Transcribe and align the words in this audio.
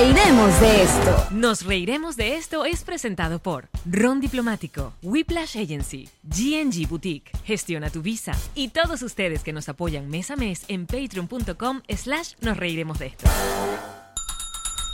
Nos 0.00 0.08
reiremos 0.08 0.60
de 0.62 0.82
esto. 0.82 1.26
Nos 1.30 1.66
reiremos 1.66 2.16
de 2.16 2.36
esto 2.36 2.64
es 2.64 2.84
presentado 2.84 3.38
por 3.38 3.68
Ron 3.84 4.18
Diplomático, 4.18 4.94
Whiplash 5.02 5.58
Agency, 5.58 6.08
GNG 6.22 6.88
Boutique, 6.88 7.30
Gestiona 7.44 7.90
tu 7.90 8.00
Visa 8.00 8.32
y 8.54 8.68
todos 8.68 9.02
ustedes 9.02 9.42
que 9.42 9.52
nos 9.52 9.68
apoyan 9.68 10.08
mes 10.08 10.30
a 10.30 10.36
mes 10.36 10.64
en 10.68 10.86
patreon.com 10.86 11.82
slash 11.94 12.32
nos 12.40 12.56
reiremos 12.56 12.98
de 12.98 13.08
esto. 13.08 13.28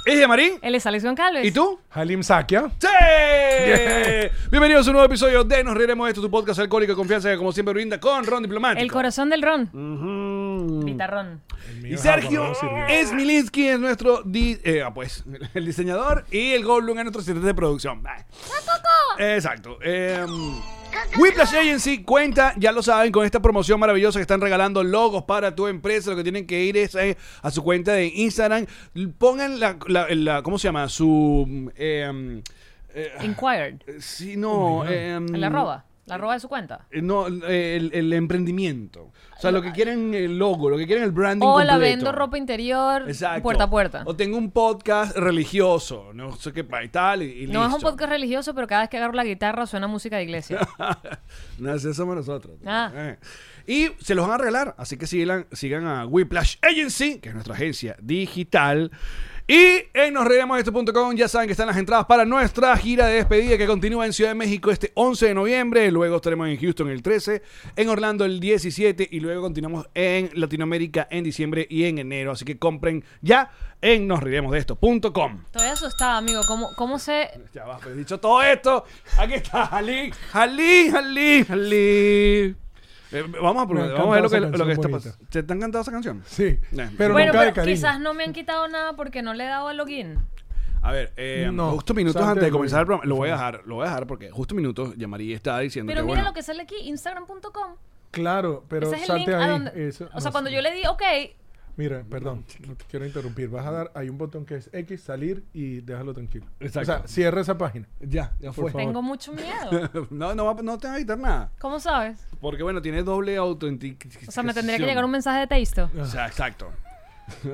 ¿Es 0.07 0.21
Yamarín? 0.21 0.53
Él 0.63 0.73
es 0.77 0.87
Alex 0.87 1.05
Goncalves. 1.05 1.45
¿Y 1.45 1.51
tú? 1.51 1.81
Halim 1.91 2.23
Sakia. 2.23 2.71
¡Sí! 2.79 2.87
Bienvenidos 4.53 4.87
a 4.87 4.91
un 4.91 4.93
nuevo 4.95 5.07
episodio 5.07 5.43
de 5.43 5.65
Nos 5.65 5.75
Reiremos 5.77 6.07
de 6.07 6.11
Esto, 6.13 6.23
tu 6.23 6.31
podcast 6.31 6.61
alcohólico 6.61 6.93
de 6.93 6.97
confianza 6.97 7.29
que 7.29 7.37
como 7.37 7.51
siempre 7.51 7.75
brinda 7.75 7.99
con 7.99 8.25
Ron 8.25 8.45
Diplomático. 8.45 8.81
El 8.83 8.93
corazón 8.93 9.31
del 9.31 9.43
Ron. 9.43 9.63
Ujú. 9.73 10.85
Guitarrón. 10.87 11.43
Y 11.85 11.97
Sergio 11.97 12.53
Smilinski 13.05 13.67
es 13.67 13.81
nuestro 13.81 14.23
di- 14.25 14.61
eh, 14.63 14.83
ah, 14.87 14.95
pues, 14.95 15.25
el 15.55 15.67
diseñador 15.67 16.25
y 16.31 16.53
el 16.53 16.65
Goldblum 16.65 16.99
es 16.99 17.05
nuestro 17.07 17.23
asistente 17.23 17.45
de 17.49 17.55
producción. 17.55 18.05
Exacto. 19.19 19.77
Eh, 19.83 20.25
Whiplash 21.19 21.55
Agency 21.55 22.03
cuenta, 22.03 22.55
ya 22.57 22.73
lo 22.73 22.83
saben, 22.83 23.11
con 23.13 23.25
esta 23.25 23.41
promoción 23.41 23.79
maravillosa 23.81 24.19
que 24.19 24.23
están 24.23 24.41
regalando 24.41 24.83
logos 24.83 25.25
para 25.25 25.55
tu 25.55 25.67
empresa. 25.67 26.11
Lo 26.11 26.17
que 26.17 26.23
tienen 26.23 26.47
que 26.47 26.65
ir 26.65 26.77
es 26.77 26.95
eh, 26.95 27.17
a 27.43 27.51
su 27.51 27.63
cuenta 27.63 27.93
de 27.93 28.07
Instagram. 28.07 28.67
Pongan 29.19 29.59
la, 29.61 29.77
la- 29.87 30.07
la- 30.11 30.43
¿cómo 30.43 30.59
se 30.59 30.69
llama? 30.69 30.89
Su... 30.89 31.71
eh, 31.77 32.43
eh, 32.95 33.13
Inquired. 33.23 33.77
sí, 34.01 34.37
no. 34.37 34.85
eh, 34.89 35.19
La 35.33 35.49
arroba. 35.49 35.85
La 36.07 36.15
arroba 36.15 36.35
de 36.35 36.41
su 36.41 36.49
cuenta. 36.49 36.87
eh, 36.91 37.03
No, 37.03 37.27
el, 37.27 37.91
el 37.93 38.13
emprendimiento. 38.13 39.13
O 39.37 39.41
sea, 39.41 39.51
lo 39.51 39.61
que 39.61 39.73
quieren 39.73 40.15
el 40.15 40.39
logo, 40.39 40.71
lo 40.71 40.79
que 40.79 40.87
quieren 40.87 41.05
el 41.05 41.11
branding 41.11 41.47
O 41.47 41.63
la 41.63 41.77
vendo 41.77 42.11
ropa 42.13 42.39
interior 42.39 43.05
Exacto. 43.09 43.43
puerta 43.43 43.65
a 43.65 43.71
puerta. 43.71 44.03
O 44.07 44.17
tengo 44.17 44.39
un 44.39 44.51
podcast 44.51 45.17
religioso, 45.17 46.13
no 46.15 46.35
sé 46.37 46.53
qué 46.53 46.65
y 46.85 46.89
tal, 46.89 47.23
y, 47.23 47.43
y 47.45 47.47
No 47.49 47.67
es 47.67 47.75
un 47.75 47.81
podcast 47.81 48.11
religioso, 48.11 48.55
pero 48.55 48.67
cada 48.67 48.83
vez 48.83 48.91
que 48.91 48.97
agarro 48.97 49.13
la 49.13 49.25
guitarra 49.25 49.67
suena 49.67 49.89
música 49.89 50.17
de 50.17 50.23
iglesia. 50.23 50.61
no, 51.59 51.75
ese 51.75 51.93
somos 51.93 52.17
nosotros. 52.17 52.57
Ah. 52.65 52.91
Eh. 52.95 53.19
Y 53.67 53.89
se 54.03 54.15
los 54.15 54.27
van 54.27 54.37
a 54.37 54.39
regalar, 54.39 54.75
así 54.79 54.97
que 54.97 55.07
sigan, 55.07 55.47
sigan 55.53 55.87
a 55.87 56.07
Whiplash 56.07 56.57
Agency, 56.63 57.19
que 57.19 57.29
es 57.31 57.35
nuestra 57.35 57.55
agencia 57.55 57.97
digital. 58.01 58.91
Y 59.49 59.85
en 59.95 60.13
nosreiremosdeesto.com 60.13 61.15
ya 61.15 61.29
saben 61.29 61.47
que 61.47 61.53
están 61.53 61.69
las 61.69 61.77
entradas 61.77 62.07
para 62.07 62.25
nuestra 62.25 62.77
gira 62.77 63.07
de 63.07 63.15
despedida 63.15 63.57
que 63.57 63.69
continúa 63.69 64.05
en 64.05 64.13
Ciudad 64.13 64.31
de 64.31 64.35
México 64.35 64.73
este 64.73 64.91
11 64.95 65.27
de 65.27 65.35
noviembre. 65.35 65.89
Luego 65.93 66.17
estaremos 66.17 66.49
en 66.49 66.57
Houston 66.59 66.91
el 66.91 67.01
13, 67.01 67.43
en 67.77 67.89
Orlando 67.89 68.25
el 68.25 68.41
17 68.41 69.09
y 69.09 69.21
luego 69.21 69.43
continuamos 69.43 69.87
en 69.95 70.31
Latinoamérica 70.35 71.07
en 71.13 71.23
diciembre 71.23 71.65
y 71.71 71.85
en 71.85 71.99
enero. 71.99 72.33
Así 72.33 72.45
que 72.45 72.59
compren 72.59 73.05
ya 73.21 73.53
en 73.81 74.09
nosreiremosdeesto.com. 74.09 75.43
Estoy 75.47 75.69
asustada, 75.69 76.17
amigo. 76.17 76.41
¿Cómo, 76.49 76.71
cómo 76.75 76.99
sé? 76.99 77.31
Ya 77.55 77.67
va, 77.67 77.79
pues 77.79 77.97
dicho 77.97 78.19
todo 78.19 78.43
esto, 78.43 78.85
aquí 79.17 79.35
está 79.35 79.67
Jalí, 79.67 80.11
Jalí, 80.33 80.91
Jalí, 80.91 81.45
Jalí. 81.45 82.66
Eh, 83.19 83.25
vamos 83.43 83.63
a, 83.63 83.67
probar, 83.69 83.93
vamos 83.93 84.09
a 84.09 84.21
ver 84.21 84.23
lo 84.23 84.31
que, 84.31 84.59
lo 84.59 84.67
que 84.67 84.73
está 84.73 84.89
pasando. 84.89 85.19
¿Te, 85.31 85.39
ha 85.39 85.43
encantado 85.43 85.83
esa 85.83 85.91
canción? 85.93 86.23
Sí. 86.27 86.59
Nah. 86.73 86.89
Pero 86.97 87.15
bueno, 87.15 87.33
nunca 87.33 87.53
pero 87.53 87.67
quizás 87.67 88.01
no 88.01 88.15
me 88.15 88.25
han 88.25 88.33
quitado 88.33 88.69
nada 88.69 88.95
porque 88.95 89.23
no 89.23 89.35
le 89.35 89.45
he 89.45 89.49
dado 89.49 89.69
al 89.69 89.77
login. 89.77 90.19
A 90.83 90.93
ver, 90.93 91.13
eh, 91.17 91.51
No, 91.53 91.73
justo 91.73 91.95
minutos 91.95 92.23
antes 92.23 92.45
de 92.45 92.51
comenzar 92.51 92.81
el 92.81 92.87
programa, 92.87 93.09
lo 93.09 93.17
voy 93.17 93.29
a 93.29 93.33
dejar, 93.33 93.63
lo 93.67 93.77
voy 93.77 93.87
a 93.87 93.89
dejar 93.89 94.07
porque 94.07 94.31
justo 94.31 94.55
minutos 94.55 94.95
ya 94.97 95.09
María 95.09 95.35
está 95.35 95.59
diciendo 95.59 95.91
Pero 95.91 96.03
que 96.03 96.07
mira 96.07 96.21
bueno. 96.21 96.31
lo 96.31 96.35
que 96.35 96.43
sale 96.43 96.63
aquí, 96.63 96.77
instagram.com. 96.85 97.75
Claro, 98.13 98.65
pero 98.69 98.87
Ese 98.87 99.03
es 99.03 99.11
el 99.11 99.17
link 99.17 99.27
salte 99.27 99.35
a 99.35 99.45
ahí. 99.45 99.51
donde... 99.51 99.89
Eso, 99.89 100.05
o 100.05 100.21
sea, 100.21 100.29
no 100.29 100.33
cuando 100.33 100.51
sé. 100.51 100.57
yo 100.57 100.63
le 100.63 100.73
di 100.73 100.87
OK, 100.87 101.03
Mira, 101.77 102.03
perdón, 102.09 102.45
no 102.67 102.75
te 102.75 102.85
quiero 102.87 103.05
interrumpir. 103.05 103.51
Vas 103.51 103.67
a 103.67 103.71
dar, 103.71 103.93
hay 103.95 104.09
un 104.09 104.17
botón 104.17 104.47
que 104.47 104.57
es 104.57 104.71
X, 104.73 105.03
salir 105.03 105.45
y 105.53 105.83
déjalo 105.83 106.15
tranquilo. 106.15 106.47
Exacto. 106.59 106.93
O 106.93 106.97
sea, 106.97 107.07
cierra 107.09 107.43
esa 107.43 107.59
página. 107.59 107.87
Ya, 108.01 108.33
ya 108.41 108.51
fue. 108.53 108.65
Por 108.65 108.73
favor. 108.73 108.87
tengo 108.87 109.03
mucho 109.03 109.33
miedo. 109.35 109.91
no, 110.11 110.35
no, 110.35 110.45
va- 110.47 110.63
no 110.63 110.79
te 110.79 110.89
va 110.89 110.95
a 110.95 110.99
quitar 110.99 111.19
nada. 111.19 111.53
¿Cómo 111.61 111.79
sabes? 111.79 112.19
Porque 112.41 112.63
bueno, 112.63 112.81
tiene 112.81 113.03
doble 113.03 113.37
autenticación. 113.37 114.25
O 114.27 114.33
sea, 114.33 114.43
me 114.43 114.55
tendría 114.55 114.79
que 114.79 114.87
llegar 114.87 115.05
un 115.05 115.11
mensaje 115.11 115.41
de 115.41 115.47
texto. 115.47 115.91
O 116.01 116.07
sea, 116.07 116.27
exacto. 116.27 116.71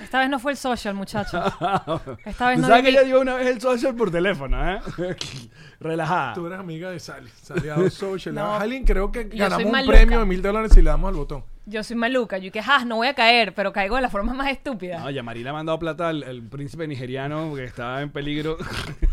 Esta 0.00 0.18
vez 0.20 0.28
no 0.28 0.38
fue 0.38 0.52
el 0.52 0.58
social, 0.58 0.94
muchacho. 0.94 1.38
Esta 2.24 2.48
vez 2.48 2.58
no 2.58 2.66
sabes 2.68 2.82
que 2.82 2.90
ella 2.90 3.02
dio 3.02 3.20
una 3.20 3.36
vez 3.36 3.46
el 3.46 3.60
social 3.60 3.94
por 3.94 4.10
teléfono, 4.10 4.72
¿eh? 4.72 4.80
Relajada. 5.80 6.34
Tú 6.34 6.46
eres 6.46 6.58
amiga 6.58 6.90
de 6.90 7.00
Sally. 7.00 7.30
Sally 7.42 7.90
Social. 7.90 8.34
No. 8.34 8.54
Alguien 8.56 8.84
creo 8.84 9.10
que 9.10 9.24
ganamos 9.24 9.64
un 9.72 9.86
premio 9.86 10.20
de 10.20 10.26
mil 10.26 10.42
dólares 10.42 10.72
si 10.74 10.82
le 10.82 10.90
damos 10.90 11.08
al 11.08 11.14
botón. 11.14 11.44
Yo 11.68 11.82
soy 11.82 11.96
maluca. 11.96 12.38
Yo 12.38 12.52
que, 12.52 12.60
ah, 12.60 12.84
no 12.86 12.96
voy 12.96 13.08
a 13.08 13.14
caer, 13.14 13.52
pero 13.52 13.72
caigo 13.72 13.96
de 13.96 14.02
la 14.02 14.08
forma 14.08 14.32
más 14.32 14.50
estúpida. 14.50 15.00
No, 15.00 15.10
Yamari 15.10 15.42
le 15.42 15.50
ha 15.50 15.52
mandado 15.52 15.78
plata 15.78 16.08
al, 16.08 16.22
al 16.22 16.42
príncipe 16.42 16.86
nigeriano 16.86 17.54
que 17.56 17.64
estaba 17.64 18.02
en 18.02 18.10
peligro. 18.10 18.56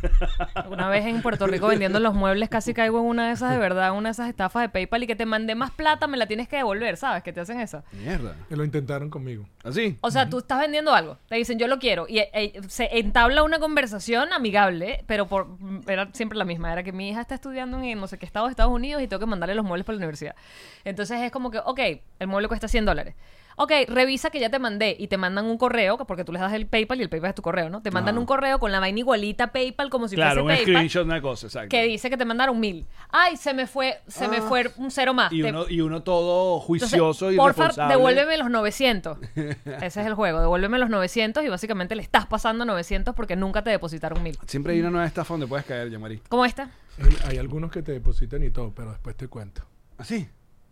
Una 0.69 0.87
vez 0.87 1.05
en 1.05 1.21
Puerto 1.23 1.47
Rico 1.47 1.67
vendiendo 1.67 1.99
los 1.99 2.13
muebles 2.13 2.49
casi 2.49 2.73
caigo 2.73 2.99
en 2.99 3.05
una 3.05 3.27
de 3.27 3.33
esas 3.33 3.51
de 3.51 3.57
verdad, 3.57 3.93
una 3.93 4.09
de 4.09 4.13
esas 4.13 4.29
estafas 4.29 4.61
de 4.61 4.69
PayPal 4.69 5.03
y 5.03 5.07
que 5.07 5.15
te 5.15 5.25
mandé 5.25 5.55
más 5.55 5.71
plata, 5.71 6.05
me 6.05 6.17
la 6.17 6.27
tienes 6.27 6.47
que 6.47 6.57
devolver, 6.57 6.95
¿sabes? 6.97 7.23
Que 7.23 7.33
te 7.33 7.39
hacen 7.39 7.59
eso. 7.59 7.83
Mierda. 7.91 8.35
Que 8.47 8.55
lo 8.55 8.63
intentaron 8.63 9.09
conmigo. 9.09 9.47
¿Así? 9.63 9.97
O 10.01 10.11
sea, 10.11 10.29
tú 10.29 10.39
estás 10.39 10.59
vendiendo 10.59 10.93
algo, 10.93 11.17
te 11.27 11.35
dicen 11.35 11.57
yo 11.57 11.67
lo 11.67 11.79
quiero 11.79 12.05
y 12.07 12.19
eh, 12.19 12.61
se 12.67 12.99
entabla 12.99 13.43
una 13.43 13.59
conversación 13.59 14.31
amigable, 14.31 15.03
pero 15.07 15.27
por 15.27 15.47
era 15.87 16.09
siempre 16.13 16.37
la 16.37 16.45
misma, 16.45 16.71
era 16.71 16.83
que 16.83 16.91
mi 16.91 17.09
hija 17.09 17.21
está 17.21 17.35
estudiando 17.35 17.81
en 17.81 17.99
no 17.99 18.07
sé 18.07 18.17
qué 18.17 18.25
estado 18.25 18.45
de 18.45 18.51
Estados 18.51 18.71
Unidos 18.71 19.01
y 19.01 19.07
tengo 19.07 19.19
que 19.19 19.25
mandarle 19.25 19.55
los 19.55 19.65
muebles 19.65 19.85
para 19.85 19.95
la 19.95 19.99
universidad. 19.99 20.35
Entonces 20.83 21.19
es 21.21 21.31
como 21.31 21.49
que, 21.49 21.59
ok, 21.59 21.79
el 22.19 22.27
mueble 22.27 22.42
cuesta 22.47 22.67
100 22.67 22.85
dólares. 22.85 23.15
Ok, 23.55 23.71
revisa 23.87 24.31
que 24.31 24.39
ya 24.39 24.49
te 24.49 24.57
mandé 24.57 24.95
y 24.97 25.09
te 25.09 25.15
mandan 25.17 25.45
un 25.45 25.59
correo, 25.59 25.95
porque 26.07 26.23
tú 26.23 26.31
les 26.33 26.41
das 26.41 26.53
el 26.53 26.65
PayPal 26.65 26.97
y 26.99 27.03
el 27.03 27.09
PayPal 27.09 27.29
es 27.29 27.35
tu 27.35 27.43
correo, 27.43 27.69
¿no? 27.69 27.83
Te 27.83 27.91
mandan 27.91 28.17
un 28.17 28.25
correo 28.25 28.57
con 28.57 28.71
la 28.71 28.79
vaina 28.79 28.97
igualita 28.97 29.51
PayPal 29.51 29.91
como 29.91 30.07
si 30.07 30.15
claro, 30.15 30.41
un 30.41 30.47
fuese 30.47 30.63
PayPal. 30.63 30.73
screenshot, 30.73 31.05
una 31.05 31.21
cosa, 31.21 31.45
exacto. 31.45 31.69
que 31.69 31.83
dice 31.83 32.09
que 32.09 32.17
te 32.17 32.25
mandaron 32.25 32.59
mil. 32.59 32.87
Ay, 33.11 33.37
se 33.37 33.53
me 33.53 33.67
fue, 33.67 33.99
se 34.07 34.27
me 34.27 34.37
Ah. 34.37 34.41
fue 34.41 34.71
un 34.77 34.89
cero 34.89 35.13
más. 35.13 35.31
Y 35.31 35.43
Te- 35.43 35.49
uno, 35.51 35.65
y 35.69 35.81
uno 35.81 36.01
todo 36.01 36.55
Entonces, 36.63 36.89
juicioso 36.89 37.31
y 37.31 37.35
porfa, 37.37 37.67
responsable. 37.67 37.93
devuélveme 37.95 38.37
los 38.37 38.49
900. 38.49 39.19
Ese 39.35 40.01
es 40.01 40.07
el 40.07 40.15
juego, 40.15 40.39
devuélveme 40.41 40.79
los 40.79 40.89
900 40.89 41.43
y 41.43 41.49
básicamente 41.49 41.95
le 41.95 42.01
estás 42.01 42.25
pasando 42.25 42.65
900 42.65 43.13
porque 43.13 43.35
nunca 43.35 43.63
te 43.63 43.69
depositaron 43.69 44.23
mil. 44.23 44.35
Siempre 44.47 44.73
hay 44.73 44.79
una 44.79 44.89
nueva 44.89 45.05
estafa 45.05 45.31
donde 45.35 45.45
puedes 45.45 45.65
caer, 45.67 45.91
Yamari. 45.91 46.19
¿Cómo 46.27 46.43
esta? 46.43 46.71
Hay, 46.99 47.15
hay 47.29 47.37
algunos 47.37 47.69
que 47.71 47.83
te 47.83 47.91
depositan 47.91 48.41
y 48.41 48.49
todo, 48.49 48.73
pero 48.75 48.89
después 48.89 49.15
te 49.15 49.27
cuento. 49.27 49.61
¿Así? 49.99 50.27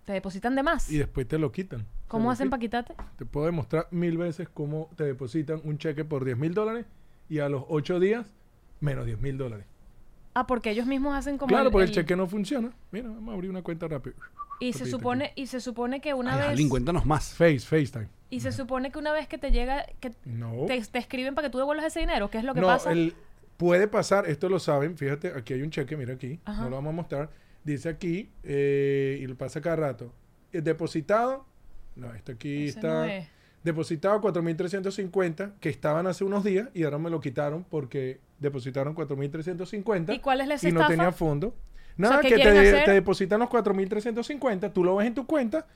¿Te 0.06 0.14
depositan 0.14 0.56
de 0.56 0.64
más? 0.64 0.92
Y 0.92 0.98
después 0.98 1.28
te 1.28 1.38
lo 1.38 1.52
quitan. 1.52 1.86
¿Cómo 2.08 2.32
hacen 2.32 2.50
para 2.50 2.60
quitarte? 2.60 2.94
Te 3.18 3.26
puedo 3.26 3.46
demostrar 3.46 3.88
mil 3.92 4.18
veces 4.18 4.50
cómo 4.50 4.90
te 4.96 5.04
depositan 5.06 5.62
un 5.64 5.78
cheque 5.78 6.04
por 6.04 6.26
10 6.26 6.38
mil 6.38 6.54
dólares 6.54 6.86
y 7.30 7.40
a 7.40 7.48
los 7.48 7.64
8 7.70 8.00
días 8.00 8.28
menos 8.82 9.06
10 9.06 9.22
mil 9.22 9.38
dólares. 9.38 9.66
Ah, 10.34 10.48
porque 10.48 10.72
ellos 10.72 10.86
mismos 10.88 11.16
hacen 11.16 11.38
como 11.38 11.50
Claro, 11.50 11.68
el- 11.68 11.72
porque 11.72 11.84
el 11.84 11.90
el- 11.90 11.96
cheque 11.96 12.16
no 12.16 12.28
funciona. 12.28 12.72
Mira, 12.92 13.10
vamos 13.10 13.30
a 13.32 13.34
abrir 13.36 13.50
una 13.50 13.62
cuenta 13.62 13.88
rápido. 13.88 14.16
y 14.60 14.74
se 14.74 14.86
supone 14.86 15.32
y 15.36 15.48
se 15.48 15.60
supone 15.60 16.02
que 16.02 16.14
una 16.14 16.34
Ay, 16.34 16.38
vez 16.40 16.48
Jalín, 16.50 16.70
cuéntanos 16.70 17.04
más. 17.06 17.34
Face, 17.34 17.62
FaceTime. 17.62 18.08
y 18.30 18.42
se 18.42 18.52
supone 18.52 18.92
que 18.92 19.00
una 19.00 19.12
vez 19.12 19.28
que 19.28 19.38
te 19.40 19.52
llega 19.52 19.86
que 20.00 20.12
No. 20.26 20.66
te, 20.68 20.80
te 20.82 21.00
escriben 21.00 21.34
para 21.34 21.48
que 21.48 21.52
tú 21.52 21.58
devuelvas 21.58 21.86
ese 21.86 22.00
dinero, 22.02 22.30
¿qué 22.30 22.38
es 22.38 22.44
lo 22.44 22.54
que 22.54 22.62
no, 22.62 22.68
pasa? 22.68 22.92
el- 22.92 23.16
puede 23.58 23.88
pasar, 23.88 24.28
esto 24.30 24.50
lo 24.50 24.60
saben, 24.60 24.98
fíjate, 24.98 25.30
aquí 25.36 25.54
hay 25.54 25.62
un 25.64 25.70
cheque, 25.72 25.98
mira 25.98 26.14
aquí, 26.14 26.40
Ajá. 26.46 26.62
no 26.64 26.70
lo 26.70 26.76
vamos 26.76 26.90
a 26.92 26.96
mostrar. 26.96 27.30
Dice 27.64 27.90
aquí, 27.90 28.32
eh, 28.44 29.20
y 29.22 29.28
lo 29.28 29.36
pasa 29.36 29.62
cada 29.62 29.76
rato. 29.76 30.14
depositado, 30.52 31.46
no, 31.96 32.14
esto 32.14 32.32
aquí 32.34 32.66
Ese 32.68 32.80
está. 32.80 32.88
no 32.90 33.04
es. 33.06 33.28
Depositado 33.64 34.20
4.350, 34.22 35.52
que 35.60 35.70
estaban 35.70 36.08
hace 36.08 36.24
unos 36.24 36.44
días 36.44 36.70
y 36.74 36.84
ahora 36.84 36.98
me 36.98 37.12
lo 37.12 37.20
quitaron 37.22 37.64
porque 37.64 38.20
depositaron 38.40 38.96
4.350 38.96 40.16
¿Y 40.16 40.20
cuál 40.20 40.42
es 40.42 40.48
la 40.48 40.56
y 40.70 40.72
no 40.72 40.88
tenía 40.88 41.12
fondo. 41.12 41.56
Nada, 41.98 42.22
¿qué 42.22 42.30
que 42.30 42.36
te, 42.38 42.50
hacer? 42.50 42.86
te 42.86 42.92
depositan 42.92 43.40
los 43.40 43.50
4.350, 43.50 44.74
tú 44.74 44.84
lo 44.84 44.96
ves 44.96 45.08
en 45.08 45.14
tu 45.14 45.28
cuenta 45.28 45.68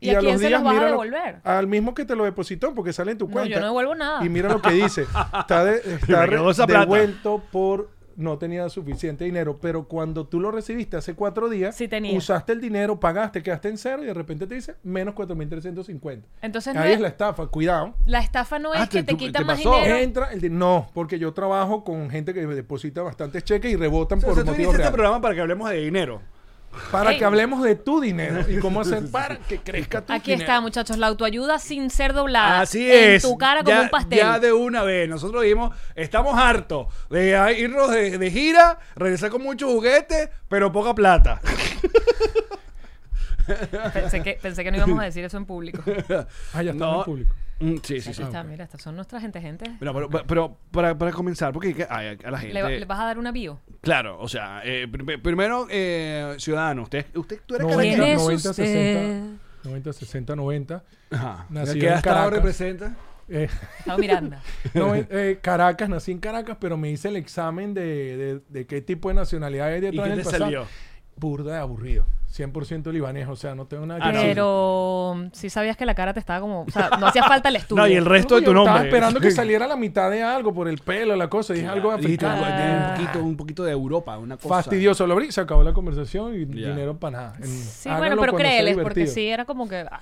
¿Y 0.00 0.10
a 0.10 0.18
quién 0.20 0.38
se 0.38 0.48
los 0.48 0.62
vas 0.62 0.70
a 0.70 0.74
mira 0.74 0.84
lo- 0.86 0.90
devolver? 0.92 1.40
al 1.44 1.66
mismo 1.66 1.92
que 1.94 2.04
te 2.06 2.14
lo 2.16 2.24
depositó 2.24 2.74
porque 2.74 2.92
sale 2.94 3.12
en 3.12 3.18
tu 3.18 3.26
No, 3.26 3.32
cuenta. 3.32 3.54
yo 3.54 3.60
no 3.60 3.66
devuelvo 3.66 3.94
nada. 3.94 4.24
Y 4.24 4.28
mira 4.28 4.48
lo 4.50 4.62
que 4.62 4.70
dice. 4.70 5.02
Está, 5.38 5.64
de- 5.64 5.80
re- 6.06 6.66
devuelto 6.66 7.42
por 7.50 7.90
no 8.16 8.38
tenía 8.38 8.68
suficiente 8.68 9.24
dinero. 9.24 9.58
Pero 9.60 9.86
cuando 9.88 10.26
tú 10.26 10.40
lo 10.40 10.50
recibiste 10.50 10.96
hace 10.96 11.14
cuatro 11.14 11.48
días, 11.48 11.76
Sí 11.76 11.88
tenía. 11.88 12.16
usaste 12.16 12.52
el 12.52 12.60
dinero, 12.60 12.98
pagaste, 12.98 13.42
quedaste 13.42 13.68
en 13.68 13.78
cero 13.78 14.02
y 14.02 14.06
de 14.06 14.14
repente 14.14 14.46
te 14.46 14.54
dice 14.54 14.76
menos 14.82 15.14
4.350. 15.14 16.22
Entonces 16.42 16.74
no 16.74 16.80
Ahí 16.80 16.90
es- 16.90 16.94
es 16.96 17.00
la 17.00 17.08
estafa, 17.08 17.46
cuidado. 17.46 17.94
La 18.06 18.20
estafa 18.20 18.58
no 18.58 18.74
es 18.74 18.80
Ah, 18.80 18.88
que 18.88 19.02
te- 19.02 19.14
tú- 19.14 19.30
te 19.30 19.44
más 19.44 19.56
pasó. 19.58 19.74
dinero. 19.76 19.96
Entra 19.96 20.32
el 20.32 20.56
no, 20.58 20.88
porque 20.94 21.18
yo 21.18 21.32
trabajo 21.32 21.84
con 21.84 22.08
gente 22.10 22.32
que 22.34 22.46
deposita 22.46 23.02
bastantes 23.02 23.44
cheques 23.44 23.72
y 23.72 23.76
rebotan 23.76 24.18
O 24.18 24.20
sea, 24.20 24.28
por 24.30 24.34
tú 24.38 24.42
viniste 24.44 24.52
motivos 24.52 24.74
a 24.74 24.76
este 24.76 24.82
reales. 24.82 24.94
programa 24.94 25.20
para 25.20 25.34
que 25.34 25.40
hablemos 25.40 25.70
de 25.70 25.76
dinero. 25.76 26.20
Para 26.90 27.16
que 27.16 27.24
hablemos 27.24 27.62
de 27.62 27.74
tu 27.74 28.00
dinero 28.00 28.44
y 28.48 28.58
cómo 28.58 28.80
hacer 28.80 29.10
para 29.10 29.36
que 29.38 29.58
crezca 29.58 30.02
tu 30.02 30.12
Aquí 30.12 30.32
dinero. 30.32 30.42
está, 30.50 30.60
muchachos, 30.60 30.98
la 30.98 31.06
autoayuda 31.08 31.58
sin 31.58 31.90
ser 31.90 32.12
doblada. 32.12 32.60
Así 32.60 32.90
en 32.90 33.12
es. 33.14 33.22
tu 33.22 33.36
cara 33.38 33.62
como 33.64 33.80
un 33.80 33.88
pastel. 33.88 34.18
Ya 34.18 34.38
de 34.38 34.52
una 34.52 34.82
vez. 34.82 35.08
Nosotros 35.08 35.42
dijimos, 35.42 35.74
estamos 35.94 36.38
hartos 36.38 36.86
de 37.10 37.56
irnos 37.58 37.90
de, 37.90 38.18
de 38.18 38.30
gira, 38.30 38.78
regresar 38.94 39.30
con 39.30 39.42
muchos 39.42 39.70
juguetes, 39.70 40.28
pero 40.48 40.70
poca 40.72 40.94
plata. 40.94 41.40
Pensé 43.92 44.22
que, 44.22 44.38
pensé 44.42 44.64
que 44.64 44.70
no 44.72 44.76
íbamos 44.78 44.98
a 45.00 45.04
decir 45.04 45.24
eso 45.24 45.36
en 45.36 45.44
público. 45.46 45.80
Ah, 46.52 46.62
ya 46.64 46.72
está 46.72 46.84
No. 46.84 46.98
en 46.98 47.04
público. 47.04 47.34
Mm, 47.58 47.76
sí, 47.82 48.00
sí, 48.02 48.12
sí. 48.12 48.22
está, 48.22 48.42
mira, 48.44 48.64
estas 48.64 48.82
son 48.82 48.96
nuestras 48.96 49.22
gente, 49.22 49.40
gente. 49.40 49.64
Pero, 49.78 49.94
pero, 50.10 50.26
pero 50.26 50.56
para, 50.70 50.96
para 50.98 51.10
comenzar, 51.12 51.52
porque 51.52 51.74
que- 51.74 51.86
ay, 51.88 52.18
a 52.22 52.30
la 52.30 52.38
gente. 52.38 52.52
¿Le, 52.54 52.62
va- 52.62 52.68
le 52.68 52.84
vas 52.84 53.00
a 53.00 53.04
dar 53.06 53.18
una 53.18 53.32
bio? 53.32 53.60
Claro, 53.80 54.18
o 54.20 54.28
sea, 54.28 54.60
eh, 54.64 54.86
prim- 54.86 55.20
primero, 55.22 55.66
eh, 55.70 56.34
ciudadano, 56.38 56.82
usted, 56.82 57.06
usted, 57.14 57.40
tú 57.46 57.54
eres 57.54 57.66
No, 57.66 57.70
caraqueño. 57.72 57.94
¿Quién 57.96 58.04
¿Quién 58.04 58.16
es 58.16 58.20
es 58.20 58.44
90, 58.44 58.50
usted? 58.50 59.24
90, 59.64 59.92
60, 59.92 60.36
90. 60.36 60.84
Ajá. 61.10 61.46
Nacido 61.48 61.80
¿Qué 61.80 61.86
estado 61.86 62.02
Caracas. 62.02 62.32
representa? 62.34 62.96
Eh, 63.28 63.48
Estaba 63.78 63.98
Miranda. 63.98 64.40
no, 64.74 64.94
eh, 64.94 65.06
eh, 65.10 65.38
Caracas, 65.42 65.88
nací 65.88 66.12
en 66.12 66.18
Caracas, 66.20 66.58
pero 66.60 66.76
me 66.76 66.90
hice 66.90 67.08
el 67.08 67.16
examen 67.16 67.74
de, 67.74 67.82
de, 68.16 68.40
de 68.48 68.66
qué 68.66 68.80
tipo 68.82 69.08
de 69.08 69.14
nacionalidad 69.16 69.66
hay 69.68 69.78
¿Y 69.78 69.80
detrás 69.80 70.04
qué 70.04 70.10
del 70.10 70.18
te 70.18 70.24
pasado. 70.24 70.44
salió? 70.44 70.66
Burda 71.16 71.54
de 71.54 71.58
aburrido. 71.58 72.06
100% 72.34 72.92
libanés, 72.92 73.28
o 73.28 73.36
sea, 73.36 73.54
no 73.54 73.66
tengo 73.66 73.86
nada 73.86 74.00
que 74.00 74.08
decir. 74.16 74.28
Pero 74.30 75.28
sí 75.32 75.48
sabías 75.48 75.76
que 75.76 75.86
la 75.86 75.94
cara 75.94 76.12
te 76.12 76.20
estaba 76.20 76.40
como... 76.40 76.62
O 76.62 76.70
sea, 76.70 76.90
no 77.00 77.06
hacía 77.06 77.22
falta 77.24 77.48
el 77.48 77.56
estudio. 77.56 77.82
No, 77.82 77.88
y 77.88 77.94
el 77.94 78.04
resto 78.04 78.34
No, 78.34 78.40
de 78.40 78.46
tu 78.46 78.52
nombre. 78.52 78.72
Estaba 78.72 78.86
esperando 78.86 79.20
que 79.20 79.30
saliera 79.30 79.66
la 79.66 79.76
mitad 79.76 80.10
de 80.10 80.22
algo 80.22 80.52
por 80.52 80.68
el 80.68 80.78
pelo, 80.78 81.16
la 81.16 81.28
cosa. 81.28 81.54
Dije 81.54 81.66
algo 81.66 81.90
africano. 81.92 82.38
"Bueno, 82.40 82.56
tiene 82.56 82.70
Ah. 82.72 82.88
un 82.90 82.96
poquito, 83.06 83.24
un 83.24 83.36
poquito 83.36 83.64
de 83.64 83.72
Europa, 83.72 84.18
una 84.18 84.36
cosa. 84.36 84.48
Fastidioso. 84.56 85.06
Lo 85.06 85.14
abrí, 85.14 85.32
se 85.32 85.40
acabó 85.40 85.62
la 85.62 85.72
conversación 85.72 86.34
y 86.34 86.44
dinero 86.44 86.96
para 86.98 87.16
nada. 87.18 87.36
En- 87.38 87.46
Sí, 87.46 87.88
bueno, 87.96 88.16
pero 88.20 88.34
créeles, 88.34 88.76
porque 88.76 89.06
sí, 89.06 89.28
era 89.28 89.44
como 89.44 89.68
que... 89.68 89.86
ah, 89.90 90.00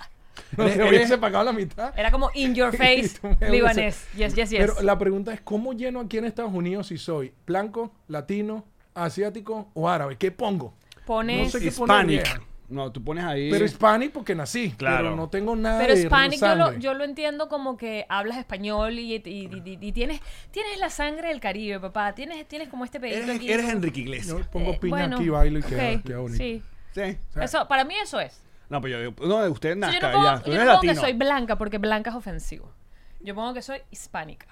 No 0.57 0.67
se 0.67 0.83
hubiese 0.83 1.17
pagado 1.17 1.45
la 1.45 1.53
mitad. 1.53 1.93
era 1.97 2.11
como 2.11 2.29
in 2.33 2.53
your 2.53 2.71
face, 2.77 3.11
libanés. 3.49 4.05
Yes, 4.15 4.35
yes, 4.35 4.49
yes. 4.49 4.59
Pero 4.59 4.81
la 4.81 4.97
pregunta 4.97 5.33
es, 5.33 5.39
¿cómo 5.41 5.73
lleno 5.73 6.01
aquí 6.01 6.17
en 6.17 6.25
Estados 6.25 6.53
Unidos 6.53 6.87
si 6.87 6.97
soy 6.97 7.33
blanco, 7.47 7.91
latino, 8.07 8.65
asiático 8.93 9.69
o 9.73 9.87
árabe? 9.89 10.17
¿Qué 10.17 10.31
pongo? 10.31 10.73
Pones... 11.05 11.53
no 11.53 11.59
sé 11.59 11.59
qué 11.65 11.71
poner, 11.71 12.09
Hispanic. 12.11 12.41
No, 12.67 12.91
tú 12.91 13.03
pones 13.03 13.23
ahí. 13.23 13.51
Pero 13.51 13.63
hispanic 13.63 14.11
porque 14.11 14.33
nací. 14.33 14.71
Claro. 14.71 15.03
Pero 15.03 15.15
no 15.15 15.29
tengo 15.29 15.55
nada 15.55 15.77
Pero 15.79 15.93
de 15.93 16.01
Hispanic 16.01 16.39
yo 16.41 16.55
lo, 16.55 16.65
sangre. 16.65 16.81
yo 16.81 16.93
lo 16.95 17.03
entiendo 17.03 17.47
como 17.47 17.77
que 17.77 18.07
hablas 18.09 18.37
español 18.39 18.97
y, 18.97 19.13
y- 19.13 19.21
y- 19.23 19.61
y- 19.63 19.77
y 19.79 19.91
tienes, 19.91 20.19
tienes 20.49 20.79
la 20.79 20.89
sangre 20.89 21.27
del 21.27 21.39
Caribe, 21.39 21.79
papá. 21.79 22.15
Tienes, 22.15 22.47
tienes 22.47 22.67
como 22.69 22.83
este 22.83 22.99
pedito 22.99 23.17
eres, 23.19 23.35
aquí. 23.35 23.51
eres 23.51 23.69
Enrique 23.69 23.99
Iglesias. 23.99 24.35
Yo 24.39 24.49
pongo 24.49 24.71
Eh, 24.71 24.79
piña 24.81 24.89
bueno, 24.97 25.17
aquí, 25.17 25.29
bailo 25.29 25.59
y 25.59 25.61
queda, 25.61 25.91
ok, 25.97 26.03
queda 26.03 26.17
bonito. 26.17 26.37
Sí. 26.43 26.63
Sí. 26.95 27.17
O 27.37 27.41
Eso, 27.41 27.67
para 27.67 27.83
mí 27.85 27.93
eso 28.01 28.19
es. 28.19 28.41
No, 28.67 28.81
pero 28.81 28.97
yo 28.99 29.11
digo, 29.11 29.27
no, 29.27 29.45
usted 29.51 29.69
O 29.77 29.79
sea, 29.79 29.91
nazca 29.91 29.99
yo 29.99 30.07
no 30.07 30.13
pongo, 30.13 30.25
ya. 30.25 30.39
Tú 30.39 30.45
yo 30.49 30.53
eres 30.55 30.65
no 30.65 30.71
pongo 30.71 30.81
que 30.81 30.87
latino. 30.87 31.01
soy 31.03 31.13
blanca 31.13 31.55
porque 31.59 31.77
blanca 31.77 32.09
es 32.09 32.15
ofensivo. 32.15 32.71
Yo 33.21 33.35
pongo 33.35 33.53
que 33.53 33.61
soy 33.61 33.77
hispánica. 33.91 34.47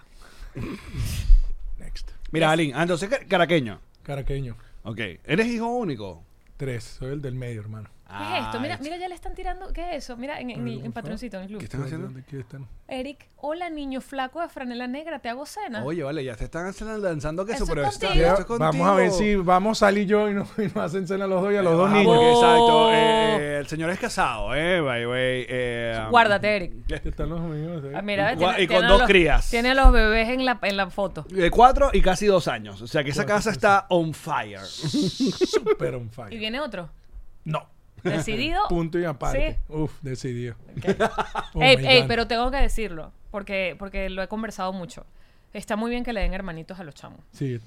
next. 1.80 2.12
Mira, 2.32 2.52
Alin, 2.52 2.74
ah, 2.76 2.84
entonces 2.84 3.10
ca- 3.10 3.26
caraqueño. 3.28 3.80
Caraqueño. 4.04 4.56
Ok. 4.84 5.00
¿Eres 5.26 5.48
hijo 5.48 5.68
único? 5.68 6.24
Tres. 6.64 6.96
Soy 6.98 7.12
el 7.12 7.22
del 7.22 7.36
medio, 7.36 7.60
hermano. 7.60 7.90
¿Qué 8.18 8.38
es 8.40 8.46
esto? 8.46 8.60
Mira, 8.60 8.78
mira, 8.82 8.98
ya 8.98 9.08
le 9.08 9.16
están 9.16 9.34
tirando. 9.36 9.72
¿Qué 9.74 9.92
es 9.96 10.04
eso? 10.06 10.18
Mira, 10.18 10.40
en, 10.40 10.50
en, 10.52 10.68
el- 10.68 10.86
en 10.86 10.92
Patroncito, 10.92 11.38
en 11.38 11.44
el 11.44 11.48
club. 11.50 11.60
¿Qué 11.60 11.66
están 11.66 11.84
haciendo? 11.84 12.08
¿Dónde 12.08 12.22
aquí 12.22 12.38
están? 12.38 12.68
Eric, 12.88 13.28
hola 13.38 13.70
niño 13.70 14.02
flaco 14.02 14.42
de 14.42 14.50
franela 14.50 14.88
negra, 14.88 15.20
te 15.20 15.30
hago 15.30 15.46
cena. 15.46 15.84
Oye, 15.84 16.04
vale, 16.04 16.24
ya 16.24 16.36
se 16.36 16.46
están 16.46 16.72
lanzando 17.02 17.46
queso, 17.46 17.64
Eso 17.64 17.64
es 17.64 17.70
pero 17.70 17.84
contigo. 18.10 18.26
esto 18.38 18.54
es. 18.54 18.60
Vamos 18.60 18.88
a 18.88 18.94
ver 18.96 19.12
si 19.12 19.36
vamos 19.36 19.78
a 19.82 19.88
salir 19.88 20.08
yo 20.08 20.30
y 20.30 20.34
nos, 20.34 20.48
y 20.60 20.64
nos 20.64 20.78
hacen 20.78 21.08
cena 21.08 21.26
los 21.28 21.42
dos 21.42 21.52
y 21.54 21.56
a 21.56 21.62
los 21.64 21.78
dos 21.78 21.90
Ah, 21.90 21.94
niños. 21.94 22.08
porque, 22.16 22.32
exacto. 22.32 22.94
eh, 22.94 23.38
eh, 23.40 23.58
el 23.60 23.68
señor 23.68 23.90
es 23.90 24.00
casado, 24.00 24.54
¿eh? 24.56 24.80
By 24.82 25.06
way, 25.08 25.46
eh, 25.50 26.06
Guárdate, 26.10 26.56
Eric. 26.56 26.74
Aquí 26.94 27.10
están 27.10 27.30
los 27.30 27.40
amigos. 27.40 27.84
¿eh? 27.86 27.94
Ah, 27.96 28.02
mira, 28.02 28.36
tiene- 28.36 28.54
y 28.62 28.68
con 28.68 28.76
tiene 28.78 28.88
dos 28.88 29.00
los- 29.00 29.08
crías. 29.08 29.50
Tiene 29.50 29.72
a 29.72 29.74
los 29.76 29.92
bebés 29.92 30.30
en 30.30 30.46
la, 30.46 30.60
en 30.62 30.78
la 30.78 30.90
foto. 30.90 31.24
De 31.30 31.50
cuatro 31.50 31.90
y 31.94 32.02
casi 32.02 32.26
dos 32.28 32.48
años. 32.48 32.82
O 32.82 32.88
sea 32.88 33.04
que 33.04 33.10
esa 33.12 33.26
casa 33.26 33.50
está 33.52 33.86
on 33.90 34.14
fire. 34.14 34.60
Super 34.66 35.96
on 35.96 36.06
Y 36.06 36.10
fire. 36.10 36.38
viene 36.40 36.60
otro. 36.60 36.90
No. 37.46 37.68
Decidido. 38.04 38.62
Punto 38.70 39.00
y 39.00 39.06
aparte. 39.06 39.60
Sí. 39.68 39.74
Uf, 39.74 40.02
decidido. 40.02 40.56
Oh 41.56 41.62
ey, 41.62 42.04
pero 42.08 42.28
tengo 42.28 42.50
que 42.52 42.58
decirlo. 42.58 43.12
Porque, 43.32 43.76
porque 43.78 44.10
lo 44.10 44.22
he 44.24 44.28
conversado 44.28 44.74
mucho. 44.74 45.06
Está 45.54 45.76
muy 45.76 45.92
bien 45.92 46.04
que 46.04 46.14
le 46.14 46.22
den 46.22 46.34
hermanitos 46.34 46.80
a 46.80 46.84
los 46.84 46.96
chamos. 46.96 47.20
Sí. 47.32 47.60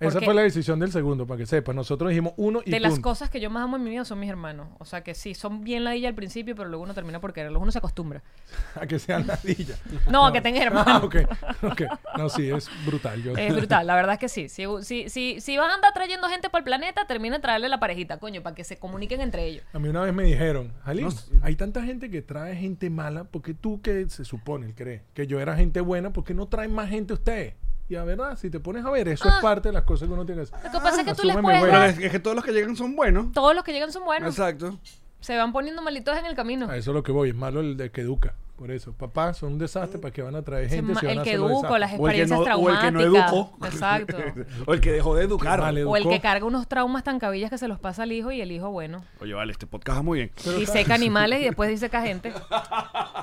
Esa 0.00 0.20
fue 0.20 0.32
la 0.34 0.42
decisión 0.42 0.80
del 0.80 0.90
segundo, 0.90 1.26
para 1.26 1.38
que 1.38 1.46
sepa. 1.46 1.72
Nosotros 1.74 2.08
dijimos 2.08 2.32
uno 2.36 2.62
y 2.64 2.70
de 2.70 2.80
las 2.80 2.98
cosas 2.98 3.28
que 3.28 3.38
yo 3.38 3.50
más 3.50 3.64
amo 3.64 3.76
en 3.76 3.84
mi 3.84 3.90
vida 3.90 4.04
son 4.04 4.18
mis 4.18 4.30
hermanos. 4.30 4.68
O 4.78 4.84
sea 4.86 5.02
que 5.02 5.14
sí, 5.14 5.34
son 5.34 5.62
bien 5.62 5.84
ladilla 5.84 6.08
al 6.08 6.14
principio, 6.14 6.56
pero 6.56 6.68
luego 6.68 6.84
uno 6.84 6.94
termina 6.94 7.20
por 7.20 7.32
quererlos. 7.32 7.62
Uno 7.62 7.70
se 7.70 7.78
acostumbra. 7.78 8.22
A 8.80 8.86
que 8.86 8.98
sean 8.98 9.26
ladillas. 9.26 9.80
No, 10.10 10.26
a 10.26 10.32
que 10.32 10.40
tengas 10.40 10.62
hermanos. 10.64 10.86
Ah, 10.88 11.04
ok. 11.04 11.16
ok. 11.62 11.82
No, 12.16 12.28
sí, 12.28 12.48
es 12.50 12.68
brutal. 12.86 13.22
Yo, 13.22 13.36
Es 13.36 13.54
brutal, 13.54 13.86
la 13.86 13.94
verdad 13.94 14.14
es 14.14 14.18
que 14.18 14.28
sí. 14.28 14.48
Si, 14.48 14.64
si, 14.82 15.08
si, 15.08 15.40
si 15.40 15.56
vas 15.58 15.70
a 15.70 15.74
andar 15.74 15.92
trayendo 15.92 16.28
gente 16.28 16.48
para 16.48 16.60
el 16.60 16.64
planeta, 16.64 17.06
termina 17.06 17.36
de 17.36 17.42
traerle 17.42 17.68
la 17.68 17.78
parejita, 17.78 18.18
coño, 18.18 18.42
para 18.42 18.54
que 18.54 18.64
se 18.64 18.78
comuniquen 18.78 19.20
entre 19.20 19.44
ellos. 19.46 19.64
A 19.72 19.78
mí 19.78 19.88
una 19.88 20.00
vez 20.02 20.14
me 20.14 20.24
dijeron, 20.24 20.72
Jalín, 20.84 21.06
No. 21.06 21.40
hay 21.42 21.56
tanta 21.56 21.82
gente 21.82 22.10
que 22.10 22.22
trae 22.22 22.56
gente 22.56 22.88
mala, 22.90 23.24
porque 23.24 23.54
tú 23.54 23.80
que 23.82 24.08
se 24.08 24.24
supone, 24.24 24.74
cree, 24.74 25.02
que 25.14 25.26
yo 25.26 25.40
era 25.40 25.56
gente 25.56 25.80
buena, 25.80 26.10
¿por 26.12 26.24
qué 26.24 26.34
no 26.34 26.46
traen 26.46 26.72
más 26.74 26.88
gente 26.88 27.12
ustedes? 27.12 27.54
Y 27.90 27.96
a 27.96 28.04
verdad, 28.04 28.38
si 28.38 28.48
te 28.50 28.60
pones 28.60 28.84
a 28.86 28.90
ver, 28.90 29.08
eso 29.08 29.24
Ah. 29.28 29.32
es 29.36 29.42
parte 29.42 29.68
de 29.68 29.72
las 29.74 29.82
cosas 29.82 30.06
que 30.08 30.14
uno 30.14 30.24
tiene 30.24 30.42
que 30.44 30.54
hacer. 30.54 30.64
Lo 30.64 30.78
que 30.78 30.84
pasa 30.84 31.00
es 31.00 31.06
que 31.08 31.14
tú 31.14 31.26
les 31.26 31.36
puedes 31.36 31.60
dar- 31.66 31.88
es, 31.90 31.98
es 31.98 32.10
que 32.12 32.20
todos 32.20 32.36
los 32.36 32.44
que 32.44 32.52
llegan 32.52 32.76
son 32.76 32.94
buenos. 32.94 33.32
Todos 33.32 33.54
los 33.54 33.64
que 33.64 33.72
llegan 33.72 33.90
son 33.90 34.04
buenos. 34.04 34.30
Exacto. 34.38 34.78
Se 35.18 35.36
van 35.36 35.52
poniendo 35.52 35.82
malitos 35.82 36.16
en 36.16 36.24
el 36.24 36.34
camino. 36.36 36.70
A 36.70 36.76
eso 36.76 36.92
es 36.92 36.94
lo 36.94 37.02
que 37.02 37.10
voy, 37.12 37.30
es 37.30 37.34
malo 37.34 37.60
el 37.60 37.76
de 37.76 37.90
que 37.90 38.00
educa. 38.02 38.34
Por 38.56 38.70
eso, 38.70 38.92
papás 38.92 39.38
son 39.38 39.54
un 39.54 39.58
desastre 39.58 39.98
para 39.98 40.12
que 40.12 40.20
van 40.22 40.36
a 40.36 40.42
traer 40.42 40.68
gente. 40.68 40.92
ma- 40.92 41.00
si 41.00 41.06
van 41.06 41.14
el 41.14 41.20
a 41.20 41.22
que 41.24 41.32
educo, 41.32 41.78
las 41.78 41.90
desastres. 41.92 42.00
O 42.00 42.04
experiencias 42.06 42.38
no, 42.38 42.44
o 42.44 42.68
el 42.70 42.78
que 42.78 42.90
no 42.92 42.98
traumáticas. 43.00 43.32
educó. 43.32 43.66
Exacto. 43.66 44.16
o 44.66 44.74
el 44.74 44.80
que 44.82 44.92
dejó 44.92 45.14
de 45.16 45.24
educar. 45.24 45.60
Mal 45.60 45.78
O 45.86 45.96
el 45.96 46.02
educó. 46.02 46.10
que 46.14 46.20
carga 46.20 46.44
unos 46.46 46.68
traumas 46.68 47.02
tan 47.02 47.18
cabillas 47.18 47.50
que 47.50 47.58
se 47.58 47.66
los 47.68 47.78
pasa 47.80 48.02
al 48.04 48.12
hijo 48.12 48.30
y 48.30 48.40
el 48.42 48.52
hijo, 48.52 48.70
bueno, 48.70 49.02
Oye, 49.20 49.32
vale, 49.34 49.50
este 49.52 49.66
podcast 49.66 49.98
va 49.98 50.02
muy 50.02 50.18
bien. 50.18 50.32
y 50.60 50.66
seca 50.66 50.94
animales 50.94 51.40
y 51.40 51.44
después 51.44 51.70
dice 51.70 51.88
que 51.90 52.00
gente. 52.02 52.32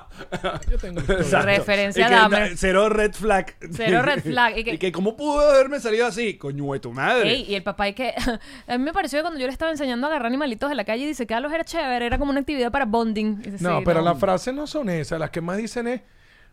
Yo 0.69 0.77
tengo. 0.77 1.01
Referencia 1.01 2.07
a 2.07 2.09
Dahmer. 2.09 2.57
Cero 2.57 2.89
red 2.89 3.13
flag. 3.13 3.55
Cero 3.73 4.01
red 4.01 4.21
flag. 4.23 4.57
Y 4.57 4.63
que- 4.65 4.73
Y 4.73 4.77
que, 4.77 4.91
¿cómo 4.91 5.15
pudo 5.15 5.39
haberme 5.49 5.79
salido 5.79 6.05
así? 6.07 6.37
Coño 6.37 6.73
de 6.73 6.79
tu 6.79 6.91
madre. 6.91 7.29
Ey, 7.29 7.45
y 7.47 7.55
el 7.55 7.63
papá 7.63 7.87
y 7.89 7.93
que 7.93 8.13
a 8.67 8.77
mí 8.77 8.83
me 8.83 8.93
pareció 8.93 9.19
que 9.19 9.23
cuando 9.23 9.39
yo 9.39 9.47
le 9.47 9.53
estaba 9.53 9.71
enseñando 9.71 10.07
a 10.07 10.09
agarrar 10.09 10.27
animalitos 10.27 10.69
de 10.69 10.75
la 10.75 10.83
calle 10.85 11.03
y 11.03 11.07
dice 11.07 11.25
que 11.27 11.33
a 11.33 11.39
los 11.39 11.51
era 11.51 11.63
chévere, 11.63 12.05
era 12.05 12.17
como 12.17 12.31
una 12.31 12.39
actividad 12.41 12.71
para 12.71 12.85
bonding. 12.85 13.41
No, 13.59 13.79
sí, 13.79 13.83
pero 13.85 14.01
las 14.01 14.19
frases 14.19 14.53
no 14.53 14.67
son 14.67 14.89
esas. 14.89 15.19
Las 15.19 15.29
que 15.29 15.41
más 15.41 15.57
dicen 15.57 15.87
es, 15.87 16.01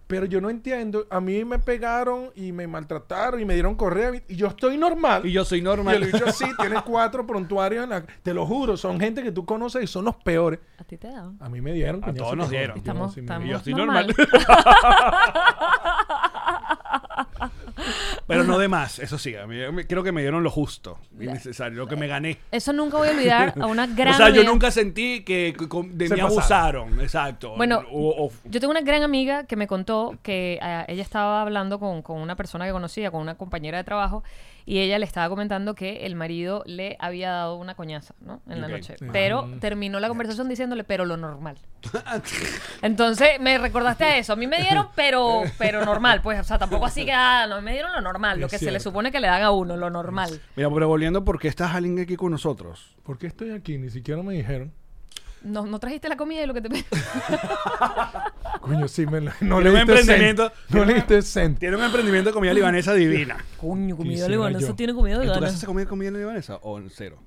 pero 0.07 0.27
yo 0.27 0.41
no 0.41 0.51
entiendo. 0.51 1.07
A 1.11 1.21
mí 1.21 1.45
me 1.45 1.59
pegaron 1.59 2.31
y 2.35 2.53
me 2.53 2.67
maltrataron 2.67 3.41
y 3.41 3.45
me 3.45 3.55
dieron 3.55 3.75
correa 3.75 4.13
y 4.29 4.37
yo 4.37 4.49
estoy 4.49 4.77
normal. 4.77 5.25
Y 5.27 5.33
yo 5.33 5.45
soy 5.45 5.59
Y 5.59 5.61
el 5.61 5.65
normal. 5.65 6.05
bicho 6.05 6.31
sí, 6.33 6.45
tiene 6.59 6.81
cuatro 6.85 7.27
prontuarios 7.27 7.85
en 7.85 7.91
la... 7.91 8.05
Te 8.23 8.35
lo 8.35 8.47
juro, 8.47 8.77
son 8.77 9.01
gente 9.01 9.23
que 9.23 9.33
tú 9.33 9.45
conoces 9.47 9.83
y 9.83 9.87
son 9.87 10.05
los 10.05 10.17
peores. 10.17 10.61
A 10.79 10.85
ti 10.85 10.97
te 10.99 11.09
da. 11.09 11.33
A 11.41 11.49
mí 11.49 11.61
me 11.61 11.73
dieron. 11.73 12.03
A 12.03 12.07
coñazo 12.07 12.25
todos 12.25 12.37
nos 12.37 12.51
dieron. 12.51 12.77
Estamos, 12.77 13.11
Yo 13.11 13.15
sí 13.15 13.21
me- 13.21 13.25
estamos 13.27 13.47
Y 13.47 13.51
yo 13.51 13.57
estoy 13.57 13.75
normal. 13.75 14.15
normal. 14.17 14.45
Pero 18.27 18.45
no 18.45 18.59
de 18.59 18.69
más, 18.69 18.99
eso 18.99 19.19
sí. 19.19 19.37
A 19.37 19.47
mí, 19.47 19.57
creo 19.89 20.03
que 20.03 20.13
me 20.13 20.21
dieron 20.23 20.43
lo 20.43 20.51
justo 20.51 20.99
y 21.21 21.27
necesario, 21.27 21.77
lo 21.79 21.87
que 21.87 21.97
me 21.97 22.07
gané. 22.07 22.39
Eso 22.51 22.73
nunca 22.73 22.97
voy 22.97 23.09
a 23.09 23.11
olvidar 23.13 23.55
a 23.61 23.67
una 23.67 23.87
gran 23.95 24.15
o 24.15 24.17
sea, 24.17 24.29
yo 24.29 24.37
amiga. 24.41 24.51
nunca 24.51 24.71
sentí 24.71 25.23
que 25.25 25.55
con- 25.69 25.97
de 25.99 26.09
Se 26.09 26.15
mí 26.15 26.21
pasaron. 26.21 26.85
abusaron. 26.93 27.01
Exacto. 27.01 27.55
Bueno, 27.57 27.83
O- 27.93 28.27
o- 28.27 28.33
Yo 28.45 28.61
tengo 28.61 28.71
una 28.71 28.81
gran 28.81 29.03
amiga 29.03 29.45
que 29.45 29.57
me 29.57 29.67
contó 29.67 30.17
que 30.23 30.59
ah, 30.63 30.85
ella 30.89 31.03
estaba 31.03 31.43
hablando 31.43 31.79
con, 31.79 32.03
con 32.03 32.21
una 32.21 32.37
persona 32.37 32.65
que 32.67 32.73
conocía, 32.73 33.11
con 33.11 33.21
una 33.21 33.35
compañera 33.37 33.79
de 33.79 33.85
trabajo, 33.85 34.25
y 34.67 34.79
ella 34.79 34.99
le 34.99 35.05
estaba 35.05 35.29
comentando 35.29 35.75
que 35.75 36.07
el 36.07 36.15
marido 36.15 36.63
le 36.67 36.97
había 36.99 37.31
dado 37.31 37.57
una 37.57 37.75
coñaza, 37.75 38.15
¿no? 38.21 38.41
En 38.49 38.61
la 38.61 38.69
noche. 38.69 38.97
Sí. 38.99 39.07
Pero 39.13 39.49
terminó 39.61 40.01
la 40.01 40.09
conversación 40.09 40.49
diciéndole, 40.49 40.85
pero 40.85 41.05
lo 41.05 41.17
normal. 41.17 41.59
Entonces 42.83 43.41
me 43.41 43.59
recordaste 43.59 44.05
a 44.05 44.19
eso. 44.19 44.33
A 44.33 44.37
mí 44.37 44.47
me 44.47 44.61
dieron, 44.61 44.89
pero, 44.95 45.43
pero 45.59 45.85
normal. 45.85 46.23
Pues, 46.23 46.41
o 46.41 46.45
sea, 46.45 46.59
tampoco 46.59 46.87
así 46.87 47.05
que, 47.05 47.13
ah, 47.13 47.47
no, 47.47 47.61
me 47.61 47.73
dieron 47.73 47.93
lo 47.93 48.01
normal, 48.01 48.41
lo 48.41 48.47
Es 48.47 48.53
que 48.53 48.59
se 48.59 48.67
le 48.67 48.71
cierto. 48.73 48.91
supone 48.91 49.13
que 49.13 49.21
le 49.21 49.27
dan 49.27 49.43
a 49.43 49.51
uno, 49.51 49.77
lo 49.77 49.91
normal. 49.91 50.41
Mira, 50.57 50.71
pero 50.71 50.89
volviendo, 50.89 51.25
¿por 51.25 51.39
qué 51.39 51.49
estás 51.49 51.75
alguien 51.75 51.99
aquí 51.99 52.17
con 52.17 52.31
nosotros? 52.31 52.97
¿Por 53.03 53.19
qué 53.19 53.27
estoy 53.27 53.51
aquí? 53.51 53.77
Ni 53.77 53.91
siquiera 53.91 54.23
me 54.23 54.35
dijeron. 54.35 54.73
No, 55.45 55.67
no 55.67 55.79
trajiste 55.79 56.09
la 56.09 56.17
comida 56.17 56.43
y 56.43 56.47
lo 56.47 56.55
que 56.55 56.61
te 56.63 56.69
Coño, 58.61 58.89
sí, 58.89 59.05
me, 59.07 59.21
la- 59.21 59.35
no 59.43 59.57
Tiene 59.59 59.63
le 59.65 59.71
un 59.71 59.77
diste 59.77 60.01
emprendimiento. 60.01 60.43
cent. 60.49 60.71
No 60.71 60.85
le 60.87 60.95
diste 60.95 61.23
cent. 61.23 61.59
Tiene 61.59 61.77
un 61.77 61.83
emprendimiento 61.83 62.31
de 62.31 62.35
comida 62.35 62.55
libanesa 62.55 62.95
divina. 62.95 63.37
Coño, 63.61 63.95
comida 63.97 64.13
Quisiera 64.13 64.31
libanesa 64.33 64.69
yo. 64.69 64.75
tiene 64.75 64.95
comida 64.95 65.23
¿En 65.23 65.33
tu 65.33 65.41
casa 65.41 65.57
se 65.57 65.67
come 65.67 65.85
comida 65.87 66.11
libanesa 66.11 66.57
o 66.63 66.79
en 66.79 66.89
cero? 66.89 67.19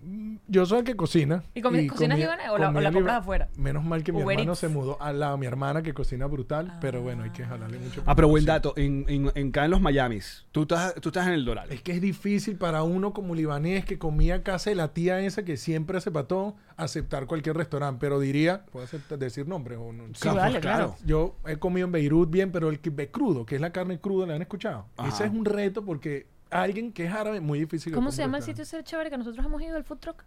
Yo 0.47 0.65
soy 0.65 0.79
el 0.79 0.83
que 0.85 0.95
cocina. 0.95 1.43
¿Y 1.53 1.61
comi- 1.61 1.87
cocinas 1.87 2.15
comida- 2.15 2.15
libanés 2.17 2.49
o 2.49 2.57
la- 2.57 2.69
o 2.69 2.73
comida 2.73 2.81
la 2.81 2.91
compras 2.91 3.13
liba- 3.13 3.17
afuera? 3.17 3.49
Menos 3.55 3.83
mal 3.83 4.03
que 4.03 4.11
mi 4.11 4.23
Uber 4.23 4.33
hermano 4.33 4.51
Eats. 4.53 4.59
se 4.59 4.67
mudó 4.67 4.99
al 5.01 5.19
lado. 5.19 5.37
Mi 5.37 5.45
hermana 5.45 5.83
que 5.83 5.93
cocina 5.93 6.25
brutal, 6.25 6.75
pero 6.81 7.01
bueno, 7.03 7.23
hay 7.23 7.29
que 7.29 7.45
jalarle 7.45 7.77
mucho. 7.77 8.01
Ah, 8.07 8.15
pero 8.15 8.27
buen 8.29 8.45
dato. 8.45 8.73
En, 8.75 9.05
en, 9.07 9.31
en 9.35 9.49
acá 9.49 9.65
en 9.65 9.71
los 9.71 9.81
Miamis, 9.81 10.45
tú 10.51 10.63
estás, 10.63 10.95
tú 10.95 11.09
estás 11.09 11.27
en 11.27 11.33
el 11.33 11.45
Doral. 11.45 11.71
Es 11.71 11.81
que 11.83 11.91
es 11.91 12.01
difícil 12.01 12.55
para 12.57 12.81
uno 12.81 13.13
como 13.13 13.35
libanés 13.35 13.85
que 13.85 13.99
comía 13.99 14.41
casa 14.41 14.71
de 14.71 14.75
la 14.75 14.87
tía 14.93 15.19
esa 15.19 15.43
que 15.45 15.55
siempre 15.57 15.97
hace 15.99 16.09
todo, 16.09 16.55
aceptar 16.77 17.27
cualquier 17.27 17.55
restaurante. 17.57 18.06
Pero 18.07 18.21
diría, 18.21 18.65
puedo 18.71 18.85
aceptar- 18.85 19.17
decir 19.17 19.45
nombres 19.49 19.77
o 19.81 19.91
no. 19.91 20.05
Sí, 20.13 20.29
vale, 20.29 20.61
claro. 20.61 20.95
Yo 21.05 21.35
he 21.45 21.57
comido 21.57 21.85
en 21.87 21.91
Beirut 21.91 22.29
bien, 22.31 22.53
pero 22.53 22.69
el 22.69 22.79
kibbe 22.79 23.11
crudo, 23.11 23.45
que 23.45 23.55
es 23.55 23.61
la 23.61 23.71
carne 23.73 23.99
cruda, 23.99 24.25
¿la 24.27 24.35
han 24.35 24.41
escuchado? 24.41 24.85
Ajá. 24.95 25.09
Ese 25.09 25.25
es 25.25 25.31
un 25.31 25.43
reto 25.43 25.83
porque 25.83 26.25
alguien 26.49 26.93
que 26.93 27.05
es 27.05 27.11
árabe 27.13 27.37
es 27.37 27.43
muy 27.43 27.59
difícil. 27.59 27.93
¿Cómo 27.93 28.11
se 28.13 28.21
llama 28.21 28.37
el 28.37 28.43
restaurante. 28.43 28.63
sitio 28.65 28.79
ese 28.79 28.83
chévere 28.89 29.09
que 29.09 29.17
nosotros 29.17 29.45
hemos 29.45 29.61
ido, 29.61 29.75
el 29.75 29.83
food 29.83 29.97
truck? 29.97 30.23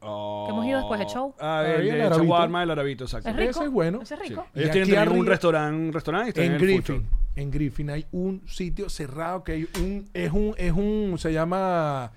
Oh. 0.00 0.46
Que 0.48 0.52
hemos 0.52 0.66
ido 0.66 0.78
después 0.80 0.98
de 0.98 1.06
show. 1.06 1.32
Ah, 1.38 1.60
Ahí 1.60 1.70
el, 1.74 1.80
el 1.82 1.86
de 1.94 2.02
Arabito. 2.02 2.24
shawarma 2.24 2.60
del 2.60 2.70
Arabito, 2.72 3.04
exacto. 3.04 3.28
¿Es 3.28 3.36
rico? 3.36 3.50
Ese 3.50 3.64
es 3.66 3.70
bueno. 3.70 4.02
¿Ese 4.02 4.14
es 4.14 4.20
Sí. 4.20 4.28
rico? 4.30 4.46
Y 4.52 4.58
Ellos 4.58 4.70
tienen 4.72 4.88
también 4.90 5.08
un 5.10 5.18
arriba- 5.20 5.30
restaurante, 5.30 5.80
un 5.86 5.92
restaurante 5.92 6.26
y 6.26 6.30
están 6.30 6.44
En 6.46 6.52
el 6.54 6.58
Griffin. 6.60 7.06
En 7.36 7.50
Griffin 7.52 7.90
hay 7.90 8.06
un 8.10 8.42
sitio 8.48 8.90
cerrado 8.90 9.44
que 9.44 9.52
hay 9.52 9.68
un 9.78 10.08
es 10.12 10.32
un 10.32 10.54
es 10.58 10.72
un 10.72 11.14
se 11.18 11.32
llama 11.32 12.10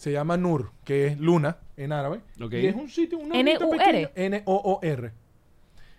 se 0.00 0.10
llama 0.12 0.38
Nur, 0.38 0.72
que 0.82 1.08
es 1.08 1.18
luna 1.20 1.58
en 1.76 1.92
árabe. 1.92 2.22
Ok. 2.40 2.54
Y 2.54 2.68
es 2.68 2.74
un 2.74 2.88
sitio 2.88 3.18
una 3.18 3.38
N-U-R. 3.38 3.62
horita 3.66 3.84
pequeña, 3.84 4.10
N 4.14 4.42
O 4.46 4.54
O 4.56 4.80
R. 4.82 5.12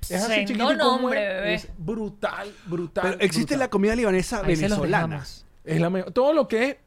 Es 0.09 0.11
así 0.23 0.31
Sendo 0.33 0.47
chiquito 0.47 0.65
como 0.65 0.73
nombre, 0.73 1.19
es, 1.21 1.33
bebé. 1.35 1.53
es 1.53 1.69
brutal, 1.77 2.51
brutal. 2.65 3.03
Pero 3.03 3.15
existe 3.23 3.53
brutal. 3.53 3.59
la 3.59 3.69
comida 3.69 3.95
libanesa 3.95 4.39
Ahí 4.39 4.55
venezolana. 4.55 5.23
Es 5.63 5.79
la 5.79 5.91
mejor. 5.91 6.11
Todo 6.13 6.33
lo 6.33 6.47
que 6.47 6.63
es. 6.65 6.77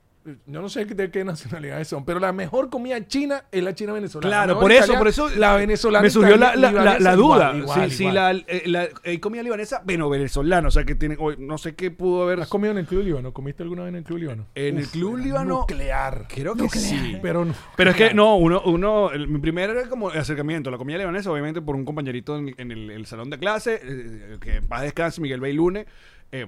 Yo 0.46 0.62
no 0.62 0.68
sé 0.70 0.84
de 0.86 1.10
qué 1.10 1.22
nacionalidades 1.24 1.88
son, 1.88 2.04
pero 2.04 2.18
la 2.18 2.32
mejor 2.32 2.70
comida 2.70 3.06
china 3.06 3.44
es 3.52 3.62
la 3.62 3.74
china 3.74 3.92
venezolana. 3.92 4.28
Claro, 4.44 4.58
por 4.60 4.72
eso, 4.72 4.78
italiana, 4.84 4.98
por 4.98 5.08
eso 5.08 5.28
La 5.36 5.54
venezolana. 5.56 6.02
me 6.02 6.10
surgió 6.10 6.36
la, 6.36 6.56
la- 6.56 6.56
la- 6.56 6.70
libanesa, 6.70 6.98
la 7.00 7.16
duda. 7.16 7.34
igual, 7.56 7.58
igual, 7.58 7.92
igual. 7.92 8.14
la, 8.14 8.30
eh, 8.48 8.62
la, 8.66 8.88
eh, 9.04 9.20
comida 9.20 9.42
libanesa, 9.42 9.82
bueno, 9.84 10.08
venezolana, 10.08 10.68
o 10.68 10.70
sea 10.70 10.84
que 10.84 10.94
tiene, 10.94 11.18
no 11.38 11.58
sé 11.58 11.74
qué 11.74 11.90
pudo 11.90 12.22
haber 12.22 12.40
¿Has 12.40 12.48
comido 12.48 12.72
en 12.72 12.78
el 12.78 12.86
Club 12.86 13.02
Líbano? 13.04 13.32
¿Comiste 13.32 13.62
alguna 13.62 13.82
vez 13.82 13.90
en 13.90 13.96
el 13.96 14.04
Club 14.04 14.18
Líbano? 14.18 14.46
en 14.54 14.78
el 14.78 14.86
Club 14.88 15.18
Líbano. 15.18 15.60
Nuclear. 15.60 16.26
Creo 16.28 16.54
que 16.56 16.68
sí. 16.70 17.18
Pero 17.20 17.44
no. 17.44 17.54
Pero 17.76 17.90
es 17.90 17.96
que 17.96 18.14
no, 18.14 18.36
uno, 18.36 18.62
uno, 18.64 19.10
el- 19.10 19.28
mi 19.28 19.38
primer 19.40 19.88
como 19.90 20.08
acercamiento 20.08 20.70
a 20.70 20.72
la 20.72 20.78
comida 20.78 20.96
libanesa, 20.98 21.30
obviamente 21.30 21.60
por 21.60 21.76
un 21.76 21.84
compañerito 21.84 22.36
en, 22.38 22.54
en 22.56 22.70
el, 22.72 22.90
el 22.90 23.06
salón 23.06 23.28
de 23.30 23.38
clase, 23.38 23.80
eh, 23.82 24.38
que 24.40 24.56
en 24.56 24.66
paz 24.66 24.82
descanse, 24.82 25.20
Miguel 25.20 25.40
Beilune. 25.40 25.86
Eh, 26.32 26.46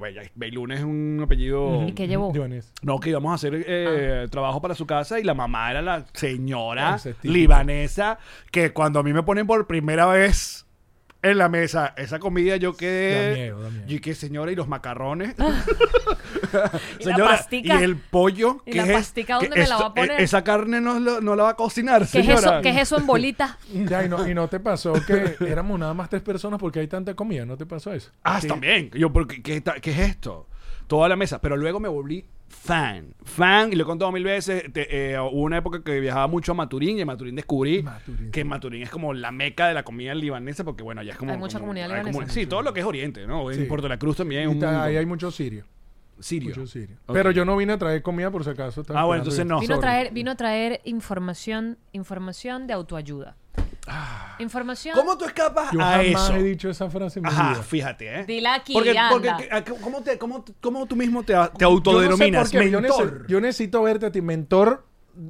es 0.73 0.83
un 0.83 1.21
apellido. 1.23 1.87
¿Y 1.87 1.93
qué 1.93 2.09
llevó? 2.09 2.33
Libanés. 2.33 2.73
No, 2.83 2.99
que 2.99 3.11
íbamos 3.11 3.31
a 3.31 3.35
hacer 3.35 3.65
eh, 3.67 4.27
trabajo 4.31 4.61
para 4.61 4.75
su 4.75 4.87
casa 4.87 5.21
y 5.21 5.23
la 5.25 5.35
mamá 5.35 5.71
era 5.71 5.81
la 5.83 6.05
señora 6.13 6.95
Ah, 6.95 7.01
libanesa 7.23 8.19
que 8.51 8.73
cuando 8.73 8.99
a 8.99 9.03
mí 9.03 9.13
me 9.13 9.23
ponen 9.23 9.47
por 9.47 9.67
primera 9.67 10.07
vez 10.07 10.66
en 11.31 11.39
la 11.39 11.49
mesa 11.49 11.95
esa 11.97 12.19
comida 12.19 12.57
yo 12.57 12.77
quedé... 12.77 13.29
Da 13.31 13.35
miedo, 13.37 13.63
da 13.63 13.71
miedo. 13.71 13.85
Y 13.89 13.99
que 14.01 14.15
señora, 14.15 14.53
y 14.53 14.55
los 14.57 14.69
macarrones. 14.69 15.35
Y 17.01 17.05
la 17.07 17.17
pastica. 17.25 17.81
y 17.81 17.85
el 17.85 17.97
pollo. 17.97 18.63
¿Y 18.67 18.71
¿qué 18.73 18.79
la 18.79 18.85
es? 18.87 18.93
pastica 18.93 19.39
¿Qué 19.39 19.47
dónde 19.49 19.61
me 19.63 19.69
la 19.69 19.77
va 19.77 19.87
a 19.87 19.95
poner? 19.95 20.11
eh, 20.13 20.23
Esa 20.25 20.43
carne 20.45 20.81
no, 20.81 20.99
no 21.01 21.37
la 21.37 21.43
va 21.45 21.51
a 21.51 21.55
cocinar, 21.57 22.01
¿Qué 22.01 22.05
es, 22.21 22.27
señora. 22.27 22.39
eso, 22.41 22.63
¿Qué 22.63 22.69
es 22.71 22.77
eso 22.79 22.99
en 22.99 23.07
bolita? 23.07 23.59
Ya, 23.73 24.05
y, 24.05 24.09
no, 24.09 24.27
y 24.29 24.35
no 24.35 24.49
te 24.49 24.61
pasó 24.61 24.95
que 25.07 25.37
éramos 25.47 25.79
nada 25.79 25.93
más 25.95 26.09
tres 26.09 26.23
personas 26.23 26.59
porque 26.59 26.81
hay 26.81 26.87
tanta 26.89 27.15
comida. 27.15 27.45
¿No 27.45 27.57
te 27.57 27.67
pasó 27.67 27.93
eso? 27.93 28.11
Ah, 28.23 28.41
Sí. 28.41 28.49
también. 28.49 28.91
Yo, 28.93 29.13
porque, 29.13 29.43
¿qué, 29.43 29.61
ta- 29.61 29.75
¿qué 29.81 29.91
es 29.91 29.99
esto? 29.99 30.47
Toda 30.87 31.09
la 31.09 31.17
mesa. 31.17 31.41
Pero 31.41 31.57
luego 31.57 31.81
me 31.81 31.89
volví 31.89 32.25
fan. 32.49 33.15
Fan, 33.25 33.73
y 33.73 33.77
lo 33.77 33.83
he 33.85 33.87
contado 33.87 34.11
mil 34.13 34.25
veces. 34.25 34.73
te- 34.73 35.13
eh, 35.13 35.19
hubo 35.21 35.43
una 35.43 35.59
época 35.59 35.83
que 35.83 36.01
viajaba 36.01 36.27
mucho 36.27 36.53
a 36.53 36.55
Maturín 36.55 36.99
y 36.99 37.01
en 37.01 37.07
Maturín 37.07 37.35
descubrí 37.37 37.83
Maturín, 37.83 38.31
que 38.31 38.41
sí. 38.43 38.45
Maturín 38.47 38.83
es 38.83 38.91
como 38.91 39.13
la 39.15 39.31
meca 39.33 39.69
de 39.69 39.75
la 39.75 39.83
comida 39.85 40.15
libanesa 40.15 40.65
porque, 40.65 40.83
bueno, 40.83 41.01
allá 41.01 41.13
es 41.13 41.19
como... 41.19 41.33
Hay 41.33 41.39
mucha 41.39 41.59
como- 41.59 41.67
comunidad 41.69 41.91
hay 41.93 42.01
como- 42.03 42.13
libanesa. 42.13 42.33
sí, 42.35 42.47
todo 42.47 42.63
lo 42.63 42.73
que 42.73 42.81
es 42.81 42.87
Oriente, 42.87 43.27
¿no? 43.27 43.51
En. 43.51 43.67
Puerto 43.69 43.89
La 43.89 43.99
Cruz 43.99 44.17
también 44.17 44.43
hay 44.43 44.47
Y 44.47 44.51
un... 44.51 44.59
ta- 44.61 44.85
ahí 44.85 44.97
hay 44.97 45.07
muchos 45.07 45.35
sirios. 45.35 45.67
Sirio. 46.19 46.55
Ok. 46.63 47.13
Pero 47.13 47.31
yo 47.31 47.45
no 47.45 47.55
vine 47.59 47.75
a 47.75 47.79
traer 47.79 48.01
comida 48.01 48.31
por 48.31 48.43
si 48.43 48.49
acaso. 48.49 48.83
Ah, 48.95 49.05
bueno, 49.05 49.21
entonces 49.23 49.45
no. 49.45 49.61
Vino 49.61 49.75
a 49.75 49.81
traer, 49.81 50.13
vino 50.15 50.31
a 50.31 50.35
traer 50.35 50.81
información, 50.85 51.77
información 51.93 52.67
de 52.67 52.73
autoayuda. 52.73 53.37
Ah. 53.87 54.37
Información. 54.39 54.95
¿Cómo 54.97 55.17
tú 55.17 55.25
escapas 55.25 55.71
Yo 55.73 55.81
a 55.81 55.85
jamás 55.93 56.07
eso? 56.31 56.35
he 56.37 56.43
dicho 56.43 56.69
esa 56.69 56.91
frase 56.91 57.19
en 57.21 57.25
mi 57.25 57.29
Ajá, 57.31 57.51
vida. 57.53 57.63
fíjate, 57.63 58.21
¿eh? 58.21 58.25
Dila 58.27 58.55
aquí, 58.55 58.73
Porque, 58.73 58.95
porque 59.11 59.31
anda. 59.31 59.57
¿a- 59.57 59.65
¿cómo, 59.65 60.03
te, 60.03 60.19
cómo, 60.19 60.45
cómo 60.61 60.87
tú 60.87 60.97
mismo 60.97 61.23
te, 61.23 61.33
te 61.33 61.35
Yo 61.35 61.41
no 61.45 61.51
sé 61.59 61.65
autodenominas? 61.65 62.51
por 62.51 62.61
qué, 62.61 62.71
yo, 62.71 62.81
mentor? 62.81 63.27
yo 63.29 63.41
necesito 63.41 63.83
verte 63.83 64.07
a 64.07 64.13
ti, 64.13 64.21
mentor. 64.21 64.85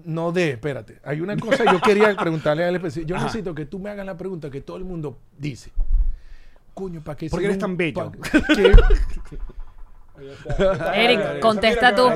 No 0.05 0.33
de, 0.33 0.51
espérate. 0.53 1.01
Hay 1.05 1.21
una 1.21 1.37
cosa 1.37 1.65
yo 1.71 1.81
quería 1.81 2.17
preguntarle 2.17 2.65
a 2.65 2.69
él. 2.71 2.81
Yo 3.07 3.15
Ajá. 3.17 3.27
necesito 3.27 3.55
que 3.55 3.67
tú 3.67 3.79
me 3.79 3.91
hagas 3.91 4.05
la 4.05 4.17
pregunta 4.17 4.51
que 4.51 4.61
todo 4.61 4.77
el 4.79 4.85
mundo 4.85 5.21
dice. 5.39 5.71
Coño, 6.75 7.03
¿para 7.05 7.17
qué? 7.17 7.31
¿Por 7.31 7.39
qué 7.39 7.47
eres 7.47 7.59
tan 7.59 7.77
bello? 7.77 8.11
Eric, 10.95 11.41
contesta 11.41 11.95
tú. 11.95 12.09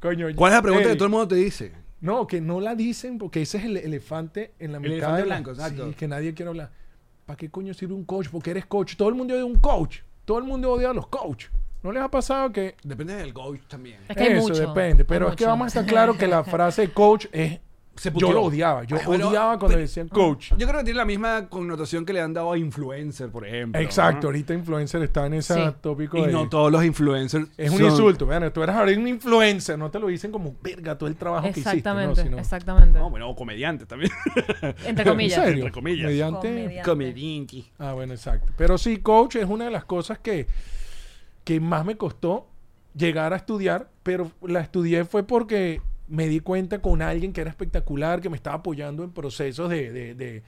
Coño, 0.00 0.28
¿Cuál 0.36 0.52
es 0.52 0.56
la 0.56 0.62
pregunta 0.62 0.88
que 0.88 0.94
todo 0.94 1.04
el 1.06 1.10
mundo 1.10 1.28
te 1.28 1.34
dice? 1.34 1.72
No, 2.00 2.26
que 2.26 2.40
no 2.40 2.60
la 2.60 2.74
dicen 2.74 3.18
porque 3.18 3.42
ese 3.42 3.58
es 3.58 3.64
el 3.64 3.76
elefante 3.76 4.52
en 4.58 4.72
la 4.72 4.78
El 4.78 4.82
mitad 4.84 4.94
elefante 4.96 5.22
de 5.22 5.28
la- 5.28 5.34
blanco, 5.36 5.50
exacto. 5.50 5.88
Sí, 5.88 5.94
que 5.94 6.08
nadie 6.08 6.32
quiere 6.34 6.48
hablar. 6.50 6.70
¿Para 7.26 7.36
qué 7.36 7.50
coño 7.50 7.74
sirve 7.74 7.94
un 7.94 8.04
coach? 8.04 8.28
Porque 8.30 8.50
eres 8.52 8.66
coach. 8.66 8.96
Todo 8.96 9.08
el 9.08 9.14
mundo 9.14 9.34
odia 9.34 9.44
un 9.44 9.58
coach. 9.58 9.98
Todo 10.24 10.38
el 10.38 10.44
mundo 10.44 10.70
odia 10.72 10.90
a 10.90 10.94
los 10.94 11.08
coaches. 11.08 11.50
¿No 11.82 11.92
les 11.92 12.02
ha 12.02 12.10
pasado 12.10 12.50
que 12.52 12.74
Depende 12.82 13.14
del 13.14 13.32
coach 13.32 13.60
también. 13.68 14.00
Es 14.08 14.16
que 14.16 14.22
hay 14.24 14.32
eso 14.32 14.42
mucho, 14.48 14.66
depende, 14.68 15.02
hay 15.02 15.06
pero 15.08 15.28
es 15.30 15.36
que 15.36 15.44
vamos 15.46 15.66
a 15.66 15.68
estar 15.68 15.86
claro 15.86 16.16
que 16.18 16.26
la 16.26 16.42
frase 16.44 16.90
coach 16.90 17.26
es 17.32 17.60
Se 17.98 18.12
yo 18.14 18.32
lo 18.32 18.42
odiaba, 18.42 18.84
yo 18.84 18.96
Ay, 18.96 19.02
bueno, 19.06 19.28
odiaba 19.28 19.58
cuando 19.58 19.68
pero- 19.74 19.80
decían 19.80 20.08
coach. 20.08 20.52
Yo 20.56 20.66
creo 20.66 20.78
que 20.78 20.84
tiene 20.84 20.98
la 20.98 21.04
misma 21.04 21.48
connotación 21.48 22.04
que 22.06 22.12
le 22.12 22.20
han 22.20 22.32
dado 22.32 22.52
a 22.52 22.58
influencer, 22.58 23.30
por 23.30 23.46
ejemplo. 23.46 23.80
Exacto, 23.80 24.22
¿no? 24.22 24.28
ahorita 24.28 24.54
influencer 24.54 25.02
está 25.02 25.26
en 25.26 25.34
ese 25.34 25.54
Sí. 25.54 25.60
tópico 25.80 26.18
Y 26.18 26.26
de- 26.26 26.32
no 26.32 26.48
todos 26.48 26.70
los 26.72 26.84
influencers. 26.84 27.48
es 27.56 27.70
un 27.70 27.82
insulto, 27.84 28.26
vean, 28.26 28.52
tú 28.52 28.62
eres 28.62 28.74
ahora 28.76 28.92
un 28.92 29.08
influencer, 29.08 29.78
no 29.78 29.90
te 29.90 29.98
lo 29.98 30.06
dicen 30.06 30.30
como 30.32 30.54
verga 30.62 30.96
todo 30.96 31.08
el 31.08 31.16
trabajo 31.16 31.42
que 31.44 31.50
hiciste, 31.50 31.70
Exactamente, 31.70 32.16
no, 32.20 32.22
sino- 32.24 32.38
exactamente. 32.38 32.98
No, 32.98 33.10
bueno, 33.10 33.28
o 33.28 33.34
comediante 33.36 33.84
también. 33.86 34.10
Entre 34.86 35.02
¿En 35.02 35.08
comillas. 35.08 35.42
serio? 35.44 35.64
Entre 35.66 35.72
comillas. 35.72 36.06
Mediante- 36.10 36.48
Comediante. 36.48 36.82
comediante. 36.90 37.64
Ah, 37.78 37.92
bueno, 37.94 38.14
exacto. 38.14 38.52
Pero 38.56 38.78
sí, 38.78 38.98
coach 38.98 39.36
es 39.36 39.46
una 39.48 39.64
de 39.66 39.70
las 39.70 39.84
cosas 39.84 40.18
que, 40.18 40.46
que 41.44 41.60
más 41.60 41.84
me 41.84 41.96
costó 41.96 42.46
llegar 42.94 43.32
a 43.32 43.36
estudiar, 43.36 43.90
pero 44.02 44.30
la 44.42 44.60
estudié 44.60 45.04
fue 45.04 45.22
porque 45.22 45.80
me 46.08 46.26
di 46.28 46.40
cuenta 46.40 46.80
con 46.80 47.02
alguien 47.02 47.32
que 47.32 47.40
era 47.40 47.50
espectacular, 47.50 48.20
que 48.20 48.28
me 48.30 48.36
estaba 48.36 48.56
apoyando 48.56 49.04
en 49.04 49.10
procesos 49.10 49.68
de, 49.70 49.92
de, 49.92 50.14
de- 50.14 50.42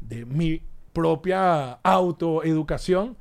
de 0.00 0.24
mi 0.26 0.60
propia 0.92 1.72
autoeducación. 1.82 3.16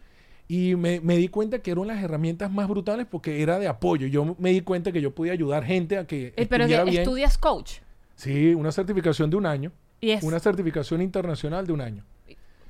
Y 0.47 0.75
me, 0.75 0.99
me 0.99 1.15
di 1.15 1.29
cuenta 1.29 1.59
que 1.59 1.71
eran 1.71 1.87
las 1.87 2.03
herramientas 2.03 2.51
más 2.51 2.67
brutales 2.67 3.07
porque 3.09 3.41
era 3.41 3.57
de 3.57 3.67
apoyo. 3.69 4.05
Yo 4.07 4.35
me 4.37 4.49
di 4.51 4.61
cuenta 4.61 4.91
que 4.91 4.99
yo 5.01 5.15
podía 5.15 5.31
ayudar 5.31 5.63
gente 5.63 5.97
a 5.97 6.05
que 6.05 6.33
Eh, 6.35 6.45
Pero 6.45 6.67
bien. 6.67 6.87
estudias 6.89 7.37
coach. 7.37 7.75
Sí, 8.15 8.53
una 8.53 8.71
certificación 8.73 9.29
de 9.29 9.37
un 9.37 9.45
año. 9.45 9.71
Y 10.01 10.11
es 10.11 10.23
Una 10.23 10.39
certificación 10.39 11.01
internacional 11.01 11.65
de 11.65 11.73
un 11.73 11.79
año. 11.81 12.03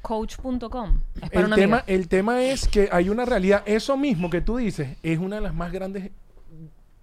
coach.com. 0.04 1.00
El 1.32 1.50
tema, 1.56 1.84
el 1.88 2.08
tema 2.08 2.42
es 2.44 2.68
que 2.68 2.90
hay 2.92 3.10
una 3.10 3.26
realidad. 3.26 3.64
Eso 3.66 3.98
mismo 3.98 4.30
que 4.30 4.42
tú 4.42 4.58
dices 4.58 4.98
es 5.02 5.18
una 5.20 5.38
de 5.38 5.42
las 5.42 5.56
más 5.56 5.72
grandes 5.72 6.12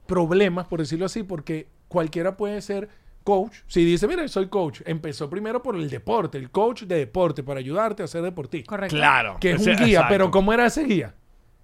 problemas, 0.06 0.66
por 0.66 0.80
decirlo 0.80 1.06
así, 1.06 1.22
porque 1.22 1.66
cualquiera 1.88 2.36
puede 2.36 2.60
ser 2.62 2.88
coach. 3.24 3.56
Si 3.66 3.84
dice, 3.84 4.06
mira, 4.08 4.26
soy 4.28 4.48
coach, 4.48 4.80
empezó 4.86 5.28
primero 5.28 5.62
por 5.62 5.76
el 5.76 5.90
deporte, 5.90 6.38
el 6.38 6.50
coach 6.50 6.82
de 6.84 6.96
deporte, 6.96 7.42
para 7.42 7.60
ayudarte 7.60 8.02
a 8.02 8.06
ser 8.06 8.22
deportista. 8.22 8.68
Correcto. 8.70 8.96
Claro. 8.96 9.36
Que 9.40 9.52
es 9.52 9.66
un 9.66 9.76
guía, 9.76 9.86
exacto. 9.86 10.06
pero 10.08 10.30
¿cómo 10.30 10.52
era 10.52 10.66
ese 10.66 10.84
guía? 10.84 11.14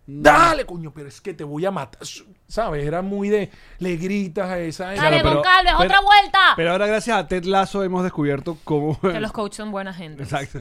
Dale, 0.06 0.66
coño, 0.66 0.92
pero 0.92 1.08
es 1.08 1.18
que 1.22 1.32
te 1.32 1.44
voy 1.44 1.64
a 1.64 1.70
matar. 1.70 2.02
¿Sabes? 2.46 2.84
Era 2.86 3.00
muy 3.00 3.30
de. 3.30 3.50
Le 3.78 3.96
gritas 3.96 4.50
a 4.50 4.58
esa. 4.58 4.84
Dale, 4.88 4.98
Claro, 4.98 5.16
pero- 5.22 5.34
Goncalves, 5.36 5.72
pero- 5.78 5.84
otra 5.88 6.00
vuelta. 6.02 6.38
Pero 6.56 6.72
ahora, 6.72 6.86
gracias 6.86 7.16
a 7.16 7.26
Ted 7.26 7.44
Lasso, 7.44 7.82
hemos 7.82 8.02
descubierto 8.02 8.58
cómo. 8.64 9.00
que 9.00 9.18
los 9.18 9.32
coaches 9.32 9.56
son 9.56 9.70
buena 9.70 9.94
gente. 9.94 10.22
Exacto. 10.24 10.58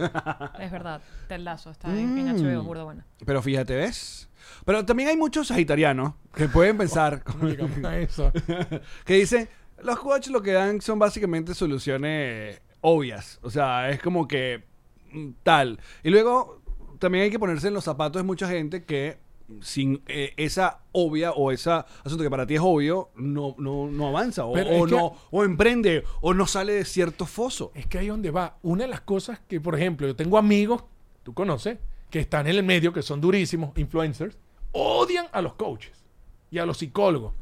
Es 0.60 0.72
verdad. 0.72 1.02
Ted 1.28 1.40
Lasso 1.42 1.72
está 1.72 1.90
en, 1.90 2.18
en 2.18 2.30
HBO, 2.30 2.64
Mm. 2.64 2.66
burda 2.66 2.84
buena. 2.86 3.06
Pero 3.26 3.42
fíjate, 3.42 3.76
¿ves? 3.76 4.30
Pero 4.66 4.86
también 4.86 5.10
hay 5.10 5.18
muchos 5.18 5.48
sagitarianos 5.48 6.14
que 6.36 6.48
pueden 6.48 6.78
pensar, 6.78 7.24
¿Cómo 7.26 7.48
llegamos 7.48 7.84
a 7.84 7.98
eso? 8.00 8.32
que 9.06 9.14
dicen, 9.16 9.50
los 9.84 10.00
coaches 10.00 10.32
lo 10.32 10.42
que 10.42 10.52
dan 10.52 10.82
son 10.82 11.00
básicamente 11.00 11.54
soluciones 11.54 12.62
obvias. 12.82 13.40
O 13.42 13.50
sea, 13.50 13.90
es 13.90 14.02
como 14.02 14.28
que 14.28 14.64
mm, 15.12 15.30
tal. 15.44 15.80
Y 16.04 16.10
luego 16.10 16.62
también 17.00 17.26
hay 17.26 17.30
que 17.32 17.40
ponerse 17.40 17.68
en 17.68 17.74
los 17.74 17.84
zapatos 17.84 18.20
de 18.22 18.24
mucha 18.26 18.48
gente 18.48 18.84
que 18.84 19.18
sin 19.62 20.02
eh, 20.08 20.34
esa 20.38 20.80
obvia 20.94 21.32
o 21.32 21.52
esa 21.52 21.86
asunto 22.04 22.24
que 22.24 22.30
para 22.30 22.48
ti 22.48 22.56
es 22.56 22.62
obvio, 22.64 23.10
no, 23.16 23.56
no, 23.58 23.88
no 23.92 24.08
avanza 24.08 24.46
o, 24.46 24.52
o 24.54 24.58
es 24.58 24.66
que- 24.66 24.96
no 24.96 25.14
o 25.32 25.44
emprende 25.44 26.04
o 26.22 26.34
no 26.34 26.48
sale 26.48 26.74
de 26.74 26.86
cierto 26.86 27.26
foso. 27.26 27.72
Es 27.76 27.86
que 27.86 27.98
ahí 27.98 28.08
donde 28.08 28.32
va. 28.32 28.58
Una 28.62 28.84
de 28.86 28.90
las 28.90 29.02
cosas 29.02 29.42
que, 29.48 29.60
por 29.60 29.76
ejemplo, 29.76 30.08
yo 30.08 30.16
tengo 30.16 30.38
amigos, 30.38 30.86
tú 31.24 31.34
conoces, 31.34 31.78
que 32.10 32.20
están 32.20 32.48
en 32.48 32.56
el 32.56 32.64
medio, 32.64 32.94
que 32.94 33.02
son 33.02 33.20
durísimos, 33.20 33.78
influencers, 33.78 34.38
odian 34.74 35.28
a 35.32 35.42
los 35.42 35.54
coaches 35.54 36.04
y 36.52 36.60
a 36.60 36.66
los 36.66 36.78
psicólogos. 36.78 37.34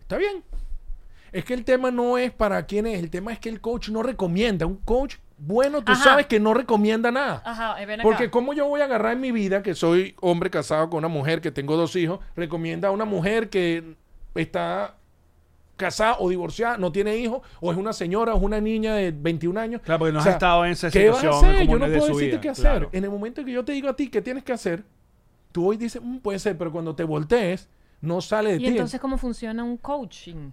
Está 0.00 0.16
bien. 0.16 0.44
Es 1.32 1.44
que 1.44 1.54
el 1.54 1.64
tema 1.64 1.90
no 1.90 2.18
es 2.18 2.30
para 2.30 2.64
quién 2.66 2.86
es, 2.86 2.98
el 3.00 3.10
tema 3.10 3.32
es 3.32 3.38
que 3.38 3.48
el 3.48 3.60
coach 3.60 3.88
no 3.88 4.02
recomienda. 4.02 4.66
Un 4.66 4.76
coach 4.76 5.16
bueno, 5.44 5.82
tú 5.82 5.90
Ajá. 5.90 6.04
sabes 6.04 6.26
que 6.26 6.38
no 6.38 6.54
recomienda 6.54 7.10
nada. 7.10 7.42
Ajá, 7.44 7.74
ven 7.84 7.98
acá. 8.00 8.02
Porque 8.04 8.30
cómo 8.30 8.52
yo 8.52 8.68
voy 8.68 8.80
a 8.80 8.84
agarrar 8.84 9.14
en 9.14 9.20
mi 9.20 9.32
vida, 9.32 9.60
que 9.62 9.74
soy 9.74 10.14
hombre 10.20 10.50
casado 10.50 10.88
con 10.88 10.98
una 10.98 11.08
mujer, 11.08 11.40
que 11.40 11.50
tengo 11.50 11.76
dos 11.76 11.96
hijos, 11.96 12.20
recomienda 12.36 12.88
a 12.88 12.90
una 12.92 13.04
mujer 13.04 13.48
que 13.50 13.96
está 14.36 14.94
casada 15.76 16.16
o 16.20 16.28
divorciada, 16.28 16.76
no 16.76 16.92
tiene 16.92 17.16
hijos, 17.16 17.42
o 17.60 17.72
es 17.72 17.76
una 17.78 17.92
señora 17.92 18.34
o 18.34 18.36
es 18.36 18.42
una 18.42 18.60
niña 18.60 18.94
de 18.94 19.10
21 19.10 19.58
años. 19.58 19.80
Claro, 19.82 19.98
porque 20.00 20.12
no 20.12 20.18
O 20.20 20.22
has 20.22 20.28
estado 20.28 20.64
en 20.64 20.72
esa 20.72 20.90
¿Qué 20.90 21.08
vas 21.08 21.16
a 21.18 21.20
situación 21.22 21.50
hacer? 21.50 21.66
como 21.66 21.72
Yo 21.72 21.78
no 21.78 21.86
puedo 21.86 22.06
decirte 22.06 22.24
vida, 22.26 22.40
qué 22.40 22.48
hacer. 22.50 22.62
claro. 22.64 22.88
En 22.92 23.04
el 23.04 23.10
momento 23.10 23.44
que 23.44 23.50
yo 23.52 23.64
te 23.64 23.72
digo 23.72 23.88
a 23.88 23.96
ti 23.96 24.08
qué 24.08 24.22
tienes 24.22 24.44
que 24.44 24.52
hacer, 24.52 24.84
tú 25.52 25.68
hoy 25.68 25.76
dices, 25.76 26.02
"Mm, 26.02 26.18
puede 26.18 26.38
ser, 26.38 26.56
pero 26.58 26.72
cuando 26.72 26.94
te 26.94 27.04
voltees, 27.04 27.68
no 28.00 28.20
sale 28.20 28.50
de 28.50 28.56
¿Y 28.56 28.58
ti. 28.60 28.66
entonces 28.68 29.00
cómo 29.00 29.18
funciona 29.18 29.62
un 29.62 29.76
coaching? 29.76 30.50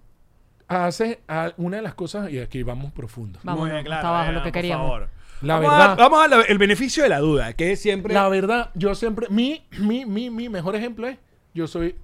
haces 0.68 1.18
a- 1.28 1.52
una 1.58 1.78
de 1.78 1.82
las 1.84 1.96
cosas, 1.96 2.30
y 2.32 2.38
aquí 2.38 2.62
vamos 2.62 2.92
profundo. 2.92 3.40
Vamos, 3.42 3.62
Muy 3.62 3.72
bien, 3.72 3.84
claro, 3.84 4.02
hasta 4.02 4.10
abajo, 4.10 4.30
eh, 4.30 4.34
lo 4.36 4.40
que 4.44 4.50
por 4.50 4.54
queríamos. 4.54 4.86
favor. 4.86 5.10
La 5.42 5.56
vamos 5.56 5.72
verdad- 5.72 5.92
A, 5.94 5.96
vamos 5.96 6.48
al 6.48 6.58
beneficio 6.60 7.02
de 7.02 7.10
la 7.10 7.18
duda, 7.20 7.54
que 7.54 7.72
es 7.72 7.82
siempre. 7.82 8.14
La 8.14 8.30
verdad, 8.30 8.70
yo 8.76 8.94
siempre, 8.94 9.26
mi, 9.32 9.66
mi, 9.80 10.06
mi, 10.06 10.30
mi 10.30 10.48
mejor 10.48 10.76
ejemplo 10.76 11.08
es, 11.08 11.18
yo 11.56 11.66
soy 11.66 11.96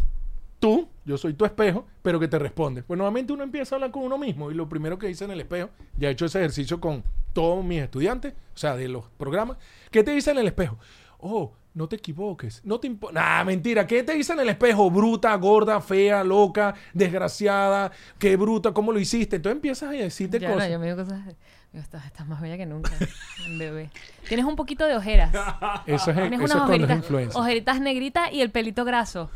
tú, 0.60 0.90
yo 1.06 1.16
soy 1.18 1.34
tu 1.34 1.46
espejo, 1.46 1.86
pero 2.02 2.20
que 2.20 2.28
te 2.28 2.40
responde. 2.40 2.82
Pues 2.82 2.98
nuevamente 2.98 3.34
uno 3.34 3.44
empieza 3.44 3.76
a 3.76 3.78
hablar 3.78 3.92
con 3.92 4.02
uno 4.02 4.18
mismo 4.18 4.50
y 4.50 4.56
lo 4.56 4.68
primero 4.68 4.98
que 4.98 5.06
dice 5.08 5.26
en 5.26 5.32
el 5.32 5.42
espejo, 5.42 5.70
ya 6.00 6.08
he 6.08 6.12
hecho 6.14 6.26
ese 6.26 6.40
ejercicio 6.40 6.80
con 6.82 7.04
todos 7.34 7.64
mis 7.64 7.84
estudiantes, 7.84 8.34
o 8.34 8.58
sea, 8.58 8.76
de 8.76 8.88
los 8.88 9.04
programas, 9.18 9.58
¿qué 9.92 10.04
te 10.04 10.10
dice 10.10 10.32
en 10.32 10.40
el 10.40 10.48
espejo? 10.48 10.80
Oh, 11.20 11.52
no 11.76 11.88
te 11.88 11.98
equivoques, 11.98 12.62
no 12.64 12.80
te 12.80 12.88
impo 12.88 13.12
Nah, 13.12 13.44
mentira, 13.44 13.86
¿qué 13.86 14.02
te 14.02 14.14
dice 14.14 14.34
en 14.34 14.40
el 14.40 14.50
espejo? 14.50 14.90
Bruta, 14.90 15.36
gorda, 15.36 15.80
fea, 15.82 16.24
loca, 16.24 16.74
desgraciada, 16.94 17.92
qué 18.18 18.36
bruta, 18.38 18.72
¿cómo 18.74 18.92
lo 18.92 19.00
hiciste? 19.00 19.36
Entonces 19.36 19.58
empiezas 19.58 19.90
a 19.90 19.92
decirte 19.92 20.40
Ya, 20.40 20.48
no, 20.50 20.56
cosas. 20.56 20.72
yo 20.72 20.80
me 20.80 20.86
digo 20.88 20.98
cosas. 21.04 21.24
digo, 21.26 21.84
estás, 21.84 22.06
estás 22.06 22.28
más 22.28 22.42
bella 22.42 22.58
que 22.58 22.66
nunca, 22.66 22.92
bebé. 23.60 23.90
Tienes 24.28 24.46
un 24.46 24.56
poquito 24.56 24.86
de 24.86 24.96
ojeras. 24.96 25.32
Eso 25.86 26.12
es, 26.12 26.18
Tienes 26.18 26.40
eso 26.40 26.46
es 26.46 26.52
unas 26.52 26.56
es 26.56 26.56
ojeritas, 26.70 26.98
influencia. 26.98 27.40
ojeritas 27.40 27.80
negritas 27.82 28.32
y 28.32 28.42
el 28.42 28.50
pelito 28.52 28.86
graso. 28.86 29.30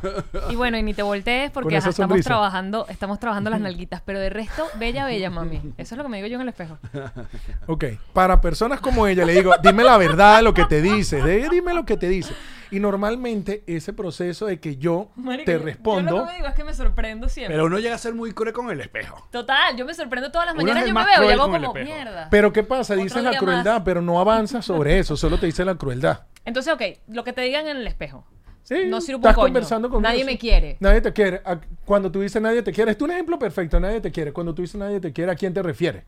Y 0.50 0.56
bueno, 0.56 0.78
y 0.78 0.84
ni 0.84 0.94
te 0.94 1.02
voltees 1.04 1.52
Con 1.52 1.64
porque 1.64 1.78
ajá, 1.78 1.90
estamos 1.90 2.22
trabajando, 2.22 2.86
estamos 2.90 3.20
trabajando 3.20 3.50
las 3.50 3.60
nalguitas. 3.62 4.02
Pero 4.06 4.20
de 4.20 4.30
resto, 4.30 4.66
bella, 4.76 5.06
bella, 5.06 5.30
mami. 5.30 5.58
Eso 5.78 5.96
es 5.96 5.98
lo 5.98 6.04
que 6.04 6.10
me 6.10 6.18
digo 6.18 6.28
yo 6.28 6.36
en 6.36 6.42
el 6.42 6.50
espejo. 6.50 6.78
Ok, 7.68 7.86
para 8.14 8.42
personas 8.42 8.80
como 8.80 9.06
ella 9.08 9.26
le 9.26 9.34
digo, 9.34 9.54
dime 9.62 9.84
la 9.84 9.98
verdad 9.98 10.38
de 10.38 10.44
lo 10.44 10.54
que 10.54 10.66
te 10.66 10.82
dice, 10.82 11.22
de- 11.22 11.50
dime 11.50 11.74
lo 11.74 11.86
que 11.86 11.98
te 11.98 12.08
dice. 12.08 12.34
Y 12.72 12.80
normalmente 12.80 13.64
ese 13.66 13.94
proceso 13.94 14.46
de 14.46 14.60
que 14.60 14.78
yo 14.78 15.10
te 15.16 15.54
yo- 15.54 15.60
Yo 15.60 15.66
respondo, 15.66 16.12
lo 16.18 16.24
que 16.26 16.30
me 16.30 16.36
digo 16.36 16.48
es 16.48 16.54
que 16.54 16.64
me 16.64 16.74
sorprendo 16.76 17.28
siempre. 17.28 17.56
Pero 17.56 17.66
uno 17.66 17.80
llega 17.80 17.96
a 17.96 17.98
ser 17.98 18.14
muy 18.14 18.32
cruel 18.32 18.54
con 18.54 18.70
el 18.70 18.80
espejo. 18.80 19.28
Total, 19.32 19.76
yo 19.76 19.86
me 19.86 19.94
sorprendo 19.96 20.32
todas 20.32 20.46
las 20.48 20.54
Uno 20.56 20.64
mañanas. 20.64 20.88
Yo 20.88 20.94
me 20.94 21.04
veo 21.04 21.14
y 21.14 21.18
cruel 21.18 21.32
hago 21.40 21.46
con 21.48 21.56
el 21.56 21.66
como 21.66 21.78
espejo. 21.80 21.96
mierda. 21.98 22.28
pero 22.30 22.54
¿qué 22.54 22.64
pasa? 22.64 22.94
Dices 22.96 23.24
la 23.24 23.38
crueldad, 23.38 23.74
más. 23.78 23.82
pero 23.84 24.02
no 24.04 24.20
avanzas 24.20 24.66
sobre 24.66 24.79
eso, 24.88 25.18
solo 25.18 25.38
te 25.40 25.46
dice 25.46 25.66
la 25.66 25.76
crueldad. 25.76 26.22
Entonces, 26.46 26.74
ok, 26.74 26.82
lo 27.08 27.24
que 27.24 27.34
te 27.34 27.42
digan 27.42 27.68
en 27.68 27.78
el 27.78 27.88
espejo. 27.88 28.26
Sí, 28.64 28.86
No 28.88 29.02
sirve 29.02 29.16
un 29.16 29.22
estás 29.22 29.36
coño. 29.36 29.48
conversando 29.48 29.90
con 29.90 30.02
Nadie 30.04 30.24
me 30.24 30.38
quiere. 30.38 30.78
Nadie 30.80 31.02
te 31.02 31.12
quiere. 31.12 31.42
A- 31.46 31.60
Cuando 31.86 32.12
tú 32.12 32.22
dices 32.22 32.40
nadie 32.42 32.62
te 32.62 32.72
quiere, 32.72 32.92
es 32.92 33.02
un 33.02 33.10
ejemplo 33.12 33.40
perfecto, 33.40 33.80
nadie 33.80 34.00
te 34.00 34.12
quiere. 34.12 34.32
Cuando 34.32 34.54
tú 34.54 34.62
dices 34.62 34.76
nadie 34.80 35.00
te 35.00 35.12
quiere, 35.12 35.32
¿a 35.32 35.36
quién 35.36 35.54
te 35.54 35.64
refieres? 35.64 36.04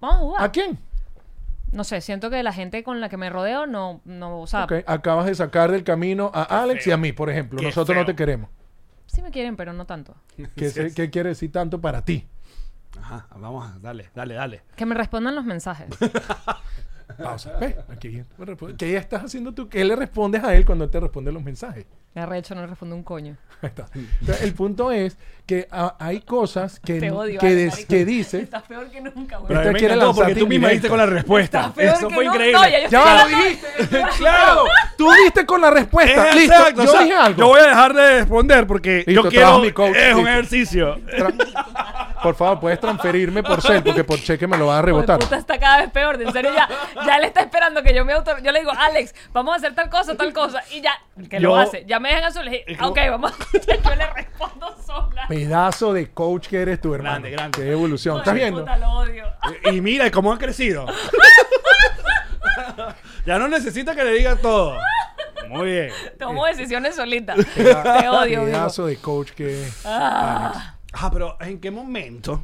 Vamos 0.00 0.16
a 0.16 0.18
jugar. 0.20 0.44
¿A 0.44 0.52
quién? 0.52 0.78
No 1.70 1.84
sé, 1.84 2.02
siento 2.02 2.28
que 2.28 2.42
la 2.42 2.52
gente 2.52 2.82
con 2.84 3.00
la 3.00 3.08
que 3.08 3.16
me 3.16 3.30
rodeo 3.30 3.66
no, 3.66 4.02
no 4.04 4.40
o 4.40 4.46
sea, 4.46 4.64
Ok, 4.64 4.72
Acabas 4.86 5.24
de 5.26 5.34
sacar 5.34 5.70
del 5.70 5.84
camino 5.84 6.30
a 6.34 6.42
Alex 6.62 6.86
y 6.86 6.90
a 6.90 6.98
mí, 6.98 7.12
por 7.12 7.30
ejemplo. 7.30 7.58
Qué 7.60 7.66
Nosotros 7.66 7.96
no 7.96 8.02
feo. 8.04 8.06
te 8.12 8.16
queremos. 8.16 8.50
sí 9.06 9.22
me 9.22 9.30
quieren, 9.30 9.56
pero 9.56 9.72
no 9.72 9.86
tanto. 9.86 10.14
¿Qué, 10.56 10.68
se- 10.70 10.92
qué 10.92 11.08
quiere 11.08 11.30
decir 11.30 11.50
tanto 11.50 11.80
para 11.80 12.04
ti? 12.04 12.26
Ajá, 13.00 13.26
vamos, 13.36 13.80
dale, 13.80 14.10
dale, 14.14 14.34
dale. 14.34 14.62
Que 14.76 14.84
me 14.84 14.94
respondan 14.94 15.34
los 15.34 15.44
mensajes. 15.46 15.86
Pausa. 17.16 17.52
Ve, 17.58 17.76
aquí. 17.90 18.22
¿Qué 18.78 18.96
estás 18.96 19.24
haciendo 19.24 19.52
tú? 19.52 19.68
¿Qué 19.68 19.84
le 19.84 19.96
respondes 19.96 20.42
a 20.44 20.54
él 20.54 20.64
cuando 20.64 20.84
él 20.84 20.90
te 20.90 21.00
responde 21.00 21.32
los 21.32 21.42
mensajes? 21.42 21.86
Me 22.14 22.20
arrecho, 22.20 22.54
no 22.54 22.60
le 22.60 22.66
respondo 22.66 22.94
un 22.94 23.02
coño. 23.02 23.36
Ahí 23.62 23.68
está. 23.68 23.86
Entonces, 23.94 24.42
el 24.42 24.52
punto 24.52 24.92
es 24.92 25.16
que 25.46 25.66
ah, 25.70 25.96
hay 25.98 26.20
cosas 26.20 26.78
que, 26.78 27.00
Te 27.00 27.10
odio. 27.10 27.40
que, 27.40 27.54
des- 27.54 27.70
marico. 27.72 27.88
que 27.88 28.04
dice. 28.04 28.40
Estás 28.40 28.64
peor 28.64 28.90
que 28.90 29.00
nunca, 29.00 29.38
güey. 29.38 29.48
Pero 29.48 29.60
a 29.60 29.64
me 29.72 29.78
quiere 29.78 29.94
encantó 29.94 30.14
porque 30.14 30.34
tú 30.34 30.46
misma 30.46 30.68
diste 30.68 30.88
con 30.90 30.98
la 30.98 31.06
respuesta. 31.06 31.72
Peor 31.72 31.94
Eso 31.96 32.08
que 32.08 32.14
fue 32.14 32.24
nunca. 32.26 32.36
increíble. 32.36 32.82
No, 32.84 32.90
ya 32.90 33.22
lo 33.24 33.28
dijiste. 33.28 33.66
claro. 34.18 34.64
Tú 34.98 35.10
diste 35.24 35.46
con 35.46 35.60
la 35.62 35.70
respuesta. 35.70 36.28
Es 36.30 36.34
Listo. 36.36 36.52
exacto, 36.54 36.84
yo 36.84 36.90
o 36.90 36.92
sea, 36.92 37.02
dije 37.02 37.14
algo. 37.16 37.38
Yo 37.38 37.46
voy 37.46 37.60
a 37.60 37.66
dejar 37.68 37.94
de 37.94 38.18
responder 38.20 38.66
porque 38.66 39.04
Listo, 39.06 39.12
yo 39.24 39.30
quiero. 39.30 39.58
mi 39.60 39.72
coach, 39.72 39.96
es 39.96 40.14
un 40.14 40.28
ejercicio. 40.28 40.98
Por 42.22 42.34
favor, 42.34 42.60
puedes 42.60 42.80
transferirme 42.80 43.42
por 43.42 43.60
cel 43.60 43.82
porque 43.82 44.04
por 44.04 44.18
cheque 44.20 44.46
me 44.46 44.56
lo 44.56 44.66
vas 44.68 44.78
a 44.78 44.82
rebotar. 44.82 45.18
puta 45.18 45.36
está 45.36 45.58
cada 45.58 45.78
vez 45.82 45.90
peor. 45.90 46.20
En 46.22 46.32
serio, 46.32 46.52
ya, 46.54 46.68
ya 47.04 47.16
él 47.16 47.24
está 47.24 47.40
esperando 47.40 47.82
que 47.82 47.94
yo 47.94 48.04
me 48.04 48.12
auto... 48.12 48.32
Yo 48.42 48.52
le 48.52 48.60
digo, 48.60 48.72
Alex, 48.76 49.14
vamos 49.32 49.54
a 49.54 49.56
hacer 49.56 49.74
tal 49.74 49.90
cosa, 49.90 50.16
tal 50.16 50.32
cosa. 50.32 50.62
Y 50.70 50.80
ya, 50.80 50.92
que 51.28 51.40
Yo- 51.40 51.48
lo 51.50 51.56
hace. 51.56 51.84
Ya 51.86 51.98
me 52.00 52.08
dejan 52.10 52.24
azul. 52.24 52.44
Le 52.44 52.64
como- 52.76 52.90
ok, 52.90 52.98
vamos. 53.10 53.32
yo 53.52 53.94
le 53.96 54.06
respondo 54.12 54.76
sola. 54.86 55.26
Pedazo 55.28 55.92
de 55.92 56.10
coach 56.12 56.48
que 56.48 56.62
eres 56.62 56.80
tu 56.80 56.94
hermano. 56.94 57.12
Grande, 57.14 57.30
grande. 57.30 57.62
Qué 57.62 57.72
evolución. 57.72 58.18
¿Estás 58.18 58.34
viendo? 58.34 58.60
puta, 58.60 58.76
lo 58.76 58.90
odio. 58.90 59.24
Y 59.72 59.80
mira 59.80 60.10
cómo 60.10 60.32
ha 60.32 60.38
crecido. 60.38 60.86
ya 63.26 63.38
no 63.38 63.48
necesita 63.48 63.94
que 63.94 64.04
le 64.04 64.12
diga 64.12 64.36
todo. 64.36 64.76
Muy 65.48 65.70
bien. 65.70 65.90
Tomo 66.18 66.46
decisiones 66.46 66.96
solita. 66.96 67.34
Te 67.34 68.08
odio. 68.08 68.44
Pedazo 68.44 68.86
de 68.86 68.96
coach 68.96 69.30
que 69.32 69.64
es. 69.64 69.82
Ah, 69.84 70.74
Ah, 70.92 71.10
pero 71.12 71.36
¿en 71.40 71.58
qué 71.58 71.70
momento? 71.70 72.42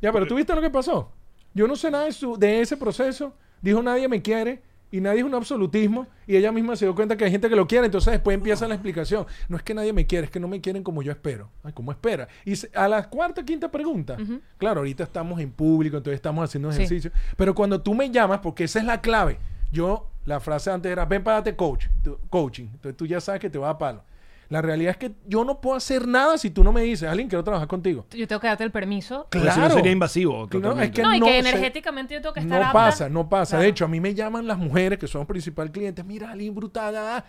Ya, 0.00 0.12
pero 0.12 0.26
¿tú 0.26 0.34
viste 0.34 0.54
lo 0.54 0.60
que 0.60 0.70
pasó? 0.70 1.10
Yo 1.54 1.66
no 1.68 1.76
sé 1.76 1.90
nada 1.90 2.04
de, 2.04 2.12
su- 2.12 2.36
de 2.36 2.60
ese 2.60 2.76
proceso. 2.76 3.34
Dijo 3.60 3.82
nadie 3.82 4.08
me 4.08 4.22
quiere 4.22 4.62
y 4.90 5.00
nadie 5.00 5.20
es 5.20 5.24
un 5.24 5.34
absolutismo 5.34 6.06
y 6.26 6.36
ella 6.36 6.50
misma 6.52 6.74
se 6.76 6.84
dio 6.86 6.94
cuenta 6.94 7.16
que 7.16 7.24
hay 7.24 7.30
gente 7.30 7.48
que 7.48 7.54
lo 7.56 7.66
quiere. 7.66 7.86
Entonces 7.86 8.12
después 8.12 8.34
empieza 8.34 8.66
la 8.66 8.74
explicación. 8.74 9.26
No 9.48 9.56
es 9.56 9.62
que 9.62 9.74
nadie 9.74 9.92
me 9.92 10.06
quiere, 10.06 10.24
es 10.24 10.30
que 10.30 10.40
no 10.40 10.48
me 10.48 10.60
quieren 10.60 10.82
como 10.82 11.02
yo 11.02 11.12
espero. 11.12 11.50
Ay, 11.62 11.72
¿cómo 11.72 11.92
espera? 11.92 12.26
Y 12.44 12.56
se- 12.56 12.70
a 12.74 12.88
la 12.88 13.08
cuarta, 13.08 13.44
quinta 13.44 13.70
pregunta. 13.70 14.16
Claro, 14.58 14.80
ahorita 14.80 15.04
estamos 15.04 15.38
en 15.40 15.52
público, 15.52 15.96
entonces 15.98 16.16
estamos 16.16 16.42
haciendo 16.44 16.72
Sí. 16.72 16.78
ejercicio. 16.78 17.10
Pero 17.36 17.54
cuando 17.54 17.80
tú 17.80 17.94
me 17.94 18.10
llamas, 18.10 18.40
porque 18.40 18.64
esa 18.64 18.78
es 18.80 18.84
la 18.86 19.00
clave. 19.00 19.38
Yo, 19.70 20.08
la 20.24 20.40
frase 20.40 20.70
antes 20.70 20.90
era, 20.90 21.04
ven 21.04 21.22
para 21.22 21.36
darte 21.36 21.54
coach, 21.56 21.86
coaching. 22.30 22.64
Entonces 22.72 22.96
tú 22.96 23.06
ya 23.06 23.20
sabes 23.20 23.40
que 23.40 23.50
te 23.50 23.58
va 23.58 23.70
a 23.70 23.78
palo. 23.78 24.02
La 24.52 24.60
realidad 24.60 24.90
es 24.90 24.96
que 24.98 25.12
yo 25.26 25.44
no 25.46 25.62
puedo 25.62 25.76
hacer 25.76 26.06
nada 26.06 26.36
si 26.36 26.50
tú 26.50 26.62
no 26.62 26.72
me 26.72 26.82
dices, 26.82 27.08
alguien 27.08 27.26
quiero 27.28 27.42
trabajar 27.42 27.66
contigo. 27.68 28.04
yo 28.10 28.28
tengo 28.28 28.38
que 28.40 28.48
darte 28.48 28.64
el 28.64 28.70
permiso. 28.70 29.26
Porque 29.30 29.38
si 29.40 29.46
no 29.46 29.54
Claro. 29.54 29.74
sería 29.74 29.92
invasivo. 29.92 30.46
No, 30.52 30.80
es 30.80 30.90
que 30.90 31.02
No, 31.02 31.14
y 31.14 31.20
no 31.20 31.26
que 31.26 31.38
energéticamente 31.38 32.12
yo 32.14 32.20
tengo 32.20 32.34
que 32.34 32.40
estar 32.40 32.60
No 32.60 32.66
apta. 32.66 32.78
pasa, 32.78 33.08
no 33.08 33.28
pasa. 33.30 33.52
Claro. 33.52 33.62
De 33.62 33.68
hecho, 33.70 33.84
a 33.86 33.88
mí 33.88 33.98
me 33.98 34.14
llaman 34.14 34.46
las 34.46 34.58
mujeres 34.58 34.98
que 34.98 35.06
son 35.06 35.24
principal 35.26 35.72
cliente. 35.72 36.04
Mira, 36.04 36.30
Aline, 36.32 36.50
brutada. 36.54 37.24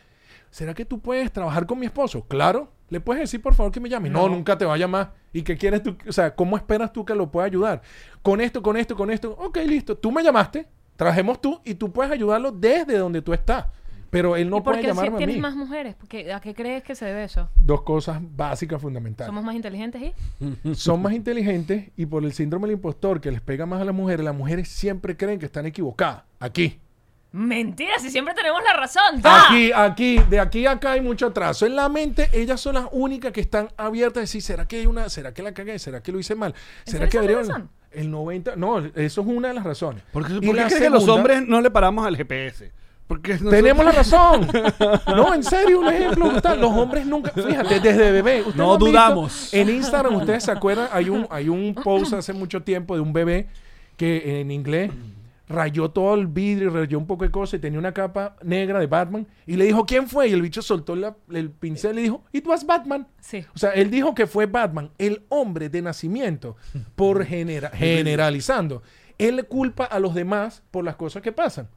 ¿Será 0.52 0.74
que 0.74 0.84
tú 0.86 1.00
puedes 1.00 1.32
trabajar 1.32 1.66
con 1.66 1.80
mi 1.80 1.86
esposo? 1.86 2.26
Claro. 2.28 2.72
¿Le 2.90 3.00
puedes 3.00 3.22
decir, 3.22 3.42
por 3.42 3.56
favor, 3.56 3.72
que 3.72 3.80
me 3.80 3.88
llame? 3.90 4.10
No, 4.10 4.24
No. 4.28 4.36
nunca 4.36 4.58
te 4.58 4.66
va 4.66 4.74
a 4.74 4.78
llamar. 4.78 5.14
¿Y 5.32 5.42
qué 5.44 5.58
quieres 5.58 5.82
tú? 5.82 5.96
O 6.08 6.12
sea, 6.12 6.36
¿cómo 6.36 6.58
esperas 6.58 6.92
tú 6.92 7.06
que 7.06 7.16
lo 7.16 7.32
pueda 7.32 7.48
ayudar? 7.48 7.82
Con 8.22 8.42
esto, 8.42 8.62
con 8.62 8.76
esto, 8.76 8.96
con 8.98 9.10
esto. 9.10 9.32
Ok, 9.40 9.58
listo. 9.66 9.96
Tú 9.98 10.12
me 10.12 10.22
llamaste, 10.24 10.68
trajemos 10.98 11.40
tú 11.42 11.60
y 11.64 11.74
tú 11.76 11.92
puedes 11.94 12.12
ayudarlo 12.12 12.52
desde 12.52 12.98
donde 12.98 13.22
tú 13.22 13.34
estás. 13.34 13.66
Pero 14.14 14.36
él 14.36 14.48
no 14.50 14.58
¿Y 14.58 14.62
por 14.62 14.74
puede 14.74 14.78
qué 14.78 14.84
si 14.84 14.88
llamarme 14.96 15.16
a 15.16 15.18
tienes 15.18 15.36
mí. 15.36 15.42
más 15.42 15.56
mujeres? 15.56 15.96
Porque, 15.96 16.32
¿A 16.32 16.40
qué 16.40 16.54
crees 16.54 16.84
que 16.84 16.94
se 16.94 17.04
debe 17.06 17.24
eso? 17.24 17.50
Dos 17.56 17.82
cosas 17.82 18.20
básicas 18.22 18.80
fundamentales. 18.80 19.28
¿Somos 19.28 19.44
más 19.44 19.56
inteligentes 19.56 20.02
y? 20.02 20.76
son 20.76 21.02
más 21.02 21.14
inteligentes 21.14 21.90
y 21.98 22.06
por 22.06 22.24
el 22.24 22.32
síndrome 22.32 22.68
del 22.68 22.76
impostor 22.76 23.20
que 23.20 23.32
les 23.32 23.42
pega 23.42 23.66
más 23.66 23.82
a 23.82 23.86
las 23.86 23.96
mujeres, 23.96 24.24
las 24.24 24.36
mujeres 24.36 24.70
siempre 24.70 25.18
creen 25.18 25.40
que 25.40 25.48
están 25.48 25.66
equivocadas. 25.66 26.24
Aquí. 26.40 26.80
Mentira, 27.32 27.98
si 27.98 28.12
siempre 28.12 28.36
tenemos 28.36 28.62
la 28.64 28.74
razón. 28.80 29.20
¡Ya! 29.24 29.48
Aquí, 29.48 29.72
aquí, 29.74 30.20
de 30.30 30.40
aquí 30.40 30.68
a 30.68 30.74
acá 30.74 30.92
hay 30.92 31.02
mucho 31.02 31.26
atraso. 31.26 31.66
En 31.66 31.76
la 31.76 31.90
mente, 31.90 32.30
ellas 32.32 32.62
son 32.62 32.76
las 32.76 32.86
únicas 32.92 33.32
que 33.32 33.42
están 33.42 33.70
abiertas 33.76 34.18
a 34.18 34.22
decir, 34.22 34.44
¿será 34.44 34.68
que 34.68 34.76
hay 34.76 34.86
una, 34.86 35.10
será 35.10 35.34
que 35.34 35.42
la 35.42 35.52
cagué? 35.52 35.80
¿Será 35.80 36.04
que 36.04 36.12
lo 36.12 36.20
hice 36.20 36.36
mal? 36.36 36.54
¿Será 36.86 37.10
que 37.10 37.20
debería 37.20 37.40
razón? 37.40 37.72
El 37.90 38.12
90, 38.12 38.56
no, 38.56 38.78
eso 38.78 39.22
es 39.22 39.28
una 39.28 39.48
de 39.48 39.56
las 39.56 39.64
razones. 39.64 40.04
¿Por 40.12 40.28
qué, 40.28 40.46
por 40.46 40.56
crees 40.56 40.76
que 40.76 40.90
los 40.92 41.08
hombres 41.08 41.48
no 41.48 41.60
le 41.60 41.72
paramos 41.72 42.06
al 42.06 42.16
GPS? 42.16 42.72
Porque 43.14 43.34
nosotros- 43.34 43.52
Tenemos 43.52 43.86
la 43.86 43.92
razón. 44.04 44.48
No, 45.08 45.34
en 45.34 45.44
serio, 45.44 45.80
un 45.80 45.88
ejemplo 45.88 46.30
brutal. 46.30 46.60
Los 46.60 46.72
hombres 46.72 47.06
nunca, 47.06 47.32
fíjate, 47.32 47.80
desde 47.80 48.12
bebé. 48.12 48.40
No 48.56 48.78
visto 48.78 48.78
dudamos. 48.78 49.54
En 49.54 49.70
Instagram, 49.70 50.16
ustedes 50.16 50.44
se 50.44 50.52
acuerdan, 50.52 50.88
hay 50.92 51.10
un, 51.10 51.28
hay 51.30 51.50
un 51.50 51.74
post 51.76 52.14
hace 52.14 52.34
mucho 52.34 52.62
tiempo 52.64 52.96
de 52.96 53.02
un 53.02 53.14
bebé 53.14 53.48
que 53.98 54.42
en 54.42 54.52
inglés 54.52 54.92
rayó 55.50 55.90
todo 55.92 56.16
el 56.16 56.26
vidrio, 56.28 56.72
rayó 56.72 56.98
un 56.98 57.06
poco 57.06 57.26
de 57.26 57.30
cosas 57.32 57.56
y 57.56 57.60
tenía 57.62 57.78
una 57.78 57.92
capa 57.92 58.38
negra 58.44 58.80
de 58.80 58.88
Batman 58.88 59.28
y 59.46 59.56
le 59.56 59.66
dijo, 59.66 59.86
¿quién 59.86 60.08
fue? 60.08 60.30
Y 60.30 60.34
el 60.34 60.42
bicho 60.42 60.62
soltó 60.62 60.96
la- 60.96 61.16
el 61.32 61.52
pincel 61.52 62.00
y 62.00 62.04
dijo, 62.04 62.24
it 62.32 62.48
was 62.48 62.66
Batman. 62.66 63.06
Sí. 63.20 63.46
O 63.54 63.60
sea, 63.60 63.72
él 63.72 63.92
dijo 63.92 64.16
que 64.16 64.26
fue 64.26 64.46
Batman, 64.48 64.90
el 64.98 65.24
hombre 65.30 65.70
de 65.70 65.82
nacimiento, 65.82 66.56
por 66.96 67.24
genera- 67.26 67.70
generalizando. 67.72 68.82
Él 69.20 69.46
culpa 69.48 69.86
a 69.86 70.00
los 70.00 70.16
demás 70.16 70.64
por 70.72 70.84
las 70.84 70.96
cosas 70.96 71.22
que 71.22 71.32
pasan. 71.32 71.68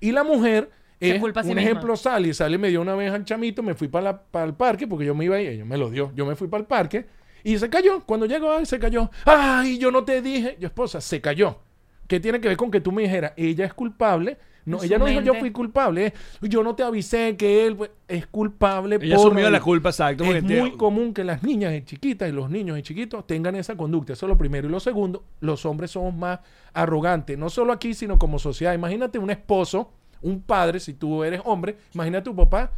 Y 0.00 0.12
la 0.12 0.24
mujer 0.24 0.70
Se 0.98 1.14
es 1.14 1.20
culpa 1.20 1.40
a 1.40 1.42
sí 1.44 1.50
un 1.50 1.56
misma. 1.56 1.70
ejemplo, 1.70 1.96
Sally. 1.96 2.34
Sally 2.34 2.58
me 2.58 2.68
dio 2.68 2.80
una 2.80 2.94
vez 2.94 3.12
al 3.12 3.24
chamito, 3.24 3.62
me 3.62 3.74
fui 3.74 3.88
para 3.88 4.22
el 4.44 4.54
parque, 4.54 4.86
porque 4.86 5.04
yo 5.04 5.14
me 5.14 5.24
iba 5.26 5.36
ahí, 5.36 5.46
ella 5.46 5.64
me 5.64 5.76
lo 5.76 5.90
dio. 5.90 6.12
Yo 6.14 6.26
me 6.26 6.34
fui 6.36 6.48
para 6.48 6.62
el 6.62 6.66
parque 6.66 7.06
y 7.44 7.58
se 7.58 7.68
cayó. 7.70 8.00
Cuando 8.06 8.26
llegó, 8.26 8.52
ay, 8.52 8.66
se 8.66 8.78
cayó. 8.78 9.10
Ay, 9.24 9.78
yo 9.78 9.90
no 9.90 10.04
te 10.04 10.20
dije. 10.22 10.56
Yo, 10.58 10.66
esposa, 10.68 11.00
se 11.00 11.20
cayó. 11.20 11.58
¿Qué 12.06 12.18
tiene 12.20 12.40
que 12.40 12.48
ver 12.48 12.56
con 12.56 12.70
que 12.70 12.80
tú 12.80 12.90
me 12.92 13.02
dijeras, 13.02 13.32
ella 13.36 13.64
es 13.64 13.72
culpable? 13.74 14.36
No, 14.70 14.82
ella 14.82 14.98
no 14.98 15.06
dijo, 15.06 15.20
yo 15.20 15.34
fui 15.34 15.50
culpable. 15.50 16.06
eh, 16.06 16.12
Yo 16.42 16.62
no 16.62 16.74
te 16.74 16.82
avisé 16.82 17.36
que 17.36 17.66
él 17.66 17.76
pues, 17.76 17.90
es 18.08 18.26
culpable. 18.26 18.98
Ella 19.00 19.16
por 19.16 19.26
asumió 19.26 19.50
la 19.50 19.60
culpa, 19.60 19.90
exacto. 19.90 20.24
es 20.24 20.42
muy 20.42 20.76
común 20.76 21.12
que 21.12 21.24
las 21.24 21.42
niñas 21.42 21.84
chiquitas 21.84 22.28
y 22.28 22.32
los 22.32 22.48
niños 22.48 22.78
y 22.78 22.82
chiquitos 22.82 23.26
tengan 23.26 23.56
esa 23.56 23.76
conducta. 23.76 24.12
Eso 24.12 24.26
es 24.26 24.30
lo 24.30 24.38
primero. 24.38 24.68
Y 24.68 24.70
lo 24.70 24.80
segundo, 24.80 25.24
los 25.40 25.66
hombres 25.66 25.90
somos 25.90 26.14
más 26.14 26.40
arrogantes. 26.72 27.36
No 27.36 27.50
solo 27.50 27.72
aquí, 27.72 27.94
sino 27.94 28.18
como 28.18 28.38
sociedad. 28.38 28.72
Imagínate 28.72 29.18
un 29.18 29.30
esposo, 29.30 29.90
un 30.22 30.40
padre, 30.40 30.80
si 30.80 30.94
tú 30.94 31.24
eres 31.24 31.40
hombre, 31.44 31.76
imagínate 31.94 32.24
tu 32.24 32.36
papá. 32.36 32.70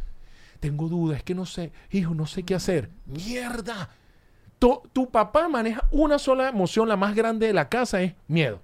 Tengo 0.59 0.87
dudas, 0.87 1.17
es 1.17 1.23
que 1.23 1.35
no 1.35 1.45
sé, 1.45 1.71
hijo, 1.91 2.15
no 2.15 2.25
sé 2.25 2.43
qué 2.43 2.55
hacer. 2.55 2.89
¡Mierda! 3.05 3.89
tu 4.93 5.11
papá 5.11 5.49
maneja 5.49 5.85
una 5.91 6.17
sola 6.17 6.47
emoción, 6.47 6.87
la 6.87 6.95
más 6.95 7.13
grande 7.15 7.47
de 7.47 7.53
la 7.53 7.67
casa 7.67 8.01
es 8.01 8.13
miedo. 8.29 8.61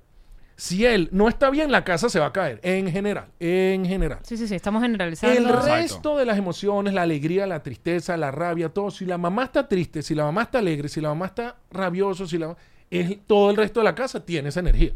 Si 0.60 0.86
él 0.86 1.08
no 1.14 1.30
está 1.30 1.50
bien, 1.50 1.72
la 1.72 1.86
casa 1.86 2.10
se 2.10 2.20
va 2.20 2.26
a 2.26 2.34
caer. 2.34 2.60
En 2.64 2.92
general, 2.92 3.28
en 3.40 3.86
general. 3.86 4.20
Sí, 4.24 4.36
sí, 4.36 4.46
sí, 4.46 4.56
estamos 4.56 4.82
generalizando. 4.82 5.38
El 5.38 5.48
resto 5.48 6.18
de 6.18 6.26
las 6.26 6.38
emociones, 6.38 6.94
la 6.94 7.04
alegría, 7.04 7.48
la 7.48 7.64
tristeza, 7.64 8.18
la 8.18 8.30
rabia, 8.30 8.68
todo. 8.68 8.92
Si 8.92 9.06
la 9.06 9.18
mamá 9.18 9.46
está 9.46 9.70
triste, 9.70 10.02
si 10.02 10.14
la 10.16 10.26
mamá 10.26 10.44
está 10.44 10.60
alegre, 10.60 10.90
si 10.90 11.00
la 11.00 11.08
mamá 11.08 11.28
está 11.28 11.56
rabioso, 11.72 12.28
si 12.28 12.38
la 12.38 12.58
es, 12.92 13.20
todo 13.26 13.52
el 13.52 13.56
resto 13.56 13.80
de 13.80 13.86
la 13.86 13.96
casa 13.96 14.26
tiene 14.26 14.50
esa 14.50 14.60
energía. 14.60 14.92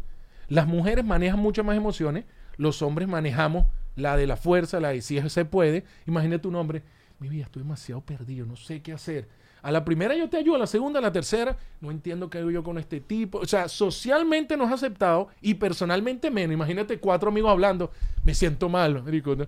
Las 0.48 0.66
mujeres 0.66 1.02
manejan 1.02 1.38
muchas 1.38 1.64
más 1.64 1.78
emociones, 1.78 2.26
los 2.58 2.82
hombres 2.82 3.08
manejamos 3.08 3.64
la 3.96 4.18
de 4.18 4.26
la 4.26 4.36
fuerza, 4.36 4.80
la 4.80 4.90
de 4.90 5.00
si 5.00 5.18
se 5.30 5.46
puede. 5.46 5.84
Imagínate 6.06 6.46
un 6.46 6.56
hombre, 6.56 6.82
mi 7.20 7.30
vida, 7.30 7.44
estoy 7.44 7.62
demasiado 7.62 8.02
perdido, 8.02 8.44
no 8.44 8.56
sé 8.56 8.82
qué 8.82 8.92
hacer. 8.92 9.28
A 9.64 9.72
la 9.72 9.84
primera 9.84 10.14
yo 10.14 10.28
te 10.28 10.36
ayudo, 10.36 10.56
a 10.56 10.58
la 10.60 10.66
segunda, 10.66 10.98
a 11.00 11.02
la 11.02 11.10
tercera, 11.10 11.56
no 11.80 11.90
entiendo 11.90 12.30
qué 12.30 12.38
hago 12.38 12.50
yo 12.50 12.62
con 12.62 12.78
este 12.78 13.00
tipo. 13.00 13.38
O 13.38 13.46
sea, 13.46 13.66
socialmente 13.68 14.56
nos 14.56 14.70
ha 14.70 14.74
aceptado 14.74 15.28
y 15.40 15.54
personalmente 15.54 16.30
menos. 16.30 16.54
Imagínate 16.54 16.98
cuatro 16.98 17.30
amigos 17.30 17.50
hablando, 17.50 17.90
me 18.24 18.34
siento 18.34 18.68
mal, 18.68 19.02
marico, 19.02 19.34
¿no? 19.34 19.46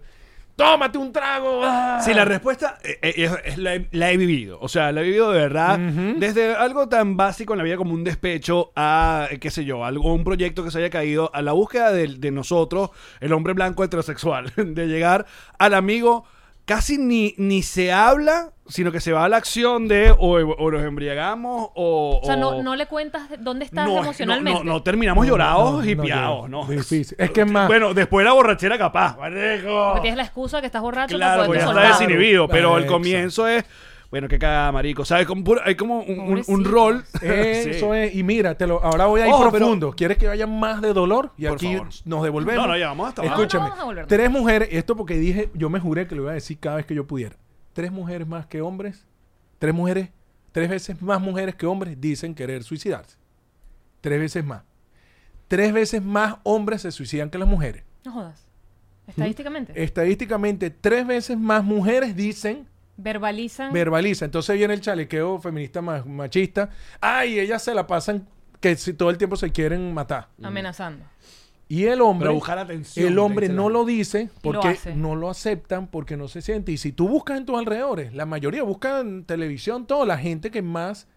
Tómate 0.56 0.96
un 0.96 1.12
trago. 1.12 1.60
ah. 1.62 2.00
Sí, 2.02 2.14
la 2.14 2.24
respuesta 2.24 2.78
eh, 2.82 2.98
eh, 3.02 3.12
es, 3.14 3.32
es 3.44 3.58
la, 3.58 3.74
he- 3.74 3.88
la 3.92 4.10
he 4.10 4.16
vivido. 4.16 4.58
O 4.62 4.68
sea, 4.68 4.90
la 4.90 5.02
he 5.02 5.04
vivido 5.04 5.30
de 5.30 5.38
verdad. 5.38 5.78
Desde 5.78 6.54
algo 6.54 6.88
tan 6.88 7.14
básico 7.18 7.52
en 7.52 7.58
la 7.58 7.64
vida 7.64 7.76
como 7.76 7.92
un 7.92 8.02
despecho 8.04 8.72
a, 8.74 9.28
qué 9.38 9.50
sé 9.50 9.66
yo, 9.66 9.84
algo, 9.84 10.14
un 10.14 10.24
proyecto 10.24 10.64
que 10.64 10.70
se 10.70 10.78
haya 10.78 10.88
caído, 10.88 11.30
a 11.34 11.42
la 11.42 11.52
búsqueda 11.52 11.92
de, 11.92 12.06
de 12.08 12.30
nosotros, 12.30 12.88
el 13.20 13.34
hombre 13.34 13.52
blanco 13.52 13.84
heterosexual, 13.84 14.50
de 14.56 14.86
llegar 14.86 15.26
al 15.58 15.74
amigo. 15.74 16.24
Casi 16.66 16.98
ni, 16.98 17.32
ni 17.38 17.62
se 17.62 17.92
habla, 17.92 18.50
sino 18.66 18.90
que 18.90 18.98
se 19.00 19.12
va 19.12 19.24
a 19.24 19.28
la 19.28 19.36
acción 19.36 19.86
de 19.86 20.10
o, 20.10 20.32
o 20.34 20.70
nos 20.72 20.82
embriagamos 20.82 21.70
o... 21.76 22.18
O 22.20 22.26
sea, 22.26 22.34
no, 22.34 22.60
no 22.60 22.74
le 22.74 22.86
cuentas 22.86 23.22
dónde 23.38 23.64
estás 23.64 23.86
no, 23.86 23.98
emocionalmente. 23.98 24.58
No, 24.58 24.64
no, 24.64 24.72
no 24.72 24.82
terminamos 24.82 25.24
llorados 25.24 25.84
no, 25.84 25.88
y 25.88 25.94
piados, 25.94 26.50
no, 26.50 26.64
¿no? 26.64 26.68
difícil. 26.68 27.16
Es 27.20 27.30
que 27.30 27.42
es 27.42 27.50
más- 27.50 27.68
Bueno, 27.68 27.94
después 27.94 28.26
la 28.26 28.32
borrachera 28.32 28.76
capaz. 28.76 29.14
Porque 29.16 30.00
tienes 30.02 30.16
la 30.16 30.24
excusa 30.24 30.58
que 30.60 30.66
estás 30.66 30.82
borracho 30.82 31.14
Claro, 31.16 31.42
para 31.42 31.46
pues 31.46 31.60
ya 31.60 31.66
poder 31.66 31.84
está 31.84 31.92
soltar. 31.96 32.08
desinhibido, 32.08 32.48
pero 32.48 32.76
el 32.78 32.86
comienzo 32.86 33.46
es, 33.46 33.64
bueno, 34.10 34.28
que 34.28 34.38
cagada, 34.38 34.70
marico. 34.72 35.04
¿Sabes? 35.04 35.26
Como 35.26 35.42
puro- 35.44 35.60
hay 35.64 35.74
como 35.74 36.00
un, 36.00 36.10
un- 36.10 36.20
un 36.20 36.26
Pobrecito. 36.44 36.70
rol. 36.70 37.04
Eso 37.22 37.92
Sí. 37.92 37.98
es, 37.98 38.14
y 38.14 38.22
mira, 38.22 38.56
te 38.56 38.66
lo, 38.66 38.82
ahora 38.82 39.06
voy 39.06 39.20
a 39.22 39.26
ir 39.26 39.32
Ojo, 39.32 39.50
pero- 39.50 39.58
profundo. 39.66 39.92
¿Quieres 39.96 40.16
que 40.18 40.26
vaya 40.28 40.46
más 40.46 40.80
de 40.80 40.92
dolor? 40.92 41.32
Y 41.36 41.44
Por 41.46 41.54
aquí 41.56 41.74
favor. 41.74 41.88
nos 42.04 42.22
devolvemos. 42.22 42.66
No, 42.66 42.72
no, 42.72 42.78
ya 42.78 42.88
vamos 42.88 43.08
hasta 43.08 43.22
abajo. 43.22 43.42
Escúchame. 43.42 43.62
No, 43.64 43.68
no, 43.68 43.70
vamos 43.70 43.82
a 43.82 43.86
volvernos. 43.86 44.08
tres 44.08 44.30
mujeres, 44.30 44.68
esto 44.72 44.96
porque 44.96 45.14
dije, 45.18 45.50
yo 45.54 45.68
me 45.70 45.80
juré 45.80 46.06
que 46.06 46.14
lo 46.14 46.22
iba 46.22 46.30
a 46.30 46.34
decir 46.34 46.58
cada 46.58 46.76
vez 46.76 46.86
que 46.86 46.94
yo 46.94 47.06
pudiera. 47.06 47.36
Tres 47.72 47.90
mujeres 47.92 48.26
más 48.26 48.46
que 48.46 48.60
hombres, 48.62 49.06
tres 49.58 49.74
mujeres, 49.74 50.10
tres 50.52 50.70
veces 50.70 51.02
más 51.02 51.20
mujeres 51.20 51.54
que 51.54 51.66
hombres 51.66 52.00
dicen 52.00 52.34
querer 52.34 52.62
suicidarse. 52.64 53.16
Tres 54.00 54.20
veces 54.20 54.44
más. 54.44 54.62
Tres 55.48 55.72
veces 55.72 56.02
más 56.02 56.36
hombres 56.42 56.82
se 56.82 56.90
suicidan 56.92 57.28
que 57.30 57.38
las 57.38 57.48
mujeres. 57.48 57.84
No 58.04 58.12
jodas. 58.12 58.46
Estadísticamente. 59.06 59.72
Eh, 59.72 59.84
Estadísticamente, 59.84 60.70
tres 60.70 61.06
veces 61.06 61.38
más 61.38 61.62
mujeres 61.62 62.16
dicen 62.16 62.66
Verbalizan. 62.96 63.72
verbaliza. 63.72 64.24
Entonces 64.24 64.56
viene 64.56 64.74
el 64.74 64.80
chalequeo 64.80 65.38
feminista 65.40 65.82
ma- 65.82 66.02
machista. 66.04 66.70
Ay, 67.00 67.38
ellas 67.38 67.62
se 67.62 67.74
la 67.74 67.86
pasan 67.86 68.26
que 68.60 68.74
si 68.76 68.94
todo 68.94 69.10
el 69.10 69.18
tiempo 69.18 69.36
se 69.36 69.52
quieren 69.52 69.92
matar. 69.92 70.28
amenazando. 70.42 71.04
Y 71.68 71.84
el 71.86 72.00
hombre, 72.00 72.26
Para 72.28 72.34
buscar 72.34 72.58
atención, 72.58 73.08
el 73.08 73.18
hombre 73.18 73.48
no 73.48 73.68
lo 73.68 73.84
dice 73.84 74.30
porque 74.40 74.68
hace. 74.68 74.94
no 74.94 75.16
lo 75.16 75.28
aceptan, 75.28 75.88
porque 75.88 76.16
no 76.16 76.28
se 76.28 76.40
siente. 76.40 76.70
Y 76.70 76.78
si 76.78 76.92
tú 76.92 77.08
buscas 77.08 77.38
en 77.38 77.44
tus 77.44 77.58
alrededores, 77.58 78.14
la 78.14 78.24
mayoría 78.24 78.62
buscan 78.62 79.06
en 79.06 79.24
televisión, 79.24 79.84
toda 79.86 80.06
la 80.06 80.16
gente 80.16 80.52
que 80.52 80.62
más 80.62 81.08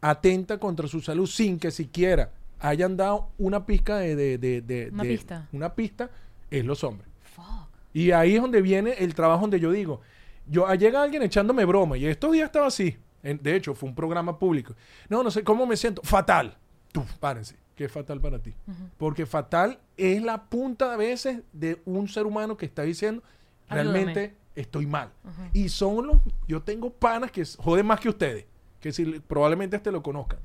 atenta 0.00 0.58
contra 0.58 0.86
su 0.86 1.00
salud 1.00 1.26
sin 1.26 1.58
que 1.58 1.72
siquiera 1.72 2.30
hayan 2.60 2.96
dado 2.96 3.30
una 3.38 3.66
pizca 3.66 3.96
de... 3.96 4.14
de- 4.16 4.38
de- 4.38 4.60
de- 4.62 4.90
Una 4.92 5.02
de- 5.02 5.08
pista. 5.08 5.48
Una 5.52 5.74
pista, 5.74 6.10
es 6.50 6.64
los 6.64 6.84
hombres. 6.84 7.08
Fuck. 7.34 7.44
Y 7.92 8.12
ahí 8.12 8.36
es 8.36 8.40
donde 8.40 8.62
viene 8.62 8.92
el 8.98 9.14
trabajo 9.14 9.40
donde 9.42 9.58
yo 9.60 9.72
digo, 9.72 10.00
yo 10.48 10.66
ah, 10.66 10.74
llega 10.74 11.02
alguien 11.02 11.22
echándome 11.22 11.64
broma 11.64 11.96
y 11.96 12.06
estos 12.06 12.32
días 12.32 12.46
estaba 12.46 12.66
así. 12.66 12.96
En- 13.22 13.42
de 13.42 13.56
hecho, 13.56 13.74
fue 13.74 13.88
un 13.88 13.94
programa 13.94 14.38
público. 14.38 14.74
No, 15.08 15.22
no 15.22 15.30
sé 15.30 15.42
cómo 15.44 15.66
me 15.66 15.76
siento. 15.76 16.02
Fatal. 16.02 16.56
Tú, 16.92 17.04
párense. 17.20 17.56
¿Qué 17.74 17.84
es 17.84 17.92
fatal 17.92 18.20
para 18.20 18.40
ti? 18.40 18.52
Porque 18.96 19.24
fatal 19.26 19.78
es 19.96 20.20
la 20.22 20.44
punta 20.44 20.92
a 20.92 20.96
veces 20.96 21.42
de 21.52 21.80
un 21.84 22.08
ser 22.08 22.26
humano 22.26 22.56
que 22.56 22.66
está 22.66 22.82
diciendo, 22.82 23.22
Ayúdame. 23.68 23.90
realmente 23.92 24.36
estoy 24.56 24.86
mal. 24.86 25.12
Y 25.52 25.68
son 25.68 26.06
los, 26.08 26.16
yo 26.48 26.60
tengo 26.62 26.90
panas 26.90 27.30
que 27.30 27.44
joden 27.44 27.86
más 27.86 28.00
que 28.00 28.08
ustedes, 28.08 28.46
que 28.80 28.90
si 28.92 29.04
le- 29.04 29.20
probablemente 29.20 29.76
este 29.76 29.92
lo 29.92 30.02
conozcan 30.02 30.40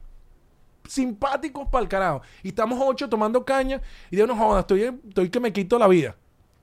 simpáticos 0.87 1.67
para 1.69 1.83
el 1.83 1.89
carajo. 1.89 2.21
Y 2.43 2.49
estamos 2.49 2.77
ocho 2.81 3.07
tomando 3.09 3.43
caña 3.45 3.81
y 4.11 4.17
de 4.17 4.27
no 4.27 4.35
jodas, 4.35 4.61
estoy, 4.63 4.81
estoy 5.07 5.29
que 5.29 5.39
me 5.39 5.53
quito 5.53 5.79
la 5.79 5.87
vida. 5.87 6.15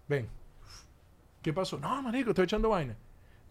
Ven. 0.09 0.29
¿Qué 1.43 1.53
pasó? 1.53 1.79
No, 1.79 2.03
marico, 2.03 2.31
estoy 2.31 2.45
echando 2.45 2.69
vaina. 2.69 2.97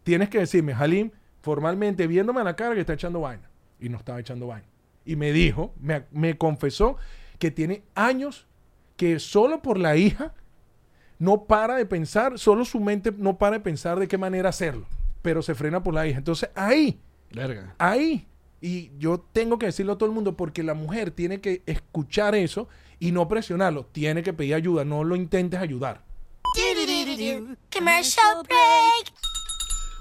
Tienes 0.04 0.30
que 0.30 0.40
decirme, 0.40 0.74
Halim, 0.74 1.12
formalmente 1.42 2.08
viéndome 2.08 2.42
a 2.42 2.44
la 2.44 2.56
cara 2.56 2.74
que 2.76 2.82
está 2.82 2.94
echando 2.94 3.22
vaina. 3.22 3.50
Y 3.80 3.90
no 3.90 3.98
estaba 3.98 4.20
echando 4.20 4.48
vaina. 4.48 4.68
Y 5.06 5.16
me 5.16 5.32
dijo, 5.32 5.74
me, 5.80 6.04
me 6.12 6.38
confesó 6.38 6.98
que 7.38 7.52
tiene 7.52 7.84
años 7.96 8.46
que 8.98 9.20
solo 9.20 9.62
por 9.62 9.78
la 9.78 9.96
hija 9.96 10.34
no 11.20 11.44
para 11.46 11.76
de 11.76 11.86
pensar, 11.86 12.40
solo 12.40 12.66
su 12.66 12.80
mente 12.80 13.14
no 13.18 13.38
para 13.38 13.58
de 13.58 13.60
pensar 13.60 14.00
de 14.00 14.08
qué 14.08 14.18
manera 14.18 14.50
hacerlo. 14.50 14.86
Pero 15.22 15.42
se 15.42 15.54
frena 15.54 15.84
por 15.84 15.94
la 15.94 16.08
hija. 16.08 16.18
Entonces 16.18 16.50
ahí 16.56 17.00
Verga. 17.32 17.76
ahí. 17.78 18.26
Y 18.62 18.92
yo 18.98 19.20
tengo 19.32 19.58
que 19.58 19.68
decirlo 19.68 19.94
a 19.94 19.98
todo 19.98 20.10
el 20.10 20.16
mundo 20.16 20.36
porque 20.36 20.64
la 20.64 20.74
mujer 20.74 21.12
tiene 21.12 21.40
que 21.40 21.62
escuchar 21.66 22.36
eso 22.36 22.68
y 23.00 23.12
no 23.12 23.28
presionarlo. 23.28 23.86
Tiene 23.86 24.24
que 24.24 24.34
pedir 24.34 24.56
ayuda. 24.56 24.84
No 24.84 25.04
lo 25.04 25.16
intentes 25.16 25.60
ayudar. 25.60 26.04
Commercial 27.72 28.44
break. 28.44 29.14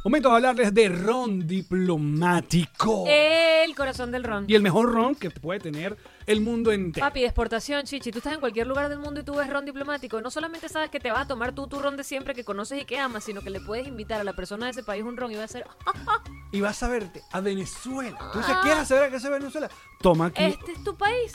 Momento 0.08 0.30
de 0.30 0.36
hablarles 0.36 0.72
de 0.72 0.88
ron 0.88 1.46
diplomático. 1.46 3.04
El 3.06 3.74
corazón 3.74 4.10
del 4.10 4.24
ron. 4.24 4.46
Y 4.48 4.54
el 4.54 4.62
mejor 4.62 4.90
ron 4.90 5.14
que 5.14 5.30
puede 5.30 5.60
tener 5.60 5.98
el 6.24 6.40
mundo 6.40 6.72
entero. 6.72 7.04
Papi, 7.06 7.20
de 7.20 7.26
exportación, 7.26 7.84
chichi. 7.84 8.10
Tú 8.10 8.16
estás 8.20 8.32
en 8.32 8.40
cualquier 8.40 8.66
lugar 8.66 8.88
del 8.88 9.00
mundo 9.00 9.20
y 9.20 9.22
tú 9.22 9.34
ves 9.34 9.50
ron 9.50 9.66
diplomático. 9.66 10.22
No 10.22 10.30
solamente 10.30 10.70
sabes 10.70 10.88
que 10.88 10.98
te 10.98 11.10
vas 11.10 11.26
a 11.26 11.28
tomar 11.28 11.54
tú 11.54 11.66
tu 11.66 11.78
ron 11.78 11.98
de 11.98 12.04
siempre 12.04 12.34
que 12.34 12.42
conoces 12.42 12.80
y 12.80 12.86
que 12.86 12.98
amas, 12.98 13.22
sino 13.24 13.42
que 13.42 13.50
le 13.50 13.60
puedes 13.60 13.86
invitar 13.86 14.18
a 14.18 14.24
la 14.24 14.32
persona 14.32 14.64
de 14.64 14.70
ese 14.70 14.82
país 14.82 15.04
un 15.04 15.14
ron 15.18 15.30
y 15.30 15.34
va 15.34 15.44
a 15.44 15.48
ser, 15.48 15.66
"Ah, 15.84 16.22
Y 16.52 16.62
vas 16.62 16.82
a 16.82 16.88
verte 16.88 17.20
a 17.30 17.42
Venezuela. 17.42 18.18
Tú 18.32 18.38
dices, 18.38 18.56
¿quieres 18.62 18.88
saber 18.88 19.04
a 19.04 19.10
qué 19.10 19.16
es 19.16 19.22
Venezuela? 19.30 19.68
Toma 20.00 20.26
aquí. 20.26 20.42
este 20.42 20.72
es 20.72 20.82
tu 20.84 20.96
país. 20.96 21.34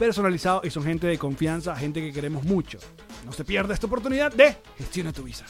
personalizado 0.00 0.62
y 0.64 0.70
son 0.70 0.82
gente 0.82 1.06
de 1.06 1.18
confianza, 1.18 1.76
gente 1.76 2.00
que 2.00 2.10
queremos 2.10 2.42
mucho. 2.44 2.78
No 3.26 3.32
se 3.32 3.44
pierda 3.44 3.74
esta 3.74 3.86
oportunidad 3.86 4.32
de 4.32 4.56
gestiona 4.78 5.12
tu 5.12 5.22
visa. 5.24 5.44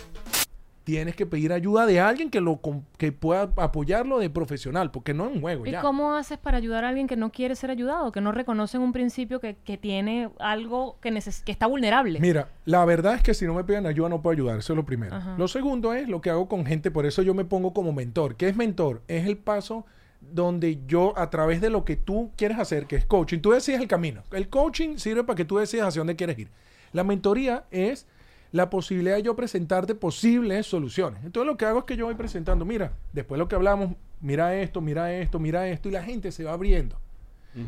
Tienes 0.82 1.14
que 1.14 1.24
pedir 1.24 1.52
ayuda 1.52 1.86
de 1.86 2.00
alguien 2.00 2.30
que 2.30 2.40
lo 2.40 2.58
que 2.96 3.12
pueda 3.12 3.42
apoyarlo 3.58 4.18
de 4.18 4.28
profesional, 4.28 4.90
porque 4.90 5.14
no 5.14 5.26
es 5.28 5.36
un 5.36 5.40
juego 5.40 5.64
¿Y 5.66 5.70
ya. 5.70 5.82
cómo 5.82 6.14
haces 6.14 6.36
para 6.36 6.56
ayudar 6.58 6.84
a 6.84 6.88
alguien 6.88 7.06
que 7.06 7.14
no 7.16 7.30
quiere 7.30 7.54
ser 7.54 7.70
ayudado, 7.70 8.10
que 8.10 8.20
no 8.20 8.32
reconoce 8.32 8.76
en 8.76 8.82
un 8.82 8.92
principio 8.92 9.38
que, 9.38 9.54
que 9.62 9.78
tiene 9.78 10.30
algo 10.40 10.96
que, 11.00 11.12
neces- 11.12 11.44
que 11.44 11.52
está 11.52 11.66
vulnerable? 11.68 12.18
Mira, 12.18 12.48
la 12.64 12.84
verdad 12.84 13.14
es 13.14 13.22
que 13.22 13.34
si 13.34 13.46
no 13.46 13.54
me 13.54 13.62
piden 13.62 13.86
ayuda 13.86 14.08
no 14.08 14.20
puedo 14.20 14.32
ayudar, 14.32 14.58
eso 14.58 14.72
es 14.72 14.76
lo 14.76 14.84
primero. 14.84 15.14
Ajá. 15.14 15.36
Lo 15.38 15.46
segundo 15.46 15.94
es 15.94 16.08
lo 16.08 16.20
que 16.20 16.30
hago 16.30 16.48
con 16.48 16.66
gente, 16.66 16.90
por 16.90 17.06
eso 17.06 17.22
yo 17.22 17.34
me 17.34 17.44
pongo 17.44 17.72
como 17.72 17.92
mentor. 17.92 18.34
¿Qué 18.34 18.48
es 18.48 18.56
mentor? 18.56 19.02
Es 19.06 19.26
el 19.28 19.36
paso 19.36 19.86
donde 20.32 20.80
yo, 20.86 21.12
a 21.16 21.30
través 21.30 21.60
de 21.60 21.70
lo 21.70 21.84
que 21.84 21.96
tú 21.96 22.32
quieres 22.36 22.58
hacer, 22.58 22.86
que 22.86 22.96
es 22.96 23.06
coaching, 23.06 23.40
tú 23.40 23.50
decides 23.50 23.80
el 23.80 23.88
camino. 23.88 24.22
El 24.30 24.48
coaching 24.48 24.96
sirve 24.96 25.24
para 25.24 25.36
que 25.36 25.44
tú 25.44 25.58
decidas 25.58 25.88
hacia 25.88 26.00
dónde 26.00 26.16
quieres 26.16 26.38
ir. 26.38 26.50
La 26.92 27.04
mentoría 27.04 27.64
es 27.70 28.06
la 28.52 28.68
posibilidad 28.70 29.16
de 29.16 29.22
yo 29.22 29.36
presentarte 29.36 29.94
posibles 29.94 30.66
soluciones. 30.66 31.24
Entonces 31.24 31.46
lo 31.46 31.56
que 31.56 31.64
hago 31.64 31.80
es 31.80 31.84
que 31.84 31.96
yo 31.96 32.06
voy 32.06 32.14
presentando, 32.14 32.64
mira, 32.64 32.92
después 33.12 33.36
de 33.36 33.44
lo 33.44 33.48
que 33.48 33.54
hablamos, 33.54 33.94
mira 34.20 34.56
esto, 34.56 34.80
mira 34.80 35.12
esto, 35.12 35.38
mira 35.38 35.68
esto, 35.68 35.88
y 35.88 35.92
la 35.92 36.02
gente 36.02 36.32
se 36.32 36.44
va 36.44 36.52
abriendo. 36.52 36.98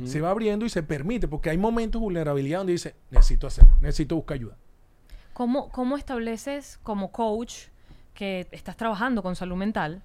Se 0.04 0.20
va 0.20 0.30
abriendo 0.30 0.64
y 0.64 0.68
se 0.68 0.84
permite, 0.84 1.26
porque 1.26 1.50
hay 1.50 1.58
momentos 1.58 2.00
de 2.00 2.04
vulnerabilidad 2.04 2.58
donde 2.58 2.74
dice, 2.74 2.94
necesito 3.10 3.48
hacerlo, 3.48 3.72
necesito 3.80 4.14
buscar 4.14 4.36
ayuda. 4.36 4.56
¿Cómo, 5.32 5.70
¿Cómo 5.70 5.96
estableces 5.96 6.78
como 6.84 7.10
coach 7.10 7.64
que 8.14 8.46
estás 8.52 8.76
trabajando 8.76 9.24
con 9.24 9.34
salud 9.34 9.56
mental? 9.56 10.02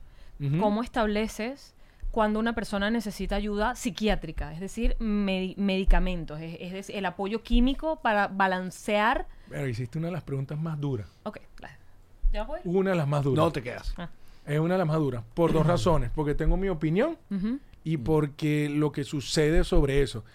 ¿Cómo 0.59 0.81
estableces 0.81 1.75
cuando 2.17 2.39
una 2.39 2.55
persona 2.55 2.89
necesita 2.89 3.35
ayuda 3.35 3.75
psiquiátrica? 3.75 4.51
Es 4.51 4.59
decir, 4.59 4.95
medi- 4.97 5.55
medicamentos, 5.55 6.41
es, 6.41 6.57
es 6.59 6.73
decir, 6.73 6.95
el 6.95 7.05
apoyo 7.05 7.43
químico 7.43 7.97
para 8.01 8.27
balancear. 8.27 9.27
Pero 9.47 9.67
hiciste 9.67 9.99
una 9.99 10.07
de 10.07 10.13
las 10.13 10.23
preguntas 10.23 10.59
más 10.59 10.79
duras. 10.79 11.07
Ok, 11.25 11.37
¿ya 12.33 12.41
voy? 12.43 12.59
Una 12.63 12.89
de 12.89 12.95
las 12.95 13.07
más 13.07 13.23
duras. 13.23 13.37
No 13.45 13.51
te 13.51 13.61
quedas. 13.61 13.93
Es 14.47 14.59
una 14.59 14.73
de 14.73 14.77
las 14.79 14.87
más 14.87 14.97
duras. 14.97 15.23
Por 15.35 15.53
dos 15.53 15.67
razones. 15.67 16.09
Porque 16.15 16.33
tengo 16.33 16.57
mi 16.57 16.69
opinión 16.69 17.19
y 17.83 17.97
porque 17.97 18.67
lo 18.67 18.91
que 18.91 19.03
sucede 19.03 19.63
sobre 19.63 20.01
eso. 20.01 20.25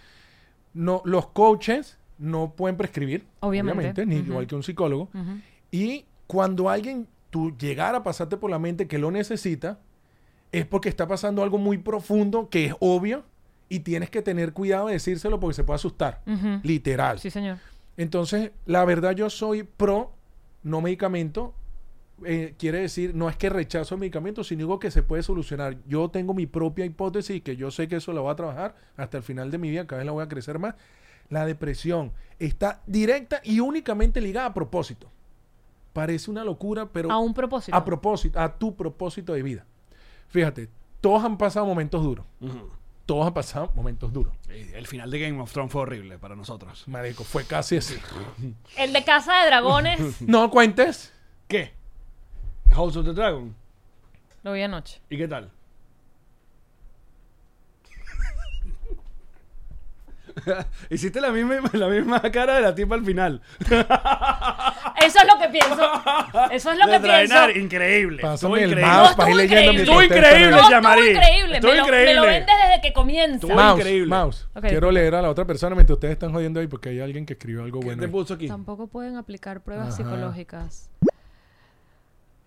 No, 0.73 1.01
los 1.03 1.27
coaches 1.27 1.97
no 2.17 2.53
pueden 2.55 2.77
prescribir. 2.77 3.25
Obviamente. 3.41 4.05
ni 4.05 4.19
Ujú. 4.19 4.27
igual 4.29 4.47
que 4.47 4.55
un 4.55 4.63
psicólogo. 4.63 5.09
Ujú. 5.13 5.41
Y 5.69 6.05
cuando 6.27 6.69
alguien 6.69 7.09
tú 7.29 7.53
llegara 7.57 7.97
a 7.97 8.03
pasarte 8.03 8.37
por 8.37 8.49
la 8.49 8.57
mente 8.57 8.87
que 8.87 8.97
lo 8.99 9.11
necesita, 9.11 9.79
es 10.53 10.65
porque 10.65 10.87
está 10.87 11.07
pasando 11.07 11.43
algo 11.43 11.57
muy 11.57 11.79
profundo 11.79 12.47
que 12.49 12.65
es 12.67 12.75
obvio 12.79 13.23
y 13.67 13.79
tienes 13.79 14.09
que 14.09 14.21
tener 14.21 14.53
cuidado 14.53 14.87
de 14.87 14.93
decírselo 14.93 15.39
porque 15.39 15.55
se 15.55 15.63
puede 15.63 15.75
asustar. 15.75 16.21
Literal. 16.63 17.19
Sí, 17.19 17.29
señor. 17.31 17.57
Entonces, 17.97 18.51
la 18.65 18.85
verdad 18.85 19.11
yo 19.13 19.29
soy 19.29 19.63
pro 19.63 20.13
no 20.61 20.79
medicamento. 20.79 21.53
Eh, 22.23 22.53
quiere 22.57 22.79
decir, 22.81 23.15
no 23.15 23.29
es 23.29 23.35
que 23.35 23.49
rechazo 23.49 23.95
el 23.95 23.99
medicamento, 23.99 24.43
sino 24.43 24.59
digo 24.59 24.79
que 24.79 24.91
se 24.91 25.01
puede 25.01 25.23
solucionar. 25.23 25.77
Yo 25.87 26.09
tengo 26.09 26.33
mi 26.35 26.45
propia 26.45 26.85
hipótesis 26.85 27.41
que 27.41 27.55
yo 27.55 27.71
sé 27.71 27.87
que 27.87 27.95
eso 27.97 28.13
la 28.13 28.21
voy 28.21 28.31
a 28.31 28.35
trabajar 28.35 28.75
hasta 28.95 29.17
el 29.17 29.23
final 29.23 29.49
de 29.49 29.57
mi 29.57 29.69
vida, 29.71 29.87
cada 29.87 29.99
vez 29.99 30.05
la 30.05 30.11
voy 30.11 30.23
a 30.23 30.27
crecer 30.29 30.59
más. 30.59 30.75
La 31.29 31.45
depresión 31.45 32.11
está 32.37 32.81
directa 32.85 33.41
y 33.43 33.59
únicamente 33.59 34.21
ligada 34.21 34.47
a 34.47 34.53
propósito. 34.53 35.09
Parece 35.93 36.29
una 36.29 36.43
locura, 36.43 36.85
pero 36.85 37.11
A 37.11 37.17
un 37.17 37.33
propósito. 37.33 37.75
a 37.75 37.83
propósito, 37.83 38.39
a 38.39 38.57
tu 38.57 38.75
propósito 38.75 39.33
de 39.33 39.41
vida. 39.43 39.65
Fíjate, 40.33 40.67
todos 40.99 41.23
han 41.23 41.37
pasado 41.37 41.63
momentos 41.67 42.03
duros. 42.03 42.25
Todos 43.05 43.27
han 43.27 43.33
pasado 43.35 43.71
momentos 43.75 44.11
duros. 44.11 44.33
El 44.49 44.87
final 44.87 45.11
de 45.11 45.19
Game 45.19 45.39
of 45.39 45.53
Thrones 45.53 45.71
fue 45.71 45.83
horrible 45.83 46.17
para 46.17 46.35
nosotros. 46.35 46.87
Marico, 46.87 47.23
fue 47.23 47.45
casi 47.45 47.77
así. 47.77 47.99
El 48.77 48.93
de 48.93 49.03
Casa 49.03 49.41
de 49.41 49.45
Dragones 49.45 50.21
no 50.21 50.49
cuentes. 50.49 51.13
¿Qué? 51.47 51.73
House 52.71 52.95
of 52.97 53.05
the 53.05 53.13
Dragon. 53.13 53.55
lo 54.41 54.53
vi 54.53 54.63
anoche. 54.63 54.99
¿Y 55.07 55.17
qué 55.17 55.27
tal? 55.27 55.51
Hiciste 60.89 61.21
la 61.21 61.29
misma, 61.29 61.61
la 61.73 61.87
misma 61.89 62.19
cara 62.31 62.55
de 62.55 62.61
la 62.61 62.73
tipa 62.73 62.95
al 62.95 63.05
final. 63.05 63.39
Eso 63.69 65.19
es 65.19 65.27
lo 65.31 65.39
que 65.39 65.42
pienso. 65.53 65.91
Eso 66.51 66.71
es 66.73 66.77
lo 66.77 66.91
que 66.91 66.99
pienso. 66.99 67.49
Increíble. 67.51 68.21
Pásame 68.21 68.63
el 68.63 68.71
increíble. 68.71 68.91
mouse 68.91 69.15
para 69.15 69.29
ir 69.29 69.35
leyendo 69.37 69.71
Estuvo 69.81 69.97
ustedes 69.99 70.17
increíble, 70.17 70.49
No, 70.51 70.57
estuvo 70.57 70.71
Yamari. 70.71 71.09
increíble. 71.11 71.55
Estuvo 71.55 71.71
me, 71.71 71.77
lo, 71.77 71.83
me 71.83 71.87
increíble. 71.87 72.13
lo 72.15 72.21
ven 72.23 72.45
desde 72.45 72.81
que 72.81 72.93
comienza. 72.93 73.35
Estuvo 73.35 73.53
Mouse, 73.55 73.79
increíble. 73.79 74.07
mouse. 74.09 74.47
Ok, 74.55 74.65
Quiero 74.67 74.91
leer 74.91 75.15
a 75.15 75.21
la 75.21 75.29
otra 75.29 75.45
persona 75.45 75.75
mientras 75.75 75.95
ustedes 75.95 76.11
están 76.13 76.33
jodiendo 76.33 76.59
ahí 76.59 76.67
porque 76.67 76.89
hay 76.89 76.99
alguien 76.99 77.25
que 77.25 77.33
escribió 77.33 77.63
algo 77.63 77.79
¿Qué 77.79 77.85
bueno. 77.85 77.99
te 78.01 78.05
ahí. 78.07 78.11
puso 78.11 78.33
aquí? 78.33 78.47
Tampoco 78.49 78.87
pueden 78.87 79.15
aplicar 79.15 79.61
pruebas 79.61 79.87
Ajá. 79.87 79.97
psicológicas. 79.97 80.89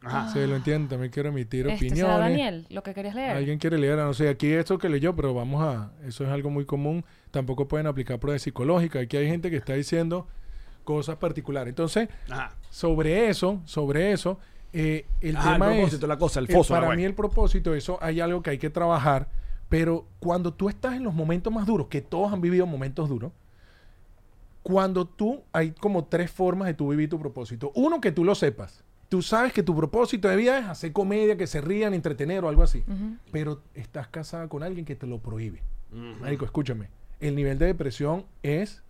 Ajá. 0.03 0.31
Sí, 0.33 0.47
lo 0.47 0.55
entiendo. 0.57 0.89
También 0.91 1.11
quiero 1.11 1.31
emitir 1.31 1.67
Este 1.67 1.87
opiniones. 1.87 2.05
será 2.15 2.19
Daniel, 2.19 2.67
lo 2.71 2.83
que 2.83 2.95
querías 2.95 3.15
leer. 3.15 3.37
Alguien 3.37 3.59
quiere 3.59 3.77
leer, 3.79 3.97
no 3.99 4.15
sé, 4.15 4.29
aquí 4.29 4.53
esto 4.53 4.79
que 4.79 4.89
leyó, 4.89 5.17
pero 5.17 5.35
vamos 5.35 5.63
a, 5.65 5.91
eso 6.07 6.23
es 6.25 6.31
algo 6.31 6.49
muy 6.51 6.65
común. 6.65 7.05
Tampoco 7.33 7.67
pueden 7.67 7.87
aplicar 7.87 8.19
pruebas 8.21 8.43
psicológicas. 8.43 9.03
Aquí 9.03 9.17
hay 9.17 9.27
gente 9.27 9.51
que 9.51 9.57
está 9.57 9.73
diciendo 9.73 10.29
cosas 10.87 11.17
particulares. 11.17 11.69
Entonces, 11.69 12.09
Ajá. 12.31 12.55
sobre 12.71 13.29
eso, 13.29 13.61
sobre 13.67 14.13
eso, 14.13 14.39
eh, 14.73 15.05
el 15.21 15.37
Ajá, 15.37 15.49
el 15.49 15.55
tema 15.55 15.67
propósito, 15.67 16.07
es, 16.07 16.09
la 16.09 16.17
cosa, 16.17 16.41
el 16.41 16.49
eh, 16.49 16.53
foso, 16.55 16.73
para 16.73 16.95
mí 16.95 17.05
el 17.05 17.15
propósito, 17.15 17.75
eso 17.75 17.99
hay 18.01 18.21
algo 18.21 18.43
que 18.43 18.51
hay 18.51 18.59
que 18.59 18.71
trabajar, 18.71 19.29
pero 19.69 20.07
cuando 20.21 20.55
tú 20.55 20.69
estás 20.71 20.95
en 20.95 21.05
los 21.05 21.13
momentos 21.13 21.53
más 21.53 21.67
duros, 21.67 21.89
que 21.89 22.01
todos 22.01 22.33
han 22.33 22.41
vivido 22.41 22.65
momentos 22.65 23.09
duros, 23.09 23.33
cuando 24.63 25.05
tú, 25.07 25.43
hay 25.53 25.73
como 25.73 26.05
tres 26.05 26.31
formas 26.31 26.67
de 26.69 26.75
tú 26.75 26.89
vivir 26.89 27.09
tu 27.09 27.19
propósito. 27.19 27.73
Uno, 27.75 28.01
que 28.01 28.11
tú 28.11 28.25
lo 28.25 28.35
sepas. 28.35 28.83
Tú 29.09 29.23
sabes 29.23 29.53
que 29.53 29.63
tu 29.63 29.77
propósito 29.77 30.29
de 30.29 30.37
vida 30.37 30.59
es 30.59 30.67
hacer 30.67 30.93
comedia, 30.93 31.37
que 31.37 31.47
se 31.47 31.61
rían, 31.61 31.95
entretener 31.95 32.45
o 32.45 32.49
algo 32.49 32.65
así. 32.65 32.83
Pero 33.31 33.63
estás 33.75 34.09
casada 34.09 34.49
con 34.49 34.65
alguien 34.65 34.85
que 34.85 34.97
te 34.97 35.07
lo 35.07 35.19
prohíbe. 35.19 35.63
Marico, 36.21 36.45
escúchame. 36.45 36.89
El 37.21 37.37
nivel 37.37 37.59
de 37.59 37.67
depresión 37.67 38.25
es 38.43 38.83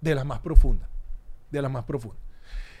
de 0.00 0.14
las 0.14 0.26
más 0.26 0.40
profundas. 0.40 0.91
De 1.52 1.62
las 1.62 1.70
más 1.70 1.84
profundas. 1.84 2.20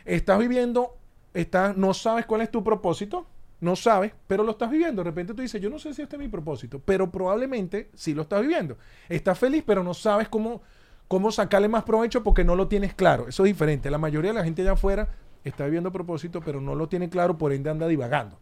Estás 0.04 0.38
viviendo, 0.40 0.96
estás, 1.32 1.76
no 1.76 1.94
sabes 1.94 2.26
cuál 2.26 2.40
es 2.40 2.50
tu 2.50 2.64
propósito, 2.64 3.26
no 3.60 3.76
sabes, 3.76 4.12
pero 4.26 4.42
lo 4.42 4.50
estás 4.50 4.70
viviendo. 4.70 5.04
De 5.04 5.10
repente 5.10 5.34
tú 5.34 5.42
dices, 5.42 5.60
yo 5.62 5.70
no 5.70 5.78
sé 5.78 5.94
si 5.94 6.02
este 6.02 6.16
es 6.16 6.20
mi 6.20 6.26
propósito, 6.26 6.80
pero 6.84 7.12
probablemente 7.12 7.90
sí 7.94 8.12
lo 8.12 8.22
estás 8.22 8.42
viviendo. 8.42 8.76
Estás 9.08 9.38
feliz, 9.38 9.62
pero 9.64 9.84
no 9.84 9.94
sabes 9.94 10.28
cómo, 10.28 10.62
cómo 11.06 11.30
sacarle 11.30 11.68
más 11.68 11.84
provecho 11.84 12.24
porque 12.24 12.42
no 12.42 12.56
lo 12.56 12.66
tienes 12.66 12.94
claro. 12.94 13.28
Eso 13.28 13.44
es 13.44 13.52
diferente. 13.52 13.88
La 13.88 13.98
mayoría 13.98 14.32
de 14.32 14.38
la 14.38 14.44
gente 14.44 14.62
allá 14.62 14.72
afuera 14.72 15.10
está 15.44 15.64
viviendo 15.64 15.92
propósito, 15.92 16.40
pero 16.40 16.60
no 16.60 16.74
lo 16.74 16.88
tiene 16.88 17.08
claro, 17.08 17.38
por 17.38 17.52
ende 17.52 17.70
anda 17.70 17.86
divagando. 17.86 18.36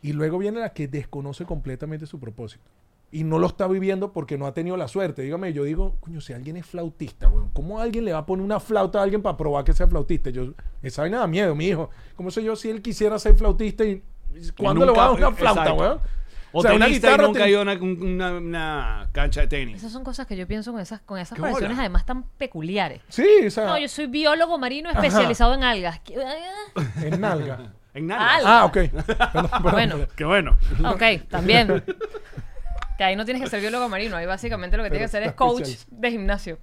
Y 0.00 0.14
luego 0.14 0.38
viene 0.38 0.60
la 0.60 0.72
que 0.72 0.88
desconoce 0.88 1.44
completamente 1.44 2.06
su 2.06 2.18
propósito. 2.18 2.64
Y 3.12 3.24
no 3.24 3.38
lo 3.40 3.48
está 3.48 3.66
viviendo 3.66 4.12
porque 4.12 4.38
no 4.38 4.46
ha 4.46 4.54
tenido 4.54 4.76
la 4.76 4.86
suerte. 4.86 5.22
Dígame, 5.22 5.52
yo 5.52 5.64
digo, 5.64 5.96
coño, 6.00 6.20
si 6.20 6.32
alguien 6.32 6.56
es 6.56 6.66
flautista, 6.66 7.28
weón, 7.28 7.50
¿cómo 7.52 7.80
alguien 7.80 8.04
le 8.04 8.12
va 8.12 8.18
a 8.18 8.26
poner 8.26 8.44
una 8.44 8.60
flauta 8.60 9.00
a 9.00 9.02
alguien 9.02 9.20
para 9.20 9.36
probar 9.36 9.64
que 9.64 9.72
sea 9.72 9.88
flautista? 9.88 10.30
Yo, 10.30 10.52
esa 10.82 11.02
vaina 11.02 11.18
da 11.18 11.26
miedo, 11.26 11.54
mi 11.56 11.66
hijo. 11.66 11.90
¿Cómo 12.14 12.30
sé 12.30 12.42
yo 12.44 12.54
si 12.54 12.70
él 12.70 12.82
quisiera 12.82 13.18
ser 13.18 13.34
flautista 13.36 13.84
y 13.84 14.02
cuándo 14.56 14.86
le 14.86 14.92
va 14.92 15.06
a 15.06 15.08
dar 15.08 15.16
una 15.18 15.32
flauta, 15.32 15.60
exacto. 15.62 15.82
weón? 15.82 16.00
O, 16.52 16.62
sea, 16.62 16.72
una 16.74 16.86
tenista 16.86 17.06
y 17.08 17.10
guitarra 17.12 17.26
nunca 17.28 17.38
te- 17.38 17.44
ha 17.44 17.48
ido 17.48 17.58
a 17.60 17.62
una, 17.62 17.74
una- 17.74 18.32
una 18.38 19.08
cancha 19.12 19.40
de 19.42 19.46
tenis. 19.48 19.76
Esas 19.76 19.92
son 19.92 20.02
cosas 20.04 20.26
que 20.26 20.36
yo 20.36 20.46
pienso 20.48 20.72
con 20.72 20.80
esas, 20.80 21.00
con 21.00 21.18
esas 21.18 21.36
¿Qué 21.36 21.42
profesiones 21.42 21.76
bola? 21.76 21.82
además 21.82 22.06
tan 22.06 22.24
peculiares. 22.38 23.00
Sí, 23.08 23.26
o 23.46 23.50
sea, 23.50 23.66
No, 23.66 23.78
yo 23.78 23.88
soy 23.88 24.06
biólogo 24.06 24.58
marino 24.58 24.90
especializado 24.90 25.54
en 25.54 25.62
algas. 25.64 26.00
¿Qué- 26.00 26.16
ah, 26.16 26.80
en 27.04 27.20
nalga. 27.20 27.72
En. 27.94 28.10
Algo. 28.12 28.48
ah, 28.48 28.64
ok. 28.66 28.72
Perdón, 28.74 29.04
perdón, 29.32 29.72
Bueno. 29.72 29.96
Qué 30.16 30.24
bueno. 30.24 30.56
Ok, 30.86 31.02
también. 31.28 31.82
Que 33.00 33.04
ahí 33.04 33.16
no 33.16 33.24
tienes 33.24 33.42
que 33.42 33.48
ser 33.48 33.62
biólogo 33.62 33.88
marino, 33.88 34.14
ahí 34.14 34.26
básicamente 34.26 34.76
lo 34.76 34.82
que 34.82 34.90
tienes 34.90 35.10
que 35.10 35.16
hacer 35.16 35.26
es 35.30 35.32
coach 35.34 35.70
de 35.88 36.10
gimnasio. 36.10 36.58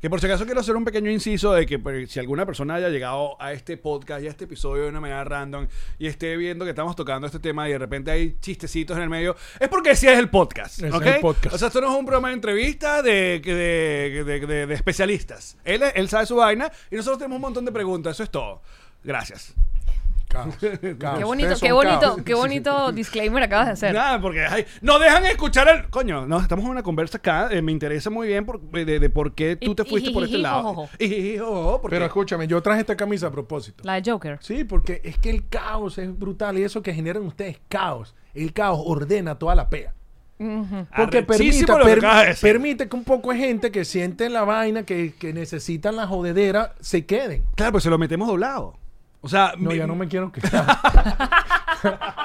Que 0.00 0.08
por 0.08 0.20
si 0.20 0.26
acaso 0.26 0.44
quiero 0.44 0.60
hacer 0.60 0.76
un 0.76 0.84
pequeño 0.84 1.10
inciso 1.10 1.52
de 1.54 1.66
que 1.66 1.80
pues, 1.80 2.08
si 2.08 2.20
alguna 2.20 2.46
persona 2.46 2.76
haya 2.76 2.88
llegado 2.88 3.34
a 3.42 3.52
este 3.52 3.76
podcast 3.76 4.22
y 4.22 4.28
a 4.28 4.30
este 4.30 4.44
episodio 4.44 4.84
de 4.84 4.90
una 4.90 5.00
manera 5.00 5.24
random 5.24 5.66
y 5.98 6.06
esté 6.06 6.36
viendo 6.36 6.64
que 6.64 6.70
estamos 6.70 6.94
tocando 6.94 7.26
este 7.26 7.40
tema 7.40 7.68
y 7.68 7.72
de 7.72 7.78
repente 7.78 8.12
hay 8.12 8.36
chistecitos 8.40 8.96
en 8.96 9.02
el 9.02 9.08
medio, 9.10 9.34
es 9.58 9.68
porque 9.68 9.90
ese 9.90 10.12
es 10.12 10.20
el 10.20 10.30
podcast. 10.30 10.80
Es 10.84 10.94
¿ok? 10.94 11.04
el 11.06 11.20
podcast. 11.20 11.52
O 11.56 11.58
sea, 11.58 11.66
esto 11.66 11.80
no 11.80 11.92
es 11.92 11.98
un 11.98 12.06
programa 12.06 12.28
de 12.28 12.34
entrevista 12.34 13.02
de, 13.02 13.40
de, 13.44 14.22
de- 14.24 14.46
de- 14.46 14.66
de 14.68 14.74
especialistas. 14.74 15.56
Él, 15.64 15.82
él 15.96 16.08
sabe 16.08 16.26
su 16.26 16.36
vaina 16.36 16.70
y 16.92 16.94
nosotros 16.94 17.18
tenemos 17.18 17.34
un 17.38 17.42
montón 17.42 17.64
de 17.64 17.72
preguntas. 17.72 18.14
Eso 18.14 18.22
es 18.22 18.30
todo. 18.30 18.62
Gracias. 19.02 19.52
Caos, 20.32 20.54
caos. 20.98 21.18
Qué 21.18 21.24
bonito, 21.24 21.54
qué 21.60 21.72
bonito, 21.72 22.00
caos. 22.00 22.22
qué 22.24 22.34
bonito 22.34 22.92
disclaimer 22.92 23.42
acabas 23.42 23.66
de 23.66 23.72
hacer. 23.72 23.94
Nada, 23.94 24.20
porque 24.20 24.44
ay, 24.44 24.64
no 24.80 24.98
dejan 24.98 25.24
escuchar 25.26 25.68
el. 25.68 25.90
Coño, 25.90 26.26
no, 26.26 26.40
estamos 26.40 26.64
en 26.64 26.70
una 26.70 26.82
conversa 26.82 27.18
acá. 27.18 27.48
eh, 27.50 27.60
me 27.62 27.72
interesa 27.72 28.08
muy 28.10 28.28
bien 28.28 28.44
por- 28.46 28.60
de, 28.60 28.98
de 28.98 29.10
por 29.10 29.34
qué 29.34 29.56
tú 29.56 29.74
te 29.74 29.84
fuiste 29.84 30.10
por 30.10 30.24
este 30.24 30.38
lado. 30.38 30.88
porque- 31.80 31.94
Pero 31.96 32.06
escúchame, 32.06 32.46
yo 32.46 32.62
traje 32.62 32.80
esta 32.80 32.96
camisa 32.96 33.26
a 33.26 33.30
propósito. 33.30 33.82
La 33.84 34.00
de 34.00 34.10
Joker. 34.10 34.38
Sí, 34.40 34.64
porque 34.64 35.00
es 35.04 35.18
que 35.18 35.30
el 35.30 35.48
caos 35.48 35.98
es 35.98 36.18
brutal 36.18 36.58
y 36.58 36.62
eso 36.64 36.82
que 36.82 36.94
generan 36.94 37.22
ustedes 37.24 37.58
caos. 37.68 38.14
El 38.34 38.52
caos 38.52 38.80
ordena 38.84 39.38
toda 39.38 39.54
la 39.54 39.68
pea. 39.68 39.94
Porque 40.96 41.18
permite, 41.22 41.66
que 41.66 42.34
permite 42.40 42.88
que 42.88 42.96
un 42.96 43.04
poco 43.04 43.30
de 43.32 43.38
gente 43.38 43.70
que 43.70 43.84
siente 43.84 44.28
la 44.28 44.42
vaina, 44.42 44.82
que, 44.84 45.14
que 45.16 45.32
necesitan 45.32 45.94
la 45.94 46.06
jodedera, 46.08 46.74
se 46.80 47.06
queden. 47.06 47.44
Claro, 47.54 47.72
pues 47.72 47.84
se 47.84 47.90
lo 47.90 47.98
metemos 47.98 48.26
doblado. 48.26 48.76
O 49.22 49.28
sea, 49.28 49.54
No, 49.56 49.70
mi- 49.70 49.76
ya 49.78 49.86
no 49.86 49.94
me 49.96 50.06
quiero 50.08 50.30
quedar. 50.30 50.66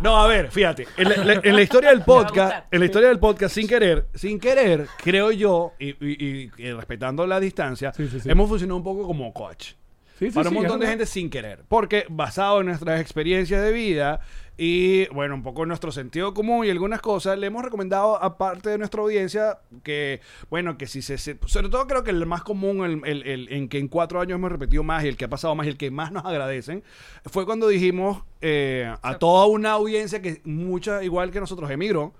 No, 0.00 0.16
a 0.16 0.26
ver, 0.26 0.50
fíjate, 0.50 0.86
en 0.96 1.10
la, 1.10 1.16
la- 1.18 1.40
en 1.44 1.54
la 1.56 1.60
historia 1.62 1.90
del 1.90 2.02
podcast, 2.04 2.64
en 2.72 2.80
la 2.80 2.86
historia 2.86 3.08
del 3.08 3.18
podcast, 3.18 3.54
sin 3.54 3.68
querer, 3.68 4.06
sin 4.14 4.40
querer, 4.40 4.86
creo 4.96 5.30
yo, 5.30 5.74
y, 5.78 5.88
y- 5.90 6.24
y- 6.26 6.50
y 6.56 6.72
respetando 6.72 7.26
la 7.26 7.38
distancia, 7.38 7.92
Sí, 7.92 8.08
sí, 8.08 8.18
sí. 8.18 8.30
hemos 8.30 8.48
funcionado 8.48 8.78
un 8.78 8.82
poco 8.84 9.06
como 9.06 9.30
coach. 9.34 9.72
Sí, 10.18 10.26
sí, 10.28 10.30
para 10.30 10.48
un 10.48 10.54
montón 10.54 10.80
de 10.80 10.86
gente 10.86 11.04
sin 11.06 11.28
querer. 11.30 11.64
Porque 11.68 12.06
basado 12.08 12.60
en 12.60 12.66
nuestras 12.68 12.98
experiencias 13.00 13.62
de 13.62 13.72
vida 13.72 14.20
y, 14.62 15.06
bueno, 15.14 15.34
un 15.36 15.42
poco 15.42 15.64
nuestro 15.64 15.90
sentido 15.90 16.34
común 16.34 16.66
y 16.66 16.70
algunas 16.70 17.00
cosas, 17.00 17.38
le 17.38 17.46
hemos 17.46 17.64
recomendado 17.64 18.22
a 18.22 18.36
parte 18.36 18.68
de 18.68 18.76
nuestra 18.76 19.00
audiencia 19.00 19.60
que, 19.82 20.20
bueno, 20.50 20.76
que 20.76 20.86
si 20.86 21.00
se... 21.00 21.16
se- 21.16 21.38
sobre 21.46 21.70
todo 21.70 21.86
creo 21.86 22.04
que 22.04 22.10
el 22.10 22.26
más 22.26 22.42
común, 22.42 22.84
el, 22.84 23.00
el- 23.06 23.26
el- 23.26 23.52
en 23.54 23.70
que 23.70 23.78
en 23.78 23.88
cuatro 23.88 24.20
años 24.20 24.36
hemos 24.36 24.52
repetido 24.52 24.82
más 24.82 25.02
y 25.02 25.08
el 25.08 25.16
que 25.16 25.24
ha 25.24 25.28
pasado 25.30 25.54
más 25.54 25.66
y 25.66 25.70
el 25.70 25.78
que 25.78 25.90
más 25.90 26.12
nos 26.12 26.26
agradecen, 26.26 26.84
fue 27.24 27.46
cuando 27.46 27.68
dijimos 27.68 28.22
eh, 28.42 28.94
a 29.00 29.16
toda 29.18 29.46
una 29.46 29.70
audiencia 29.72 30.20
que 30.20 30.42
mucha, 30.44 31.02
igual 31.02 31.30
que 31.30 31.40
nosotros, 31.40 31.70
emigró, 31.70 32.12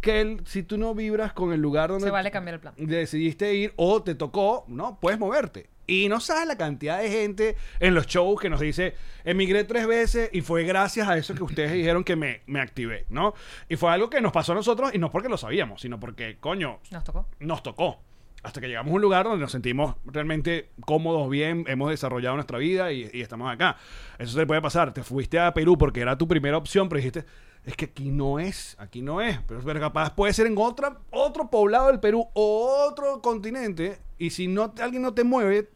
que 0.00 0.20
el- 0.20 0.44
si 0.46 0.64
tú 0.64 0.76
no 0.78 0.96
vibras 0.96 1.32
con 1.32 1.52
el 1.52 1.60
lugar 1.60 1.90
donde 1.90 2.06
Se 2.06 2.10
vale 2.10 2.32
cambiar 2.32 2.54
el 2.54 2.60
plan. 2.60 2.74
decidiste 2.76 3.54
ir 3.54 3.72
o 3.76 4.02
te 4.02 4.16
tocó, 4.16 4.64
¿no? 4.66 4.98
Puedes 5.00 5.20
moverte. 5.20 5.68
Y 5.86 6.08
no 6.08 6.20
sabes 6.20 6.46
la 6.46 6.56
cantidad 6.56 7.00
de 7.00 7.10
gente 7.10 7.56
en 7.80 7.94
los 7.94 8.06
shows 8.06 8.40
que 8.40 8.48
nos 8.48 8.60
dice, 8.60 8.94
emigré 9.24 9.64
tres 9.64 9.86
veces 9.86 10.30
y 10.32 10.40
fue 10.40 10.64
gracias 10.64 11.08
a 11.08 11.16
eso 11.16 11.34
que 11.34 11.42
ustedes 11.42 11.72
dijeron 11.74 12.04
que 12.04 12.16
me, 12.16 12.42
me 12.46 12.60
activé, 12.60 13.06
¿no? 13.10 13.34
Y 13.68 13.76
fue 13.76 13.90
algo 13.92 14.08
que 14.08 14.20
nos 14.20 14.32
pasó 14.32 14.52
a 14.52 14.54
nosotros 14.54 14.90
y 14.94 14.98
no 14.98 15.10
porque 15.10 15.28
lo 15.28 15.36
sabíamos, 15.36 15.80
sino 15.80 16.00
porque, 16.00 16.38
coño, 16.40 16.80
Nos 16.90 17.04
tocó. 17.04 17.26
nos 17.40 17.62
tocó. 17.62 18.00
Hasta 18.42 18.60
que 18.60 18.68
llegamos 18.68 18.90
a 18.92 18.94
un 18.96 19.00
lugar 19.00 19.24
donde 19.24 19.40
nos 19.40 19.52
sentimos 19.52 19.94
realmente 20.04 20.68
cómodos, 20.84 21.30
bien, 21.30 21.64
hemos 21.66 21.88
desarrollado 21.88 22.34
nuestra 22.34 22.58
vida 22.58 22.92
y, 22.92 23.08
y 23.10 23.22
estamos 23.22 23.50
acá. 23.50 23.78
Eso 24.18 24.36
se 24.38 24.46
puede 24.46 24.60
pasar. 24.60 24.92
Te 24.92 25.02
fuiste 25.02 25.38
a 25.38 25.54
Perú 25.54 25.78
porque 25.78 26.00
era 26.00 26.18
tu 26.18 26.28
primera 26.28 26.58
opción, 26.58 26.90
pero 26.90 26.98
dijiste, 26.98 27.24
es 27.64 27.74
que 27.74 27.86
aquí 27.86 28.10
no 28.10 28.38
es, 28.38 28.76
aquí 28.78 29.00
no 29.00 29.22
es. 29.22 29.38
Pero, 29.48 29.60
pero 29.64 29.80
capaz 29.80 30.10
puede 30.14 30.34
ser 30.34 30.46
en 30.46 30.56
otra, 30.58 30.98
otro 31.10 31.48
poblado 31.48 31.86
del 31.86 32.00
Perú 32.00 32.28
o 32.34 32.86
otro 32.86 33.22
continente. 33.22 33.98
Y 34.18 34.28
si 34.28 34.46
no 34.46 34.74
alguien 34.78 35.00
no 35.00 35.14
te 35.14 35.24
mueve, 35.24 35.70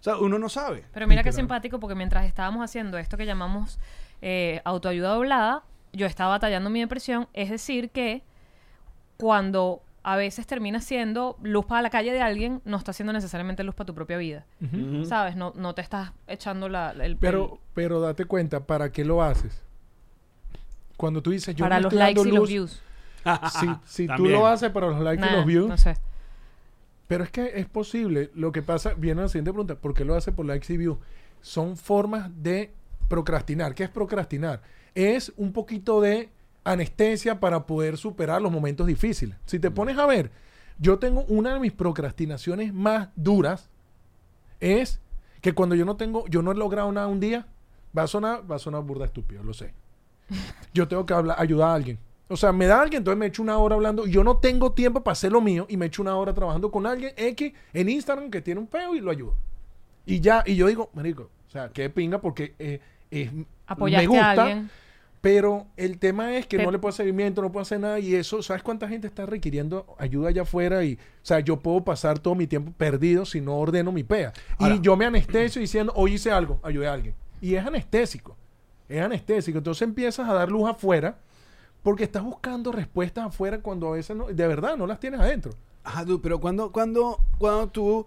o 0.00 0.02
sea, 0.02 0.16
uno 0.18 0.38
no 0.38 0.48
sabe. 0.48 0.84
Pero 0.92 1.06
mira 1.06 1.22
qué 1.22 1.32
simpático, 1.32 1.80
porque 1.80 1.94
mientras 1.94 2.24
estábamos 2.26 2.62
haciendo 2.62 2.98
esto 2.98 3.16
que 3.16 3.26
llamamos 3.26 3.78
eh, 4.22 4.60
autoayuda 4.64 5.10
doblada, 5.10 5.64
yo 5.92 6.06
estaba 6.06 6.30
batallando 6.30 6.70
mi 6.70 6.80
depresión. 6.80 7.28
Es 7.32 7.50
decir, 7.50 7.90
que 7.90 8.22
cuando 9.16 9.82
a 10.04 10.16
veces 10.16 10.46
termina 10.46 10.80
siendo 10.80 11.36
luz 11.42 11.66
para 11.66 11.82
la 11.82 11.90
calle 11.90 12.12
de 12.12 12.20
alguien, 12.20 12.62
no 12.64 12.76
está 12.76 12.92
siendo 12.92 13.12
necesariamente 13.12 13.64
luz 13.64 13.74
para 13.74 13.86
tu 13.86 13.94
propia 13.94 14.16
vida. 14.16 14.46
¿Sabes? 15.04 15.36
No, 15.36 15.52
no 15.56 15.74
te 15.74 15.82
estás 15.82 16.12
echando 16.26 16.68
la, 16.68 16.92
el 16.92 17.16
Pero, 17.16 17.58
pero 17.74 18.00
date 18.00 18.24
cuenta, 18.24 18.60
¿para 18.60 18.90
qué 18.92 19.04
lo 19.04 19.22
haces? 19.22 19.62
Cuando 20.96 21.22
tú 21.22 21.30
dices, 21.30 21.54
yo 21.54 21.64
para 21.64 21.80
los 21.80 21.92
estoy 21.92 21.98
likes 21.98 22.20
dando 22.20 22.34
y 22.34 22.38
los 22.38 22.48
views. 22.48 22.82
Si, 23.60 23.66
si 23.84 24.06
tú 24.16 24.26
lo 24.26 24.46
haces 24.46 24.70
para 24.70 24.86
los 24.86 25.00
likes 25.00 25.26
y 25.26 25.30
los 25.30 25.44
views, 25.44 25.68
No 25.68 25.76
sé. 25.76 25.96
Pero 27.08 27.24
es 27.24 27.30
que 27.30 27.58
es 27.58 27.66
posible. 27.66 28.30
Lo 28.34 28.52
que 28.52 28.62
pasa, 28.62 28.94
viene 28.94 29.22
la 29.22 29.28
siguiente 29.28 29.50
pregunta, 29.50 29.74
¿por 29.74 29.94
qué 29.94 30.04
lo 30.04 30.14
hace 30.14 30.30
por 30.30 30.46
y 30.46 30.76
views? 30.76 30.98
Son 31.40 31.76
formas 31.76 32.30
de 32.42 32.72
procrastinar. 33.08 33.74
¿Qué 33.74 33.84
es 33.84 33.90
procrastinar? 33.90 34.62
Es 34.94 35.32
un 35.36 35.52
poquito 35.52 36.00
de 36.00 36.30
anestesia 36.64 37.40
para 37.40 37.66
poder 37.66 37.96
superar 37.96 38.42
los 38.42 38.52
momentos 38.52 38.86
difíciles. 38.86 39.36
Si 39.46 39.58
te 39.58 39.70
pones 39.70 39.98
a 39.98 40.06
ver, 40.06 40.30
yo 40.78 40.98
tengo 40.98 41.24
una 41.24 41.54
de 41.54 41.60
mis 41.60 41.72
procrastinaciones 41.72 42.72
más 42.72 43.08
duras 43.16 43.70
es 44.60 45.00
que 45.40 45.54
cuando 45.54 45.74
yo 45.74 45.84
no 45.84 45.96
tengo, 45.96 46.26
yo 46.28 46.42
no 46.42 46.52
he 46.52 46.54
logrado 46.54 46.90
nada 46.92 47.06
un 47.06 47.20
día, 47.20 47.46
va 47.96 48.02
a 48.02 48.06
sonar, 48.06 48.50
va 48.50 48.56
a 48.56 48.58
sonar 48.58 48.82
burda 48.82 49.06
estúpido, 49.06 49.42
lo 49.42 49.54
sé. 49.54 49.72
Yo 50.74 50.88
tengo 50.88 51.06
que 51.06 51.14
hablar, 51.14 51.36
ayudar 51.40 51.70
a 51.70 51.74
alguien. 51.74 51.98
O 52.30 52.36
sea, 52.36 52.52
me 52.52 52.66
da 52.66 52.80
alguien, 52.82 53.00
entonces 53.00 53.18
me 53.18 53.26
echo 53.26 53.42
una 53.42 53.56
hora 53.58 53.74
hablando. 53.74 54.06
y 54.06 54.10
Yo 54.10 54.22
no 54.22 54.36
tengo 54.36 54.72
tiempo 54.72 55.02
para 55.02 55.12
hacer 55.12 55.32
lo 55.32 55.40
mío 55.40 55.66
y 55.68 55.76
me 55.76 55.86
echo 55.86 56.02
una 56.02 56.14
hora 56.16 56.34
trabajando 56.34 56.70
con 56.70 56.86
alguien 56.86 57.12
X 57.16 57.52
en 57.72 57.88
Instagram 57.88 58.30
que 58.30 58.42
tiene 58.42 58.60
un 58.60 58.66
peo 58.66 58.94
y 58.94 59.00
lo 59.00 59.10
ayudo. 59.10 59.34
Y 60.04 60.20
ya, 60.20 60.42
y 60.46 60.54
yo 60.56 60.66
digo, 60.66 60.90
marico, 60.94 61.30
o 61.46 61.50
sea, 61.50 61.70
qué 61.70 61.88
pinga 61.90 62.20
porque 62.20 62.54
eh, 62.58 62.80
me 64.02 64.06
gusta, 64.06 64.26
a 64.26 64.30
alguien. 64.44 64.70
pero 65.20 65.66
el 65.76 65.98
tema 65.98 66.36
es 66.36 66.46
que 66.46 66.58
Te- 66.58 66.64
no 66.64 66.70
le 66.70 66.78
puedo 66.78 66.90
hacer 66.90 67.04
seguimiento, 67.06 67.40
no 67.42 67.50
puedo 67.50 67.62
hacer 67.62 67.80
nada 67.80 67.98
y 67.98 68.14
eso, 68.14 68.42
¿sabes 68.42 68.62
cuánta 68.62 68.88
gente 68.88 69.06
está 69.06 69.24
requiriendo 69.26 69.86
ayuda 69.98 70.28
allá 70.28 70.42
afuera? 70.42 70.84
Y, 70.84 70.94
o 70.94 70.98
sea, 71.26 71.40
yo 71.40 71.58
puedo 71.58 71.82
pasar 71.82 72.18
todo 72.18 72.34
mi 72.34 72.46
tiempo 72.46 72.72
perdido 72.76 73.24
si 73.24 73.40
no 73.40 73.56
ordeno 73.58 73.90
mi 73.92 74.04
pea. 74.04 74.32
Ahora- 74.58 74.76
y 74.76 74.80
yo 74.80 74.96
me 74.96 75.06
anestesio 75.06 75.60
diciendo, 75.60 75.92
hoy 75.96 76.14
hice 76.14 76.30
algo, 76.30 76.60
ayudé 76.62 76.88
a 76.88 76.92
alguien. 76.92 77.14
Y 77.40 77.54
es 77.54 77.64
anestésico, 77.66 78.36
es 78.88 79.00
anestésico. 79.00 79.58
Entonces 79.58 79.82
empiezas 79.82 80.28
a 80.28 80.34
dar 80.34 80.50
luz 80.50 80.68
afuera 80.68 81.18
porque 81.88 82.04
estás 82.04 82.22
buscando 82.22 82.70
respuestas 82.70 83.24
afuera 83.24 83.62
cuando 83.62 83.88
a 83.88 83.92
veces 83.92 84.14
no, 84.14 84.26
de 84.26 84.46
verdad 84.46 84.76
no 84.76 84.86
las 84.86 85.00
tienes 85.00 85.20
adentro. 85.20 85.52
Ajá, 85.82 86.04
tú, 86.04 86.20
pero 86.20 86.38
cuando, 86.38 86.70
cuando, 86.70 87.18
cuando 87.38 87.68
tú 87.68 88.06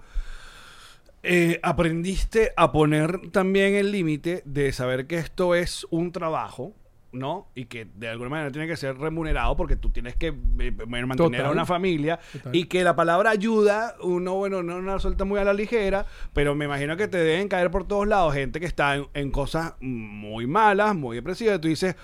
eh, 1.23 1.59
aprendiste 1.63 2.53
a 2.55 2.71
poner 2.71 3.31
también 3.31 3.73
el 3.73 3.91
límite 3.91 4.43
de 4.45 4.71
saber 4.71 5.07
que 5.07 5.17
esto 5.17 5.55
es 5.55 5.87
un 5.89 6.11
trabajo, 6.11 6.73
¿no? 7.11 7.47
Y 7.55 7.65
que 7.65 7.87
de 7.95 8.09
alguna 8.09 8.29
manera 8.29 8.51
tiene 8.51 8.67
que 8.67 8.77
ser 8.77 8.99
remunerado 8.99 9.57
porque 9.57 9.77
tú 9.77 9.89
tienes 9.89 10.15
que 10.15 10.27
eh, 10.27 10.71
mantener 10.85 11.45
a 11.45 11.49
una 11.49 11.65
familia 11.65 12.19
Total. 12.33 12.55
y 12.55 12.65
que 12.65 12.83
la 12.83 12.95
palabra 12.95 13.31
ayuda, 13.31 13.95
uno, 14.03 14.35
bueno, 14.35 14.61
no 14.61 14.79
la 14.79 14.99
suelta 14.99 15.25
muy 15.25 15.39
a 15.39 15.43
la 15.43 15.55
ligera, 15.55 16.05
pero 16.33 16.53
me 16.53 16.65
imagino 16.65 16.97
que 16.97 17.07
te 17.07 17.17
deben 17.17 17.47
caer 17.47 17.71
por 17.71 17.87
todos 17.87 18.07
lados 18.07 18.35
gente 18.35 18.59
que 18.59 18.67
está 18.67 18.97
en, 18.97 19.07
en 19.15 19.31
cosas 19.31 19.73
muy 19.79 20.45
malas, 20.45 20.95
muy 20.95 21.15
depresivas, 21.15 21.57
y 21.57 21.61
tú 21.61 21.67
dices, 21.67 21.95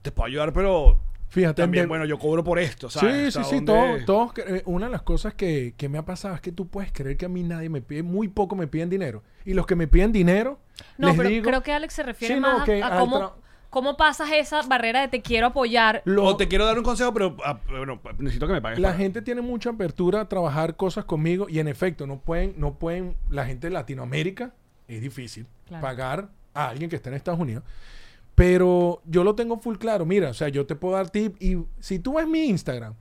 te 0.00 0.12
puedo 0.12 0.26
ayudar, 0.26 0.54
pero 0.54 0.98
Fíjate, 1.30 1.62
también, 1.62 1.84
de- 1.84 1.88
bueno, 1.88 2.04
yo 2.04 2.18
cobro 2.18 2.44
por 2.44 2.58
esto, 2.58 2.90
Sí, 2.90 2.98
¿sabes? 2.98 3.32
sí, 3.34 3.38
¿Hasta 3.40 3.44
sí, 3.44 3.64
dónde- 3.64 4.04
todos, 4.04 4.32
todos 4.36 4.46
eh, 4.46 4.62
una 4.66 4.86
de 4.86 4.92
las 4.92 5.02
cosas 5.02 5.32
que, 5.34 5.74
que 5.76 5.88
me 5.88 5.96
ha 5.96 6.04
pasado 6.04 6.34
es 6.34 6.40
que 6.40 6.52
tú 6.52 6.66
puedes 6.68 6.90
creer 6.92 7.16
que 7.16 7.24
a 7.26 7.28
mí 7.28 7.42
nadie 7.44 7.68
me 7.68 7.80
pide, 7.80 8.02
muy 8.02 8.28
poco 8.28 8.56
me 8.56 8.66
piden 8.66 8.90
dinero. 8.90 9.22
Y 9.44 9.54
los 9.54 9.64
que 9.66 9.76
me 9.76 9.86
piden 9.86 10.12
dinero, 10.12 10.58
No, 10.98 11.08
les 11.08 11.16
pero 11.16 11.28
digo, 11.28 11.46
creo 11.46 11.62
que 11.62 11.72
Alex 11.72 11.94
se 11.94 12.02
refiere 12.02 12.34
Sí, 12.34 12.40
no, 12.40 12.58
más 12.58 12.68
a- 12.68 12.98
cómo, 12.98 13.32
cómo 13.70 13.96
pasas 13.96 14.28
esa 14.32 14.60
barrera 14.62 15.00
de 15.02 15.06
te 15.08 15.22
quiero 15.22 15.46
apoyar. 15.46 16.02
lo- 16.04 16.24
O 16.24 16.36
te 16.36 16.48
quiero 16.48 16.66
dar 16.66 16.76
un 16.76 16.82
consejo, 16.84 17.14
pero 17.14 17.36
ah, 17.44 17.60
bueno, 17.68 18.00
necesito 18.18 18.48
que 18.48 18.52
me 18.54 18.60
pagues. 18.60 18.80
la 18.80 18.88
para- 18.88 18.98
gente 18.98 19.22
tiene 19.22 19.40
mucha 19.40 19.70
apertura 19.70 20.22
a 20.22 20.28
trabajar 20.28 20.74
cosas 20.74 21.04
conmigo 21.04 21.46
y 21.48 21.60
en 21.60 21.68
efecto 21.68 22.08
no 22.08 22.18
pueden, 22.18 22.54
no 22.56 22.74
pueden, 22.74 23.14
la 23.30 23.46
gente 23.46 23.68
de 23.68 23.72
Latinoamérica 23.74 24.52
es 24.88 25.00
difícil 25.00 25.46
Claro. 25.68 25.80
pagar 25.82 26.28
a 26.54 26.70
alguien 26.70 26.90
que 26.90 26.96
está 26.96 27.08
en 27.10 27.14
Estados 27.14 27.38
Unidos. 27.38 27.62
Pero 28.40 29.02
yo 29.04 29.22
lo 29.22 29.34
tengo 29.34 29.58
full 29.58 29.76
claro. 29.76 30.06
Mira, 30.06 30.30
o 30.30 30.32
sea, 30.32 30.48
yo 30.48 30.64
te 30.64 30.74
puedo 30.74 30.94
dar 30.94 31.10
tip 31.10 31.36
y 31.42 31.58
si 31.78 31.98
tú 31.98 32.14
ves 32.14 32.26
mi 32.26 32.44
Instagram, 32.44 32.94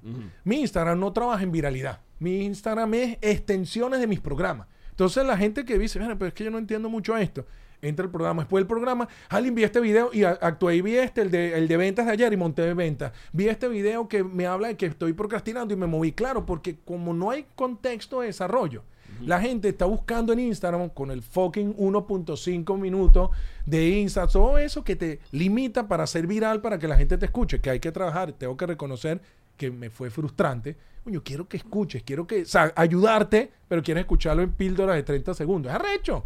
mi 0.44 0.60
Instagram 0.60 1.00
no 1.00 1.14
trabaja 1.14 1.42
en 1.44 1.54
viralidad. 1.54 2.02
Mi 2.20 2.44
Instagram 2.44 2.94
es 2.96 3.18
extensiones 3.22 4.02
de 4.02 4.08
mis 4.08 4.20
programas. 4.20 4.68
Entonces 4.90 5.26
la 5.26 5.38
gente 5.38 5.64
que 5.64 5.80
dice, 5.80 5.98
mira, 5.98 6.18
pero 6.18 6.28
es 6.28 6.34
que 6.34 6.44
yo 6.44 6.52
no 6.52 6.58
entiendo 6.58 6.90
mucho 6.90 7.16
esto. 7.16 7.46
Entra 7.82 8.04
el 8.04 8.12
programa. 8.12 8.42
Después 8.42 8.60
del 8.60 8.68
programa, 8.68 9.08
alguien 9.30 9.56
vi 9.56 9.64
este 9.64 9.80
video 9.80 10.10
y 10.12 10.26
actué 10.26 10.76
y 10.76 10.82
vi 10.82 10.98
este, 10.98 11.22
el 11.22 11.32
de, 11.32 11.58
el 11.58 11.70
de 11.70 11.78
ventas 11.78 12.06
de 12.06 12.12
ayer 12.12 12.34
y 12.34 12.36
monté 12.36 12.64
de 12.64 12.74
ventas. 12.74 13.14
Vi 13.32 13.48
este 13.48 13.70
video 13.70 14.10
que 14.10 14.26
me 14.26 14.46
habla 14.46 14.68
de 14.68 14.76
que 14.76 14.88
estoy 14.88 15.14
procrastinando 15.14 15.74
y 15.74 15.78
me 15.78 15.88
moví. 15.88 16.12
Claro, 16.12 16.46
porque 16.46 16.80
como 16.84 17.14
no 17.14 17.32
hay 17.32 17.46
contexto 17.56 18.20
de 18.20 18.28
desarrollo, 18.28 18.84
la 19.26 19.42
gente 19.42 19.70
está 19.70 19.86
buscando 19.86 20.34
en 20.34 20.40
Instagram 20.40 20.90
con 20.90 21.12
el 21.12 21.22
fucking 21.22 21.76
1.5 21.76 22.78
minutos 22.78 23.30
de 23.66 23.90
Insta, 23.90 24.28
todo 24.28 24.58
eso 24.58 24.84
que 24.84 24.96
te 24.96 25.20
limita 25.32 25.88
para 25.88 26.08
ser 26.08 26.28
viral, 26.28 26.62
para 26.62 26.80
que 26.80 26.88
la 26.88 26.98
gente 26.98 27.18
te 27.18 27.26
escuche, 27.26 27.60
que 27.60 27.70
hay 27.70 27.80
que 27.80 27.92
trabajar. 27.92 28.34
Tengo 28.34 28.56
que 28.58 28.66
reconocer 28.66 29.22
que 29.58 29.70
me 29.70 29.90
fue 29.90 30.10
frustrante, 30.10 30.78
coño, 31.04 31.22
quiero 31.24 31.48
que 31.48 31.58
escuches, 31.58 32.04
quiero 32.04 32.26
que, 32.26 32.44
o 32.44 32.46
sea, 32.46 32.72
ayudarte, 32.76 33.52
pero 33.68 33.84
quieres 33.84 34.02
escucharlo 34.02 34.42
en 34.42 34.52
píldoras 34.52 34.96
de 34.96 35.04
30 35.04 35.34
segundos. 35.34 35.72
Es 35.72 35.76
arrecho. 35.76 36.26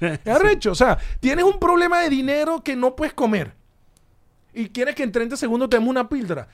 Es 0.00 0.26
arrecho. 0.26 0.72
O 0.72 0.74
sea, 0.74 0.98
tienes 1.20 1.44
un 1.44 1.58
problema 1.58 2.00
de 2.00 2.10
dinero 2.10 2.62
que 2.62 2.74
no 2.74 2.96
puedes 2.96 3.14
comer. 3.14 3.52
Y 4.52 4.68
quieres 4.68 4.94
que 4.94 5.02
en 5.02 5.12
30 5.12 5.36
segundos 5.36 5.68
te 5.68 5.76
demos 5.76 5.90
una 5.90 6.08
píldora. 6.08 6.48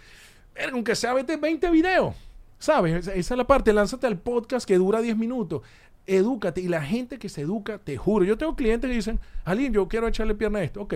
Aunque 0.72 0.95
sea, 0.95 1.14
vete 1.14 1.37
20 1.37 1.70
videos. 1.70 2.14
¿Sabes? 2.61 3.09
Esa, 3.09 3.15
es 3.15 3.31
la 3.31 3.47
parte. 3.47 3.73
Lánzate 3.73 4.07
al 4.07 4.19
podcast 4.19 4.69
que 4.69 4.77
dura 4.77 5.01
10 5.01 5.17
minutos. 5.17 5.63
Edúcate. 6.07 6.61
Y 6.61 6.69
la 6.69 6.83
gente 6.83 7.19
que 7.19 7.29
se 7.29 7.41
educa, 7.41 7.79
te 7.79 7.97
juro. 7.97 8.25
Yo 8.25 8.39
tengo 8.39 8.55
clientes 8.55 8.89
que 8.89 8.95
dicen, 8.95 9.19
Aline, 9.45 9.75
yo 9.75 9.89
quiero 9.89 10.07
echarle 10.07 10.35
pierna 10.35 10.61
a 10.61 10.63
esto. 10.63 10.83
Ok. 10.83 10.95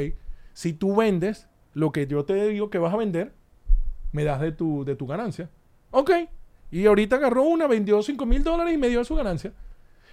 Si 0.52 0.74
tú 0.74 0.94
vendes 0.94 1.48
lo 1.72 1.90
que 1.90 2.06
yo 2.06 2.24
te 2.24 2.48
digo 2.48 2.70
que 2.70 2.78
vas 2.78 2.92
a 2.92 2.98
vender, 2.98 3.32
me 4.12 4.24
das 4.24 4.40
de 4.40 4.52
tu, 4.52 4.84
de 4.84 4.94
tu 4.94 5.06
ganancia. 5.06 5.50
Ok. 5.90 6.10
Y 6.70 6.86
ahorita 6.86 7.16
agarró 7.16 7.44
una, 7.44 7.66
vendió 7.66 8.02
5 8.02 8.26
mil 8.26 8.44
dólares 8.44 8.74
y 8.74 8.78
me 8.78 8.88
dio 8.88 9.02
su 9.04 9.14
ganancia. 9.14 9.52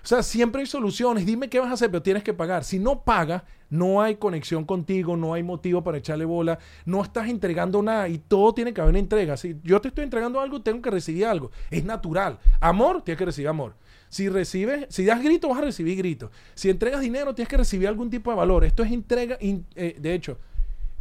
O 0.04 0.08
sea, 0.08 0.24
siempre 0.24 0.62
hay 0.62 0.68
soluciones. 0.68 1.26
Dime 1.26 1.50
qué 1.50 1.60
vas 1.60 1.70
a 1.70 1.74
hacer, 1.74 1.92
pero 1.92 2.02
tienes 2.02 2.24
que 2.24 2.34
pagar. 2.34 2.64
Si 2.64 2.80
no 2.80 3.04
pagas, 3.04 3.44
no 3.70 4.02
hay 4.02 4.16
conexión 4.16 4.66
contigo, 4.66 5.16
no 5.16 5.34
hay 5.34 5.44
motivo 5.44 5.84
para 5.84 5.98
echarle 5.98 6.26
bola, 6.26 6.60
no 6.86 7.02
estás 7.02 7.30
entregando 7.30 7.82
nada 7.82 8.10
y 8.10 8.18
todo 8.18 8.54
tiene 8.54 8.74
que 8.74 8.82
haber 8.82 8.92
una 8.92 9.00
entrega. 9.00 9.38
Si 9.38 9.58
yo 9.64 9.80
te 9.80 9.88
estoy 9.88 10.04
entregando 10.04 10.40
algo, 10.40 10.62
tengo 10.62 10.82
que 10.82 10.92
recibir 10.92 11.26
algo. 11.26 11.52
Es 11.70 11.86
natural. 11.86 12.40
Amor, 12.60 13.02
tienes 13.02 13.18
que 13.18 13.26
recibir 13.26 13.48
amor. 13.48 13.76
Si 14.10 14.28
recibes, 14.28 14.88
si 14.90 15.06
das 15.06 15.24
grito, 15.24 15.48
vas 15.48 15.60
a 15.60 15.62
recibir 15.62 15.98
grito. 15.98 16.32
Si 16.54 16.70
entregas 16.70 17.00
dinero, 17.00 17.34
tienes 17.34 17.48
que 17.48 17.58
recibir 17.58 17.88
algún 17.88 18.10
tipo 18.10 18.30
de 18.30 18.38
valor. 18.38 18.66
Esto 18.66 18.84
es 18.84 18.92
entrega, 18.92 19.38
eh, 19.40 19.96
de 19.98 20.14
hecho, 20.14 20.38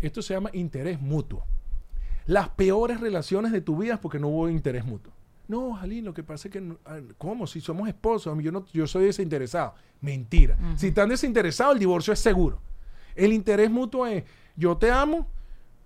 esto 0.00 0.22
se 0.22 0.34
llama 0.34 0.50
interés 0.52 1.00
mutuo. 1.00 1.44
Las 2.26 2.50
peores 2.50 3.00
relaciones 3.00 3.50
de 3.50 3.60
tu 3.60 3.78
vida 3.78 3.94
es 3.94 3.98
porque 3.98 4.20
no 4.20 4.28
hubo 4.28 4.48
interés 4.48 4.84
mutuo. 4.84 5.12
No, 5.50 5.74
Jalín, 5.74 6.04
lo 6.04 6.14
que 6.14 6.22
pasa 6.22 6.46
es 6.46 6.52
que, 6.52 6.62
ah, 6.86 7.00
¿cómo? 7.18 7.44
Si 7.48 7.60
somos 7.60 7.88
esposos, 7.88 8.38
yo, 8.40 8.52
no, 8.52 8.64
yo 8.72 8.86
soy 8.86 9.06
desinteresado. 9.06 9.74
Mentira. 10.00 10.56
Si 10.76 10.86
están 10.86 11.08
desinteresados, 11.08 11.74
el 11.74 11.80
divorcio 11.80 12.12
es 12.12 12.20
seguro. 12.20 12.60
El 13.16 13.32
interés 13.32 13.68
mutuo 13.68 14.06
es, 14.06 14.22
yo 14.54 14.76
te 14.76 14.92
amo, 14.92 15.26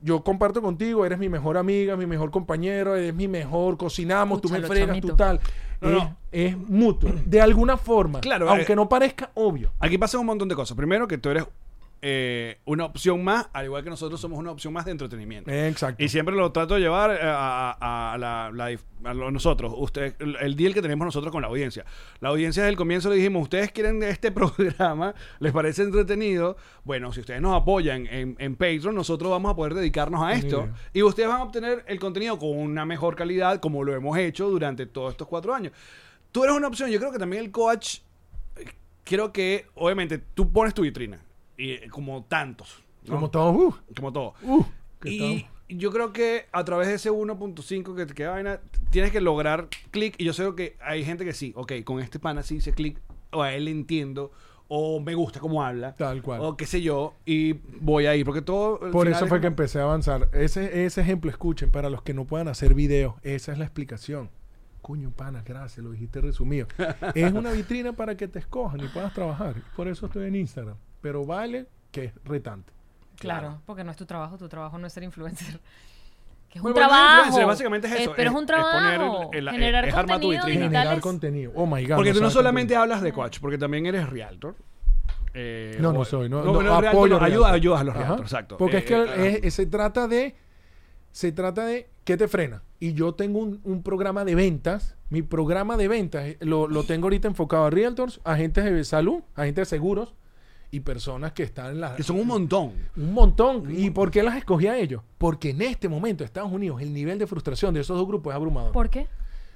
yo 0.02 0.22
comparto 0.22 0.60
contigo, 0.60 1.06
eres 1.06 1.18
mi 1.18 1.30
mejor 1.30 1.56
amiga, 1.56 1.96
mi 1.96 2.04
mejor 2.04 2.30
compañero, 2.30 2.94
eres 2.94 3.14
mi 3.14 3.26
mejor, 3.26 3.78
cocinamos, 3.78 4.42
tú 4.42 4.50
me 4.50 4.60
fregas, 4.60 4.88
chamito. 4.88 5.08
tú 5.08 5.16
tal. 5.16 5.40
No, 5.80 5.88
es, 5.88 5.94
no. 5.94 6.16
es 6.30 6.58
mutuo. 6.58 7.10
De 7.24 7.40
alguna 7.40 7.78
forma. 7.78 8.20
Claro, 8.20 8.50
Aunque 8.50 8.74
eh, 8.74 8.76
no 8.76 8.86
parezca 8.86 9.30
obvio. 9.32 9.72
Aquí 9.78 9.96
pasa 9.96 10.18
un 10.18 10.26
montón 10.26 10.46
de 10.46 10.54
cosas. 10.54 10.76
Primero, 10.76 11.08
que 11.08 11.16
tú 11.16 11.30
eres 11.30 11.46
eh, 12.06 12.58
una 12.66 12.84
opción 12.84 13.24
más, 13.24 13.48
al 13.54 13.64
igual 13.64 13.82
que 13.82 13.88
nosotros 13.88 14.20
somos 14.20 14.38
una 14.38 14.50
opción 14.50 14.74
más 14.74 14.84
de 14.84 14.90
entretenimiento. 14.90 15.50
Exacto. 15.50 16.04
Y 16.04 16.10
siempre 16.10 16.34
lo 16.36 16.52
trato 16.52 16.74
de 16.74 16.80
llevar 16.80 17.10
eh, 17.12 17.18
a, 17.22 17.74
a- 17.80 18.12
a 18.12 18.18
la, 18.18 18.50
la 18.52 18.70
dif- 18.70 18.84
a 19.04 19.14
lo- 19.14 19.30
nosotros, 19.30 19.72
usted, 19.78 20.14
el, 20.18 20.36
el 20.36 20.54
deal 20.54 20.74
que 20.74 20.82
tenemos 20.82 21.06
nosotros 21.06 21.32
con 21.32 21.40
la 21.40 21.48
audiencia. 21.48 21.86
La 22.20 22.28
audiencia 22.28 22.62
desde 22.62 22.72
el 22.72 22.76
comienzo 22.76 23.08
le 23.08 23.16
dijimos, 23.16 23.44
ustedes 23.44 23.72
quieren 23.72 24.02
este 24.02 24.30
programa, 24.32 25.14
les 25.40 25.50
parece 25.52 25.82
entretenido, 25.82 26.58
bueno, 26.84 27.10
si 27.10 27.20
ustedes 27.20 27.40
nos 27.40 27.54
apoyan 27.60 28.06
en, 28.08 28.36
en 28.38 28.54
Patreon, 28.54 28.94
nosotros 28.94 29.30
vamos 29.30 29.52
a 29.52 29.56
poder 29.56 29.72
dedicarnos 29.72 30.22
a 30.22 30.34
esto. 30.34 30.68
Y 30.92 31.02
ustedes 31.02 31.28
van 31.30 31.40
a 31.40 31.44
obtener 31.44 31.84
el 31.88 31.98
contenido 31.98 32.38
con 32.38 32.50
una 32.58 32.84
mejor 32.84 33.16
calidad, 33.16 33.60
como 33.60 33.82
lo 33.82 33.94
hemos 33.94 34.18
hecho 34.18 34.50
durante 34.50 34.84
todos 34.84 35.12
estos 35.12 35.26
cuatro 35.26 35.54
años. 35.54 35.72
Tú 36.32 36.44
eres 36.44 36.54
una 36.54 36.68
opción, 36.68 36.90
yo 36.90 36.98
creo 36.98 37.12
que 37.12 37.18
también 37.18 37.42
el 37.42 37.50
coach, 37.50 38.00
creo 39.04 39.32
que, 39.32 39.66
obviamente, 39.74 40.18
tú 40.18 40.50
pones 40.52 40.74
tu 40.74 40.82
vitrina, 40.82 41.20
y 41.56 41.72
eh, 41.72 41.88
como 41.90 42.24
tantos. 42.24 42.82
¿no? 43.06 43.14
Como 43.14 43.30
todos. 43.30 43.54
uh, 43.56 43.74
como 43.96 44.12
todo. 44.12 44.34
uh, 44.42 44.64
Y 45.04 45.46
yo 45.68 45.90
creo 45.90 46.12
que 46.12 46.46
a 46.52 46.64
través 46.64 46.88
de 46.88 46.94
ese 46.94 47.10
1.5 47.10 47.94
que 47.96 48.06
te 48.06 48.14
queda 48.14 48.30
vaina, 48.30 48.60
tienes 48.90 49.10
que 49.12 49.20
lograr 49.20 49.68
clic. 49.90 50.14
Y 50.18 50.24
yo 50.24 50.32
sé 50.32 50.44
que 50.56 50.76
hay 50.80 51.04
gente 51.04 51.24
que 51.24 51.32
sí, 51.32 51.52
ok, 51.56 51.72
con 51.84 52.00
este 52.00 52.18
pana 52.18 52.42
sí 52.42 52.56
hice 52.56 52.72
clic, 52.72 53.00
o 53.32 53.42
a 53.42 53.52
él 53.54 53.64
le 53.66 53.70
entiendo, 53.70 54.30
o 54.68 55.00
me 55.00 55.14
gusta 55.14 55.40
cómo 55.40 55.62
habla, 55.62 55.94
Tal 55.94 56.22
cual. 56.22 56.40
o 56.42 56.56
qué 56.56 56.66
sé 56.66 56.80
yo, 56.80 57.14
y 57.26 57.54
voy 57.80 58.06
a 58.06 58.14
ir, 58.16 58.24
porque 58.24 58.42
todo. 58.42 58.78
Por 58.90 59.08
eso 59.08 59.24
es 59.24 59.28
fue 59.28 59.40
que 59.40 59.46
empecé 59.46 59.80
a 59.80 59.82
avanzar. 59.84 60.28
Ese, 60.32 60.84
ese 60.84 61.00
ejemplo, 61.00 61.30
escuchen, 61.30 61.70
para 61.70 61.90
los 61.90 62.02
que 62.02 62.14
no 62.14 62.24
puedan 62.26 62.48
hacer 62.48 62.74
videos, 62.74 63.14
esa 63.22 63.52
es 63.52 63.58
la 63.58 63.64
explicación. 63.64 64.30
Coño, 64.80 65.10
pana, 65.10 65.42
gracias, 65.44 65.82
lo 65.84 65.92
dijiste 65.92 66.20
resumido. 66.20 66.66
es 67.14 67.32
una 67.32 67.52
vitrina 67.52 67.94
para 67.94 68.16
que 68.16 68.28
te 68.28 68.38
escojan 68.38 68.80
y 68.84 68.88
puedas 68.88 69.12
trabajar. 69.14 69.54
Por 69.76 69.88
eso 69.88 70.06
estoy 70.06 70.26
en 70.28 70.36
Instagram. 70.36 70.76
Pero 71.04 71.26
vale 71.26 71.66
que 71.92 72.06
es 72.06 72.12
retante. 72.24 72.72
Claro, 73.18 73.60
porque 73.66 73.84
no 73.84 73.90
es 73.90 73.96
tu 73.98 74.06
trabajo, 74.06 74.38
tu 74.38 74.48
trabajo 74.48 74.78
no 74.78 74.86
es 74.86 74.92
ser 74.94 75.02
influencer. 75.02 75.60
Que 76.48 76.58
es 76.58 76.62
Bueno, 76.62 76.76
un 76.76 76.82
trabajo. 76.88 77.46
básicamente 77.48 77.88
es 77.88 77.92
eso, 77.94 78.12
pero 78.16 78.30
es- 78.30 78.36
es 78.36 78.42
un 78.42 78.44
es 78.44 78.50
poner 78.50 78.96
trabajo. 78.96 79.30
el- 79.32 79.48
el- 79.48 79.54
generar 79.54 79.84
es 79.86 79.90
tu 79.94 79.96
contenido 80.00 80.28
vitrina. 80.30 80.46
digital 80.46 80.70
Generar 80.70 80.96
es- 80.96 81.02
contenido. 81.02 81.52
Oh 81.56 81.66
my 81.66 81.84
God. 81.86 81.96
Porque 81.96 82.12
tú 82.14 82.20
no 82.22 82.30
solamente 82.30 82.74
contenido. 82.74 82.82
hablas 82.82 83.02
de 83.02 83.12
coach, 83.12 83.38
porque 83.40 83.58
también 83.58 83.86
eres 83.86 84.08
realtor. 84.08 84.54
Eh, 85.34 85.76
No, 85.80 85.92
no 85.92 86.04
soy. 86.04 86.28
No, 86.28 86.44
no, 86.44 86.62
no, 86.62 86.74
apoyo 86.74 87.18
no, 87.18 87.24
ayuda, 87.24 87.50
ayudas 87.52 87.80
a 87.80 87.84
los 87.84 87.94
Ajá. 87.96 88.04
realtors, 88.04 88.30
exacto. 88.32 88.56
Porque 88.56 88.76
Eh, 88.76 88.78
es 88.78 88.84
que 88.84 88.94
eh, 89.02 89.40
es- 89.42 89.54
se 89.54 89.66
trata 89.66 90.06
de. 90.06 90.36
Se 91.10 91.32
trata 91.32 91.66
de. 91.66 91.88
¿Qué 92.04 92.16
te 92.16 92.28
frena? 92.28 92.62
Y 92.78 92.92
yo 92.94 93.14
tengo 93.14 93.40
un, 93.40 93.60
un 93.64 93.82
programa 93.82 94.24
de 94.24 94.34
ventas. 94.36 94.94
Mi 95.10 95.22
programa 95.22 95.76
de 95.76 95.88
ventas 95.88 96.24
eh, 96.24 96.36
lo, 96.40 96.68
lo 96.68 96.84
tengo 96.84 97.06
ahorita 97.06 97.26
enfocado 97.28 97.64
a 97.64 97.70
realtors, 97.70 98.20
agentes 98.24 98.64
de 98.64 98.84
salud, 98.84 99.22
agentes 99.34 99.62
de 99.68 99.76
seguros 99.76 100.14
y 100.74 100.80
personas 100.80 101.32
que 101.32 101.42
están 101.44 101.72
en 101.72 101.80
la. 101.80 101.94
que 101.96 102.02
son 102.02 102.18
un 102.18 102.26
montón. 102.26 102.72
Un 102.96 103.12
montón. 103.12 103.64
¿Y 103.76 103.90
por 103.90 104.10
qué 104.10 104.22
las 104.22 104.36
escogí 104.36 104.66
a 104.66 104.76
ellos? 104.76 105.02
Porque 105.18 105.50
en 105.50 105.62
este 105.62 105.88
momento, 105.88 106.24
Estados 106.24 106.50
Unidos, 106.52 106.80
el 106.82 106.92
nivel 106.92 107.18
de 107.18 107.26
frustración 107.26 107.72
de 107.74 107.80
esos 107.80 107.96
dos 107.96 108.06
grupos 108.06 108.32
es 108.32 108.36
abrumador. 108.36 108.72
¿Por 108.72 108.90
qué? 108.90 109.06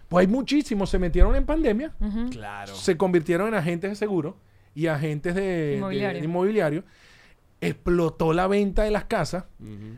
Pues 0.09 0.27
hay 0.27 0.33
muchísimos, 0.33 0.89
se 0.91 0.99
metieron 0.99 1.35
en 1.37 1.45
pandemia. 1.45 1.93
Claro. 2.31 2.75
se 2.75 2.97
convirtieron 2.97 3.49
en 3.49 3.55
agentes 3.55 3.91
de 3.91 3.97
seguro 3.97 4.37
y 4.75 4.87
agentes 4.87 5.35
de 5.35 5.41
de- 5.43 5.77
Inmobiliario. 5.77 6.19
de 6.21 6.25
inmobiliario. 6.25 6.85
Explotó 7.61 8.33
la 8.33 8.47
venta 8.47 8.85
de 8.85 8.93
las 8.93 9.05
casas, 9.07 9.45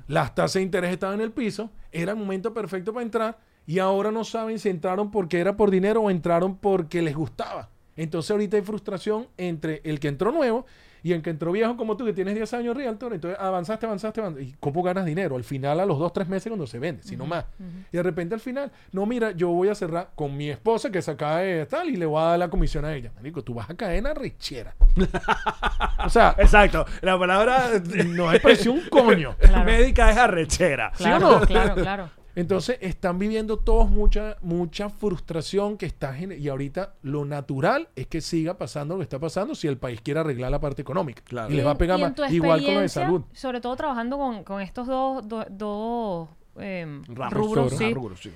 las 0.08 0.34
tasas 0.34 0.54
de 0.54 0.62
interés 0.62 0.90
estaban 0.92 1.16
en 1.16 1.20
el 1.20 1.30
piso, 1.30 1.68
era 1.92 2.12
el 2.12 2.18
momento 2.18 2.54
perfecto 2.54 2.94
para 2.94 3.04
entrar 3.04 3.38
y 3.66 3.78
ahora 3.80 4.10
no 4.10 4.24
saben 4.24 4.58
si 4.58 4.70
entraron 4.70 5.10
porque 5.10 5.38
era 5.38 5.58
por 5.58 5.70
dinero 5.70 6.00
o 6.00 6.10
entraron 6.10 6.56
porque 6.56 7.02
les 7.02 7.14
gustaba. 7.14 7.68
Entonces 7.96 8.30
ahorita 8.30 8.56
hay 8.56 8.62
frustración 8.62 9.26
entre 9.36 9.82
el 9.84 10.00
que 10.00 10.08
entró 10.08 10.32
nuevo 10.32 10.64
y 11.02 11.12
el 11.12 11.22
que 11.22 11.30
entró 11.30 11.52
viejo 11.52 11.76
como 11.76 11.96
tú, 11.96 12.04
que 12.04 12.12
tienes 12.12 12.34
10 12.34 12.54
años 12.54 12.76
realtor. 12.76 13.14
Entonces 13.14 13.38
avanzaste, 13.40 13.86
avanzaste, 13.86 14.20
avanzaste. 14.20 14.50
¿Y 14.50 14.54
cómo 14.60 14.82
ganas 14.82 15.04
dinero? 15.04 15.36
Al 15.36 15.44
final, 15.44 15.80
a 15.80 15.86
los 15.86 15.98
2, 15.98 16.12
3 16.12 16.28
meses 16.28 16.50
cuando 16.50 16.66
se 16.66 16.78
vende, 16.78 17.02
si 17.02 17.16
no 17.16 17.26
más. 17.26 17.44
Y 17.92 17.96
de 17.96 18.02
repente 18.02 18.34
al 18.34 18.40
final, 18.40 18.70
no, 18.92 19.06
mira, 19.06 19.30
yo 19.32 19.48
voy 19.48 19.68
a 19.68 19.74
cerrar 19.74 20.10
con 20.14 20.36
mi 20.36 20.50
esposa 20.50 20.90
que 20.90 21.02
se 21.02 21.10
acaba 21.10 21.38
de 21.38 21.66
tal 21.66 21.88
y 21.88 21.96
le 21.96 22.06
voy 22.06 22.20
a 22.20 22.26
dar 22.26 22.38
la 22.38 22.48
comisión 22.50 22.84
a 22.84 22.94
ella. 22.94 23.12
Marico, 23.14 23.42
tú 23.42 23.54
vas 23.54 23.68
a 23.70 23.74
caer 23.74 23.98
en 23.98 24.04
la 24.04 24.14
richera. 24.14 24.74
o 26.04 26.08
sea, 26.08 26.34
Exacto. 26.38 26.84
La 27.02 27.18
palabra 27.18 27.70
no 28.06 28.28
hay 28.28 28.38
presión 28.38 28.70
un 28.78 28.88
coño. 28.88 29.36
Claro. 29.50 29.64
médica 29.64 30.10
es 30.10 30.16
arrechera. 30.16 30.92
¿Sí 30.94 31.02
o 31.02 31.06
Claro, 31.06 31.40
no? 31.40 31.46
claro, 31.46 31.74
claro. 31.74 32.10
Entonces 32.40 32.78
están 32.80 33.18
viviendo 33.18 33.58
todos 33.58 33.90
mucha 33.90 34.36
mucha 34.40 34.88
frustración 34.88 35.76
que 35.76 35.86
está 35.86 36.16
y 36.18 36.48
ahorita 36.48 36.94
lo 37.02 37.24
natural 37.24 37.88
es 37.96 38.06
que 38.06 38.20
siga 38.20 38.56
pasando 38.56 38.94
lo 38.94 38.98
que 39.00 39.04
está 39.04 39.18
pasando 39.18 39.54
si 39.54 39.68
el 39.68 39.76
país 39.78 40.00
quiere 40.00 40.20
arreglar 40.20 40.50
la 40.50 40.60
parte 40.60 40.80
económica 40.82 41.22
Claro. 41.24 41.52
y 41.52 41.56
les 41.56 41.66
va 41.66 41.72
a 41.72 41.78
pegar 41.78 41.98
más 42.00 42.12
igual 42.32 42.64
con 42.64 42.74
lo 42.74 42.80
de 42.80 42.88
salud 42.88 43.22
Sobre 43.32 43.60
todo 43.60 43.76
trabajando 43.76 44.16
con, 44.16 44.42
con 44.44 44.60
estos 44.60 44.86
dos, 44.86 45.28
do- 45.28 45.46
dos 45.50 46.28
Ramos. 46.56 47.32
rubros, 47.32 47.76
sí. 47.76 47.92
rubros, 47.94 48.20
sí. 48.20 48.30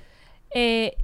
Eh, 0.55 0.96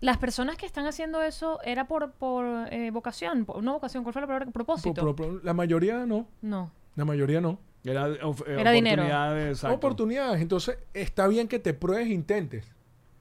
las 0.00 0.16
personas 0.18 0.56
que 0.56 0.66
están 0.66 0.86
haciendo 0.86 1.22
eso 1.22 1.60
era 1.62 1.86
por, 1.86 2.12
por 2.12 2.46
eh, 2.72 2.90
vocación, 2.90 3.44
por- 3.44 3.62
no 3.62 3.74
vocación, 3.74 4.02
¿cuál 4.02 4.12
fue 4.14 4.22
la 4.22 4.26
palabra? 4.28 4.50
Propósito. 4.50 5.00
por- 5.02 5.14
por- 5.16 5.44
la 5.44 5.52
mayoría 5.52 6.06
no 6.06 6.26
no. 6.42 6.70
la 6.96 7.04
mayoría 7.04 7.40
no 7.40 7.58
Era, 7.84 8.08
of- 8.26 8.42
eh, 8.46 8.56
Era 8.60 8.70
dinero. 8.72 9.02
oportunidades, 9.02 9.48
exacto. 9.56 9.76
oportunidades. 9.76 10.40
Entonces 10.42 10.78
está 10.94 11.26
bien 11.28 11.48
que 11.48 11.58
te 11.58 11.72
pruebes 11.74 12.08
e 12.08 12.12
intentes. 12.12 12.64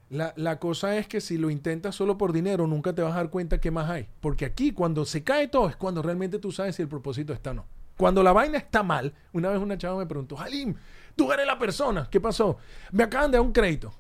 La, 0.10 0.34
la 0.38 0.58
cosa 0.60 0.98
es 0.98 1.08
que 1.08 1.22
si 1.22 1.38
lo 1.38 1.50
intentas 1.52 1.94
solo 1.96 2.18
por 2.18 2.34
dinero 2.34 2.66
nunca 2.66 2.94
te 2.94 3.02
vas 3.04 3.14
a 3.14 3.18
dar 3.18 3.30
cuenta 3.30 3.62
qué 3.62 3.70
más 3.72 3.90
hay. 3.90 4.08
Porque 4.22 4.46
aquí 4.46 4.72
cuando 4.72 5.06
se 5.06 5.24
cae 5.24 5.48
todo 5.48 5.70
es 5.70 5.76
cuando 5.76 6.02
realmente 6.02 6.40
tú 6.40 6.52
sabes 6.52 6.76
si 6.76 6.82
el 6.82 6.88
propósito 6.88 7.32
está 7.32 7.52
o 7.52 7.54
no. 7.54 7.66
Cuando 7.96 8.24
la 8.24 8.32
vaina 8.34 8.58
está 8.58 8.82
mal 8.82 9.14
una 9.34 9.50
vez 9.50 9.60
una 9.60 9.78
chava 9.78 9.98
me 10.00 10.06
preguntó 10.06 10.40
Halim 10.40 10.74
tú 11.16 11.32
eres 11.32 11.46
la 11.46 11.60
persona. 11.60 12.08
¿qué 12.10 12.20
pasó? 12.20 12.58
me 12.92 13.04
acaban 13.04 13.30
de 13.30 13.38
dar 13.38 13.46
un 13.46 13.52
crédito. 13.52 13.94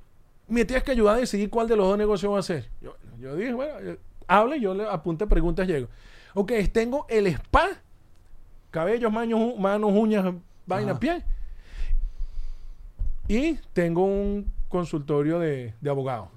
Me 0.48 0.66
tienes 0.66 0.84
que 0.84 0.92
ayudar 0.92 1.16
a 1.18 1.20
decidir 1.20 1.50
cuál 1.50 1.68
de 1.68 1.76
los 1.76 1.86
dos 1.88 1.98
negocios 1.98 2.32
va 2.32 2.38
a 2.38 2.40
hacer 2.40 2.70
yo, 2.82 2.96
yo 3.20 3.36
dije 3.36 3.54
bueno 3.54 3.74
eh, 3.80 4.00
hable 4.28 4.60
yo 4.60 4.74
le 4.74 4.86
apunte 4.86 5.28
preguntas 5.28 5.68
llego 5.68 5.90
ok 6.34 6.54
tengo 6.72 7.06
el 7.10 7.28
spa 7.28 7.68
cabellos 8.72 9.12
manos, 9.12 9.58
manos 9.60 9.92
uñas 9.94 10.34
vaina 10.70 10.92
Ajá. 10.92 11.00
pie 11.00 11.24
y 13.28 13.56
tengo 13.74 14.06
un 14.06 14.52
consultorio 14.70 15.40
de, 15.40 15.74
de 15.82 15.90
abogado. 15.90 16.30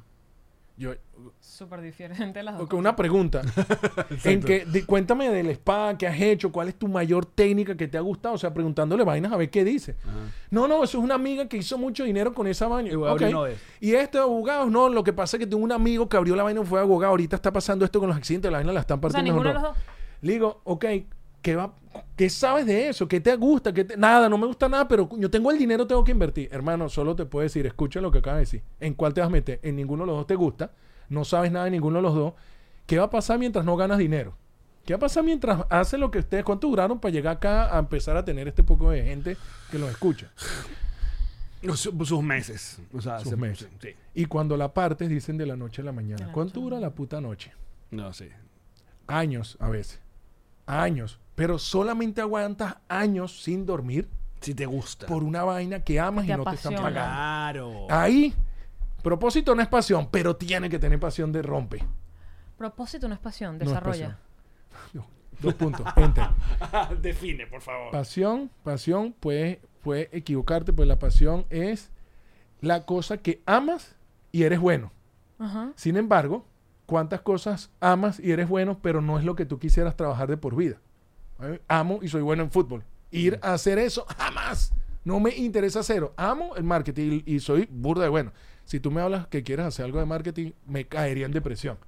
Yo, 0.76 0.92
Súper 1.38 1.80
diferente 1.82 2.42
las 2.42 2.54
dos. 2.56 2.64
ok, 2.64 2.74
una 2.74 2.96
pregunta. 2.96 3.42
en 4.24 4.40
que, 4.42 4.66
cuéntame 4.86 5.28
del 5.28 5.48
spa, 5.50 5.96
qué 5.96 6.08
has 6.08 6.18
hecho, 6.20 6.50
cuál 6.50 6.68
es 6.68 6.74
tu 6.74 6.88
mayor 6.88 7.24
técnica 7.26 7.76
que 7.76 7.86
te 7.86 7.96
ha 7.98 8.00
gustado. 8.00 8.34
O 8.34 8.38
sea, 8.38 8.52
preguntándole 8.52 9.04
vainas 9.04 9.30
a 9.32 9.36
ver 9.36 9.48
qué 9.50 9.64
dice. 9.64 9.94
No, 10.50 10.66
no, 10.66 10.82
eso 10.82 10.98
es 10.98 11.04
una 11.04 11.14
amiga 11.14 11.46
que 11.46 11.58
hizo 11.58 11.78
mucho 11.78 12.04
dinero 12.04 12.34
con 12.34 12.46
esa 12.48 12.66
vaina. 12.68 12.90
Y 12.90 12.96
voy 12.96 13.06
a 13.08 13.12
abrir 13.12 13.28
Ok. 13.28 13.32
uno 13.32 13.44
de 13.44 13.52
esos. 13.52 13.62
Y 13.80 13.94
este 13.94 14.18
abogado, 14.18 14.68
no, 14.70 14.88
lo 14.88 15.04
que 15.04 15.12
pasa 15.12 15.36
es 15.36 15.40
que 15.40 15.46
tengo 15.46 15.62
un 15.62 15.72
amigo 15.72 16.08
que 16.08 16.16
abrió 16.16 16.34
la 16.34 16.42
vaina 16.42 16.62
y 16.62 16.64
fue 16.66 16.80
abogado. 16.80 17.10
Ahorita 17.10 17.36
está 17.36 17.52
pasando 17.52 17.84
esto 17.84 18.00
con 18.00 18.08
los 18.08 18.16
accidentes, 18.16 18.50
la 18.50 18.58
vaina 18.58 18.72
la 18.72 18.80
están 18.80 18.98
O 18.98 19.00
sea, 19.02 19.10
partiendo. 19.12 19.30
ninguno 19.32 19.50
de 19.50 19.56
en 19.56 19.62
los 19.62 19.72
dos. 19.74 19.76
dos. 19.76 19.84
Le 20.22 20.32
digo, 20.32 20.60
ok, 20.64 20.84
¿qué, 21.42 21.54
va, 21.54 21.74
¿qué 22.16 22.28
sabes 22.30 22.66
de 22.66 22.88
eso? 22.88 23.06
¿Qué 23.08 23.20
te 23.20 23.34
gusta? 23.36 23.72
¿Qué 23.72 23.84
te- 23.84 23.96
Nada, 23.96 24.28
no 24.28 24.38
me 24.38 24.46
gusta 24.46 24.68
nada, 24.68 24.86
pero 24.88 25.08
yo 25.18 25.30
tengo 25.30 25.50
el 25.50 25.58
dinero, 25.58 25.86
tengo 25.86 26.04
que 26.04 26.12
invertir. 26.12 26.48
Hermano, 26.52 26.88
solo 26.88 27.14
te 27.16 27.24
puedo 27.26 27.42
decir, 27.42 27.66
escucha 27.66 28.00
lo 28.00 28.10
que 28.12 28.18
acabas 28.18 28.36
de 28.38 28.40
decir. 28.42 28.62
¿En 28.80 28.94
cuál 28.94 29.14
te 29.14 29.20
vas 29.20 29.28
a 29.28 29.30
meter? 29.32 29.60
En 29.62 29.76
ninguno 29.76 30.02
de 30.04 30.08
los 30.08 30.16
dos 30.16 30.26
te 30.26 30.34
gusta, 30.34 30.70
no 31.08 31.24
sabes 31.24 31.50
nada 31.52 31.66
de 31.66 31.70
ninguno 31.72 31.96
de 31.96 32.02
los 32.02 32.14
dos. 32.14 32.34
¿Qué 32.86 32.98
va 32.98 33.04
a 33.04 33.10
pasar 33.10 33.38
mientras 33.38 33.64
no 33.64 33.76
ganas 33.76 33.98
dinero? 33.98 34.34
¿Qué 34.84 34.94
va 34.94 34.96
a 34.96 35.00
pasar 35.00 35.22
mientras 35.22 35.64
haces 35.70 35.98
lo 36.00 36.10
que 36.10 36.18
ustedes, 36.18 36.44
cuánto 36.44 36.66
duraron 36.66 36.98
para 36.98 37.12
llegar 37.12 37.36
acá 37.36 37.74
a 37.74 37.78
empezar 37.78 38.16
a 38.16 38.24
tener 38.24 38.48
este 38.48 38.62
poco 38.64 38.90
de 38.90 39.04
gente 39.04 39.36
que 39.70 39.78
los 39.78 39.88
escucha? 39.90 40.30
Su- 41.76 42.04
sus 42.04 42.22
meses. 42.22 42.80
O 42.92 43.00
sea, 43.00 43.20
Sus 43.20 43.30
se- 43.30 43.36
meses. 43.36 43.68
Sí. 43.80 43.90
Y 44.14 44.24
cuando 44.26 44.56
la 44.56 44.74
partes 44.74 45.08
dicen 45.08 45.36
de 45.38 45.46
la 45.46 45.56
noche 45.56 45.82
a 45.82 45.84
la 45.84 45.92
mañana. 45.92 46.26
La 46.26 46.32
¿Cuánto 46.32 46.60
dura 46.60 46.80
la 46.80 46.90
puta 46.90 47.20
noche? 47.20 47.52
No, 47.92 48.12
sí. 48.12 48.28
Años 49.06 49.56
a 49.60 49.68
veces. 49.68 50.00
Años. 50.80 51.18
Pero 51.34 51.58
solamente 51.58 52.20
aguantas 52.20 52.76
años 52.88 53.42
sin 53.42 53.66
dormir 53.66 54.08
Si 54.40 54.54
te 54.54 54.66
gusta. 54.66 55.06
por 55.06 55.22
una 55.24 55.44
vaina 55.44 55.80
que 55.82 55.98
amas 55.98 56.24
y 56.26 56.28
no 56.28 56.44
te 56.44 56.54
están 56.54 56.74
pagando. 56.74 56.92
Claro. 56.92 57.86
Ahí, 57.90 58.34
propósito 59.02 59.54
no 59.54 59.62
es 59.62 59.68
pasión, 59.68 60.08
pero 60.10 60.36
tiene 60.36 60.68
que 60.68 60.78
tener 60.78 61.00
pasión 61.00 61.32
de 61.32 61.42
rompe. 61.42 61.84
Propósito 62.58 63.08
no 63.08 63.14
es 63.14 63.20
pasión, 63.20 63.58
No 63.58 63.64
es 63.64 63.68
desarrolla. 63.68 64.18
Dos 65.40 65.54
puntos. 65.54 65.84
Enter. 65.96 66.28
Define, 67.00 67.46
por 67.48 67.60
favor. 67.60 67.90
Pasión, 67.90 68.48
pasión, 68.62 69.12
puede, 69.12 69.60
puede 69.82 70.08
equivocarte, 70.12 70.72
pues 70.72 70.86
la 70.86 70.98
pasión 71.00 71.46
es 71.50 71.90
la 72.60 72.84
cosa 72.86 73.18
que 73.18 73.42
amas 73.44 73.96
y 74.30 74.44
eres 74.44 74.60
bueno. 74.60 74.92
Ajá. 75.40 75.72
Sin 75.74 75.96
embargo, 75.96 76.44
¿cuántas 76.92 77.22
cosas 77.22 77.70
amas 77.80 78.20
y 78.20 78.32
eres 78.32 78.50
bueno, 78.50 78.78
pero 78.82 79.00
no 79.00 79.18
es 79.18 79.24
lo 79.24 79.34
que 79.34 79.46
tú 79.46 79.58
quisieras 79.58 79.96
trabajar 79.96 80.28
de 80.28 80.36
por 80.36 80.54
vida? 80.54 80.76
Amo 81.66 82.00
y 82.02 82.08
soy 82.08 82.20
bueno 82.20 82.42
en 82.42 82.50
fútbol. 82.50 82.84
Ir 83.10 83.38
a 83.40 83.54
hacer 83.54 83.78
eso, 83.78 84.04
jamás. 84.18 84.74
No 85.02 85.18
me 85.18 85.34
interesa 85.34 85.82
cero. 85.82 86.12
Amo 86.18 86.54
el 86.54 86.64
marketing 86.64 87.22
y, 87.24 87.36
y 87.36 87.40
soy 87.40 87.66
burda 87.70 88.02
de 88.02 88.10
bueno. 88.10 88.32
Si 88.66 88.78
tú 88.78 88.90
me 88.90 89.00
hablas 89.00 89.26
que 89.26 89.42
quieres 89.42 89.64
hacer 89.64 89.86
algo 89.86 90.00
de 90.00 90.04
marketing, 90.04 90.50
me 90.66 90.86
caería 90.86 91.24
en 91.24 91.32
depresión. 91.32 91.78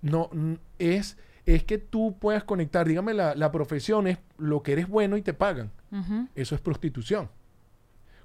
No, 0.00 0.30
es, 0.78 1.18
es 1.44 1.62
que 1.64 1.76
tú 1.76 2.16
puedas 2.18 2.42
conectar, 2.44 2.88
dígame, 2.88 3.12
la, 3.12 3.34
la 3.34 3.52
profesión 3.52 4.06
es 4.06 4.16
lo 4.38 4.62
que 4.62 4.72
eres 4.72 4.88
bueno 4.88 5.18
y 5.18 5.22
te 5.22 5.34
pagan. 5.34 5.72
Eso 6.34 6.54
es 6.54 6.62
prostitución. 6.62 7.28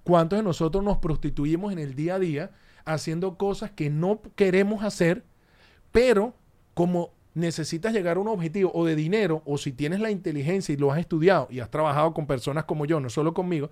¿Cuántos 0.06 0.40
de 0.40 0.44
nosotros 0.44 0.82
nos 0.86 1.00
prostituimos 1.00 1.74
en 1.74 1.80
el 1.80 1.96
día 1.96 2.16
a 2.16 2.20
día 2.20 2.52
haciendo 2.86 3.38
cosas 3.38 3.72
que 3.72 3.90
no 3.90 4.22
queremos 4.38 4.86
hacer, 4.86 5.26
pero 5.96 6.34
como 6.74 7.14
necesitas 7.36 7.94
llegar 7.94 8.18
a 8.18 8.20
un 8.20 8.28
objetivo 8.28 8.70
o 8.74 8.84
de 8.84 8.98
dinero, 8.98 9.42
o 9.46 9.58
si 9.58 9.72
tienes 9.72 10.02
la 10.02 10.12
inteligencia 10.12 10.74
y 10.74 10.78
lo 10.78 10.92
has 10.92 11.00
estudiado 11.00 11.48
y 11.50 11.62
has 11.62 11.72
trabajado 11.72 12.14
con 12.14 12.28
personas 12.28 12.66
como 12.66 12.86
yo, 12.86 13.00
no 13.00 13.10
solo 13.10 13.34
conmigo, 13.34 13.70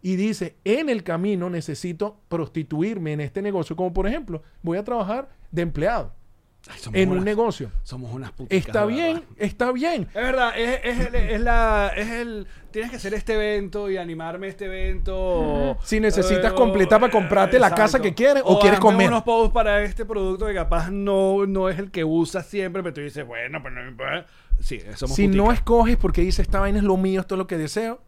y 0.00 0.16
dice, 0.16 0.56
en 0.64 0.88
el 0.88 1.02
camino 1.02 1.50
necesito 1.50 2.16
prostituirme 2.30 3.12
en 3.12 3.20
este 3.20 3.42
negocio, 3.42 3.76
como 3.76 3.92
por 3.92 4.06
ejemplo, 4.06 4.42
voy 4.62 4.78
a 4.78 4.84
trabajar 4.84 5.28
de 5.50 5.60
empleado 5.60 6.14
Ay, 6.70 6.78
somos 6.80 7.00
en 7.00 7.10
un 7.10 7.24
negocio. 7.24 7.70
Somos 7.82 8.12
unas 8.12 8.32
putas. 8.32 8.56
Está 8.58 8.84
bien, 8.84 9.22
está 9.36 9.72
bien. 9.72 10.02
Es 10.08 10.14
verdad, 10.14 10.58
es, 10.58 10.80
es 10.84 11.06
el, 11.06 11.14
es 11.14 11.40
la, 11.40 11.92
es 11.96 12.10
el, 12.10 12.46
tienes 12.70 12.90
que 12.90 12.96
hacer 12.96 13.14
este 13.14 13.34
evento 13.34 13.88
y 13.90 13.96
animarme 13.96 14.48
este 14.48 14.66
evento. 14.66 15.78
Si 15.82 15.98
necesitas 16.00 16.52
Eh, 16.52 16.54
completar 16.54 17.00
para 17.00 17.10
comprarte 17.12 17.58
la 17.58 17.74
casa 17.74 18.00
que 18.00 18.12
quieres 18.12 18.42
o 18.44 18.58
quieres 18.58 18.80
comer. 18.80 19.08
unos 19.08 19.22
posts 19.22 19.54
para 19.54 19.82
este 19.82 20.04
producto 20.04 20.46
que 20.46 20.54
capaz 20.54 20.90
no, 20.90 21.46
no 21.46 21.68
es 21.70 21.78
el 21.78 21.90
que 21.90 22.04
usas 22.04 22.46
siempre, 22.46 22.82
pero 22.82 22.94
tú 22.94 23.00
dices, 23.00 23.26
bueno, 23.26 23.62
pues 23.62 23.72
no 23.72 23.80
me 23.82 23.88
importa. 23.88 24.26
Sí, 24.60 24.80
somos 24.96 25.16
si 25.16 25.28
no 25.28 25.52
escoges 25.52 25.96
porque 25.96 26.20
dices, 26.20 26.40
esta 26.40 26.60
vaina 26.60 26.78
es 26.78 26.84
lo 26.84 26.96
mío, 26.96 27.20
esto 27.20 27.36
es 27.36 27.38
lo 27.38 27.46
que 27.46 27.56
deseo. 27.56 28.02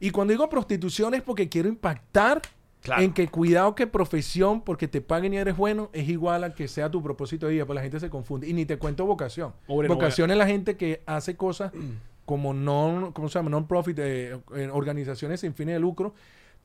Y 0.00 0.10
cuando 0.10 0.32
digo 0.32 0.48
prostitución 0.48 1.14
es 1.14 1.22
porque 1.22 1.48
quiero 1.48 1.68
impactar 1.68 2.42
Claro. 2.84 3.00
en 3.00 3.14
que 3.14 3.28
cuidado 3.28 3.74
que 3.74 3.86
profesión, 3.86 4.60
porque 4.60 4.88
te 4.88 5.00
paguen 5.00 5.32
y 5.32 5.38
eres 5.38 5.56
bueno, 5.56 5.88
es 5.94 6.06
igual 6.06 6.44
a 6.44 6.54
que 6.54 6.68
sea 6.68 6.90
tu 6.90 7.02
propósito 7.02 7.46
de 7.46 7.54
vida, 7.54 7.64
pues 7.64 7.74
la 7.74 7.80
gente 7.80 7.98
se 7.98 8.10
confunde. 8.10 8.46
Y 8.46 8.52
ni 8.52 8.66
te 8.66 8.76
cuento 8.76 9.06
vocación. 9.06 9.54
No 9.66 9.88
vocación 9.88 10.30
es 10.30 10.36
la 10.36 10.46
gente 10.46 10.76
que 10.76 11.02
hace 11.06 11.34
cosas 11.34 11.72
como 12.26 12.52
non, 12.52 13.12
¿cómo 13.12 13.30
se 13.30 13.38
llama? 13.38 13.48
Non-profit, 13.48 13.98
eh, 14.00 14.38
organizaciones 14.70 15.40
sin 15.40 15.54
fines 15.54 15.76
de 15.76 15.80
lucro. 15.80 16.14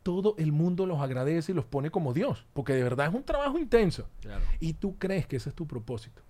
Todo 0.03 0.36
el 0.38 0.51
mundo 0.51 0.86
los 0.86 0.99
agradece 0.99 1.53
y 1.53 1.55
los 1.55 1.63
pone 1.63 1.89
como 1.89 2.13
Dios, 2.13 2.45
porque 2.51 2.74
de 2.74 2.84
verdad 2.84 3.07
es 3.07 3.13
un 3.13 3.24
trabajo 3.24 3.57
intenso. 3.57 4.09
Claro. 4.20 4.43
Y 4.59 4.74
tú 4.74 4.97
crees 4.97 5.26
que 5.26 5.38
ese 5.38 5.47
es 5.47 5.55
tu 5.55 5.67
propósito. 5.67 6.22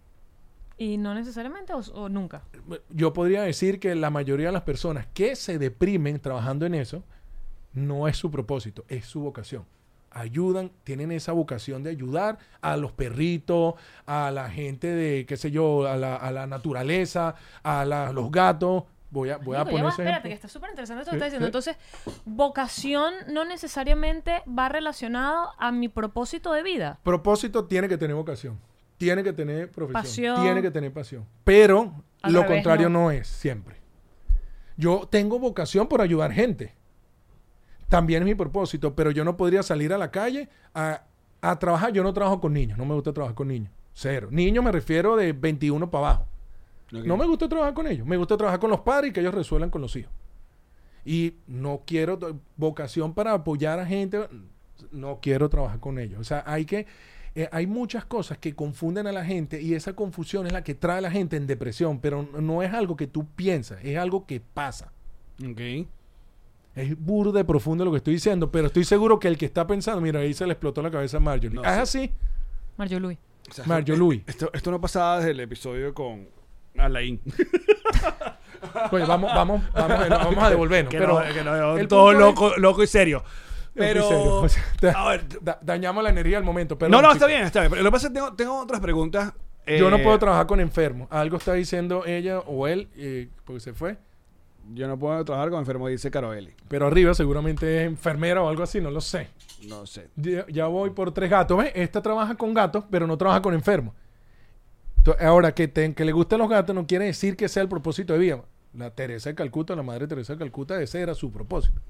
Y 0.77 0.97
no 0.97 1.15
necesariamente 1.15 1.73
o, 1.73 1.79
o 1.79 2.09
nunca. 2.09 2.43
yo 2.91 3.11
podría 3.11 3.41
decir 3.41 3.79
que 3.79 3.95
la 3.95 4.11
mayoría 4.11 4.47
de 4.47 4.53
las 4.53 4.61
personas 4.61 5.07
que 5.15 5.35
se 5.35 5.57
deprimen 5.57 6.19
trabajando 6.19 6.67
en 6.67 6.75
eso 6.75 7.03
no 7.73 8.07
es 8.07 8.17
su 8.17 8.29
propósito, 8.29 8.85
es 8.87 9.05
su 9.05 9.21
vocación. 9.21 9.65
Ayudan, 10.11 10.71
tienen 10.83 11.11
esa 11.11 11.31
vocación 11.33 11.83
de 11.83 11.91
ayudar 11.91 12.37
a 12.61 12.77
los 12.77 12.91
perritos, 12.91 13.75
a 14.05 14.31
la 14.31 14.49
gente 14.49 14.87
de, 14.87 15.25
qué 15.25 15.37
sé 15.37 15.51
yo, 15.51 15.87
a 15.87 15.97
la, 15.97 16.15
a 16.15 16.31
la 16.31 16.47
naturaleza, 16.47 17.35
a 17.63 17.85
la- 17.85 18.11
los 18.11 18.31
gatos. 18.31 18.83
Voy 19.11 19.31
a, 19.31 19.37
voy 19.37 19.57
a 19.57 19.65
poner 19.65 19.87
ese 19.87 20.03
espérate, 20.03 20.29
que 20.29 20.35
está 20.35 20.47
súper 20.47 20.69
interesante 20.69 21.01
esto 21.01 21.09
que 21.11 21.17
estás 21.17 21.27
diciendo. 21.31 21.47
Entonces, 21.47 21.77
vocación 22.25 23.13
no 23.27 23.43
necesariamente 23.43 24.43
va 24.47 24.69
relacionado 24.69 25.49
a 25.57 25.71
mi 25.71 25.89
propósito 25.89 26.53
de 26.53 26.61
vida. 26.63 26.99
Propósito 27.03 27.65
tiene 27.65 27.87
que 27.89 27.97
tener 27.97 28.15
vocación, 28.15 28.59
tiene 28.97 29.23
que 29.23 29.33
tener 29.33 29.71
profesión, 29.71 30.01
Pasión. 30.35 30.41
tiene 30.43 30.61
que 30.61 30.69
tener 30.71 30.93
pasión. 30.93 31.25
Pero 31.43 31.93
Al 32.21 32.33
lo 32.33 32.43
revés, 32.43 32.57
contrario 32.57 32.87
no. 32.89 33.05
no. 33.05 33.11
es 33.11 33.27
siempre. 33.27 33.77
Yo 34.77 35.07
tengo 35.09 35.39
vocación 35.39 35.87
por 35.87 36.01
ayudar 36.01 36.31
gente. 36.31 36.75
También 37.89 38.23
es 38.23 38.27
mi 38.27 38.35
propósito, 38.35 38.95
pero 38.95 39.11
yo 39.11 39.23
no 39.25 39.35
podría 39.35 39.63
salir 39.63 39.91
a 39.93 39.97
la 39.97 40.11
calle 40.11 40.47
a, 40.73 41.03
a 41.41 41.59
trabajar. 41.59 41.91
Yo 41.91 42.03
no 42.03 42.13
trabajo 42.13 42.39
con 42.39 42.53
niños, 42.53 42.77
no 42.77 42.85
me 42.85 42.93
gusta 42.93 43.11
trabajar 43.13 43.35
con 43.35 43.47
niños. 43.47 43.71
Cero. 43.93 44.29
Niños 44.31 44.63
me 44.63 44.71
refiero 44.71 45.15
de 45.15 45.33
21 45.33 45.89
para 45.89 46.07
abajo. 46.07 46.27
No 46.91 47.17
me 47.17 47.25
gusta 47.25 47.49
trabajar 47.49 47.73
con 47.73 47.87
ellos. 47.87 48.07
Me 48.07 48.17
gusta 48.17 48.37
trabajar 48.37 48.59
con 48.59 48.69
los 48.69 48.79
padres 48.79 49.09
y 49.09 49.13
que 49.13 49.19
ellos 49.19 49.33
resuelvan 49.33 49.69
con 49.69 49.81
los 49.81 49.95
hijos. 49.95 50.11
Y 51.05 51.35
no 51.47 51.83
quiero 51.85 52.17
vocación 52.55 53.13
para 53.13 53.33
apoyar 53.33 53.79
a 53.79 53.85
gente. 53.85 54.27
No 54.91 55.19
quiero 55.21 55.49
trabajar 55.49 55.79
con 55.79 55.99
ellos. 55.99 56.19
O 56.19 56.23
sea, 56.23 56.43
hay 56.45 56.65
que. 56.65 56.87
eh, 57.35 57.49
hay 57.51 57.67
muchas 57.67 58.05
cosas 58.05 58.37
que 58.37 58.55
confunden 58.55 59.05
a 59.07 59.11
la 59.11 59.23
gente 59.25 59.61
y 59.61 59.73
esa 59.73 59.93
confusión 59.93 60.47
es 60.47 60.53
la 60.53 60.63
que 60.63 60.75
trae 60.75 60.97
a 60.99 61.01
la 61.01 61.11
gente 61.11 61.35
en 61.37 61.45
depresión, 61.47 61.99
pero 61.99 62.23
no 62.23 62.63
es 62.63 62.73
algo 62.73 62.95
que 62.95 63.07
tú 63.07 63.25
piensas, 63.35 63.79
es 63.83 63.97
algo 63.97 64.25
que 64.25 64.39
pasa. 64.39 64.91
Ok. 65.43 65.87
Es 66.81 66.97
burdo 66.99 67.31
de 67.31 67.43
profundo 67.45 67.83
lo 67.85 67.91
que 67.91 67.97
estoy 67.97 68.13
diciendo, 68.13 68.51
pero 68.51 68.67
estoy 68.67 68.83
seguro 68.85 69.19
que 69.19 69.27
el 69.27 69.37
que 69.37 69.45
está 69.45 69.65
pensando, 69.67 70.01
mira, 70.01 70.19
ahí 70.19 70.33
se 70.33 70.45
le 70.45 70.53
explotó 70.53 70.81
la 70.81 70.91
cabeza 70.91 71.17
a 71.17 71.19
Marjorie. 71.19 71.49
No, 71.55 71.61
Ah, 71.65 71.81
es 71.81 71.89
sí. 71.89 71.99
así. 71.99 72.11
Mario 72.77 72.99
Luis. 72.99 73.17
O 73.49 73.53
sea, 73.53 73.65
Mario 73.65 73.93
esto- 73.95 74.05
Louis. 74.05 74.21
Esto, 74.27 74.49
esto 74.53 74.71
no 74.71 74.79
pasaba 74.79 75.17
desde 75.17 75.31
el 75.31 75.39
episodio 75.41 75.93
con 75.93 76.27
Alain. 76.77 77.19
Pues 78.89 79.07
vamos, 79.07 79.33
vamos, 79.33 79.63
vamos, 79.73 79.99
a- 79.99 80.07
vamos 80.17 80.43
a 80.43 80.49
devolvernos. 80.49 80.91
que 80.91 80.97
pero 80.97 81.19
no, 81.25 81.33
que 81.33 81.43
no, 81.43 81.77
el 81.77 81.87
todo 81.87 82.11
es- 82.11 82.17
loco, 82.19 82.53
loco 82.57 82.83
y 82.83 82.87
serio. 82.87 83.23
Pero. 83.73 84.01
Estoy 84.01 84.17
serio. 84.17 84.35
O 84.35 84.49
sea, 84.49 84.63
te- 84.79 84.89
a 84.95 85.07
ver, 85.09 85.25
da- 85.41 85.59
dañamos 85.61 86.03
la 86.03 86.09
energía 86.09 86.37
al 86.37 86.43
momento. 86.43 86.77
Pero 86.77 86.91
no, 86.91 87.01
no, 87.01 87.11
está 87.11 87.25
bien, 87.25 87.43
está 87.43 87.61
bien. 87.61 87.71
Pero 87.71 87.83
lo 87.83 87.89
que 87.89 87.93
pasa 87.93 88.07
es 88.07 88.13
que 88.13 88.19
tengo, 88.19 88.33
tengo 88.35 88.59
otras 88.59 88.81
preguntas. 88.81 89.33
Yo 89.65 89.89
no 89.89 89.97
Eh, 89.97 90.03
puedo 90.03 90.17
trabajar 90.19 90.45
con 90.47 90.59
enfermos. 90.59 91.07
Algo 91.11 91.37
está 91.37 91.53
diciendo 91.53 92.03
ella 92.05 92.39
o 92.39 92.67
él, 92.67 92.89
eh, 92.95 93.29
porque 93.45 93.59
se 93.61 93.73
fue. 93.73 93.97
Yo 94.73 94.87
no 94.87 94.97
puedo 94.99 95.23
trabajar 95.25 95.49
con 95.49 95.59
enfermo, 95.59 95.87
dice 95.87 96.11
Caroeli. 96.11 96.53
Pero 96.67 96.87
arriba 96.87 97.13
seguramente 97.13 97.81
es 97.81 97.87
enfermera 97.87 98.41
o 98.43 98.49
algo 98.49 98.63
así, 98.63 98.79
no 98.79 98.91
lo 98.91 99.01
sé. 99.01 99.27
No 99.67 99.85
sé. 99.85 100.09
Ya, 100.15 100.45
ya 100.47 100.67
voy 100.67 100.91
por 100.91 101.11
tres 101.11 101.29
gatos. 101.29 101.57
¿Ves? 101.57 101.71
Esta 101.75 102.01
trabaja 102.01 102.35
con 102.35 102.53
gatos, 102.53 102.83
pero 102.91 103.07
no 103.07 103.17
trabaja 103.17 103.41
con 103.41 103.53
enfermos. 103.53 103.93
Ahora, 105.19 105.53
que, 105.55 105.67
te- 105.67 105.93
que 105.95 106.05
le 106.05 106.11
gusten 106.11 106.37
los 106.37 106.49
gatos 106.49 106.75
no 106.75 106.85
quiere 106.85 107.05
decir 107.05 107.35
que 107.35 107.47
sea 107.49 107.63
el 107.63 107.69
propósito 107.69 108.13
de 108.13 108.19
vida. 108.19 108.43
La 108.73 108.91
Teresa 108.91 109.29
de 109.29 109.35
Calcuta, 109.35 109.75
la 109.75 109.81
madre 109.81 110.07
Teresa 110.07 110.33
de 110.33 110.39
Calcuta, 110.39 110.79
ese 110.81 110.99
era 111.01 111.15
su 111.15 111.31
propósito. 111.31 111.81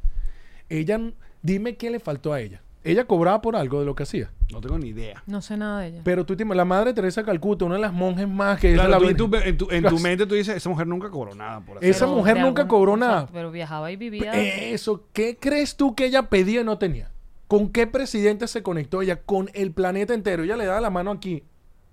Ella, 0.70 1.00
dime 1.42 1.76
qué 1.76 1.90
le 1.90 2.00
faltó 2.00 2.32
a 2.32 2.40
ella. 2.40 2.62
Ella 2.84 3.06
cobraba 3.06 3.42
por 3.42 3.56
algo 3.56 3.80
de 3.80 3.86
lo 3.86 3.94
que 3.94 4.04
hacía. 4.04 4.32
No 4.52 4.62
tengo 4.62 4.80
ni 4.80 4.88
idea. 4.88 5.22
No 5.28 5.42
sé 5.42 5.58
nada 5.58 5.82
de 5.82 5.88
ella. 5.88 6.02
Pero 6.04 6.26
tú 6.26 6.36
la 6.38 6.66
madre 6.66 6.94
Teresa 6.94 7.22
de 7.22 7.26
Calcuta, 7.26 7.66
una 7.66 7.76
de 7.76 7.82
las 7.82 7.94
monjes 7.94 8.28
más 8.28 8.60
que 8.60 8.74
Claro, 8.74 8.88
es 8.88 8.92
la 8.94 8.98
tú 9.00 9.10
en, 9.10 9.18
tu, 9.18 9.36
en, 9.36 9.58
tu, 9.58 9.68
en 9.70 9.84
tu 9.90 10.00
mente 10.00 10.26
tú 10.26 10.36
dices, 10.36 10.56
esa 10.56 10.70
mujer 10.70 10.88
nunca 10.88 11.10
cobró 11.10 11.36
nada 11.36 11.60
por 11.60 11.78
hacer 11.78 11.90
Esa 11.90 12.06
Pero 12.06 12.18
mujer 12.18 12.40
nunca 12.40 12.68
cobró 12.68 12.94
o 12.94 12.98
sea, 12.98 13.08
nada. 13.08 13.28
pero 13.32 13.52
viajaba 13.52 13.92
y 13.92 13.98
vivía. 13.98 14.32
Eso, 14.34 15.04
¿qué 15.14 15.38
crees 15.40 15.76
tú 15.76 15.94
que 15.94 16.06
ella 16.06 16.30
pedía 16.30 16.62
y 16.62 16.64
no 16.64 16.78
tenía? 16.78 17.12
¿Con 17.48 17.70
qué 17.70 17.86
presidente 17.86 18.48
se 18.48 18.64
conectó 18.64 19.02
ella? 19.02 19.22
Con 19.24 19.50
el 19.54 19.72
planeta 19.72 20.14
entero. 20.14 20.44
Ella 20.44 20.56
le 20.56 20.66
daba 20.66 20.80
la 20.82 20.90
mano 20.90 21.12
aquí 21.12 21.44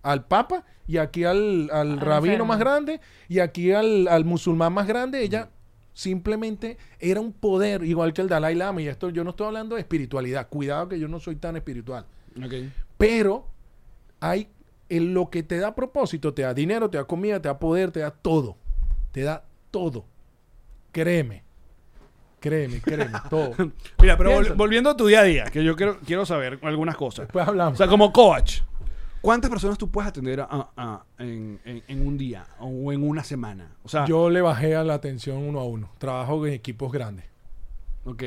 al 0.02 0.24
papa 0.26 0.64
y 0.86 0.98
aquí 0.98 1.24
al, 1.24 1.68
al 1.72 1.92
Al 1.92 2.00
rabino 2.00 2.34
enfermo. 2.34 2.46
más 2.52 2.58
grande 2.60 3.00
y 3.28 3.40
aquí 3.40 3.72
al, 3.72 4.06
al 4.06 4.24
musulmán 4.24 4.72
más 4.72 4.86
grande. 4.86 5.22
Ella 5.22 5.50
simplemente 5.96 6.76
era 7.00 7.20
un 7.22 7.32
poder 7.32 7.82
igual 7.82 8.12
que 8.12 8.20
el 8.20 8.28
Dalai 8.28 8.54
Lama. 8.54 8.82
Y 8.82 8.88
esto 8.88 9.08
yo 9.08 9.24
no 9.24 9.30
estoy 9.30 9.46
hablando 9.46 9.74
de 9.76 9.80
espiritualidad. 9.80 10.46
Cuidado 10.48 10.88
que 10.90 10.98
yo 11.00 11.08
no 11.08 11.18
soy 11.18 11.36
tan 11.36 11.56
espiritual. 11.56 12.04
Pero 12.98 13.48
hay 14.20 14.48
en 14.90 15.14
lo 15.14 15.30
que 15.30 15.42
te 15.42 15.58
da 15.58 15.74
propósito, 15.74 16.34
te 16.34 16.42
da 16.42 16.52
dinero, 16.54 16.90
te 16.90 16.98
da 16.98 17.04
comida, 17.04 17.40
te 17.40 17.48
da 17.48 17.58
poder, 17.58 17.90
te 17.90 18.00
da 18.00 18.10
todo. 18.10 18.56
Te 19.10 19.22
da 19.22 19.42
todo. 19.70 20.04
Créeme. 20.92 21.42
Créeme, 22.40 22.80
créeme, 22.80 23.18
todo. 23.30 23.52
Mira, 24.00 24.16
pero 24.18 24.30
vol- 24.32 24.54
volviendo 24.54 24.90
a 24.90 24.96
tu 24.96 25.06
día 25.06 25.20
a 25.20 25.24
día, 25.24 25.44
que 25.46 25.64
yo 25.64 25.74
quiero, 25.74 25.98
quiero 26.06 26.26
saber 26.26 26.58
algunas 26.62 26.94
cosas. 26.96 27.26
Después 27.26 27.48
hablamos. 27.48 27.72
O 27.74 27.76
sea, 27.78 27.88
como 27.88 28.12
coach, 28.12 28.60
¿cuántas 29.20 29.50
personas 29.50 29.76
tú 29.78 29.90
puedes 29.90 30.08
atender 30.08 30.40
a- 30.40 30.70
a- 30.76 31.04
en, 31.18 31.58
en- 31.64 31.82
en 31.88 32.06
un 32.06 32.16
día 32.18 32.46
o 32.60 32.92
en 32.92 33.02
una 33.02 33.22
semana? 33.24 33.76
O 33.82 33.88
sea, 33.88 34.04
Yo 34.06 34.30
le 34.30 34.40
bajé 34.40 34.74
a 34.76 34.84
la 34.84 34.94
atención 34.94 35.38
uno 35.38 35.60
a 35.60 35.64
uno. 35.64 35.90
Trabajo 35.98 36.46
en 36.46 36.52
equipos 36.54 36.92
grandes. 36.92 37.24
ok. 38.04 38.22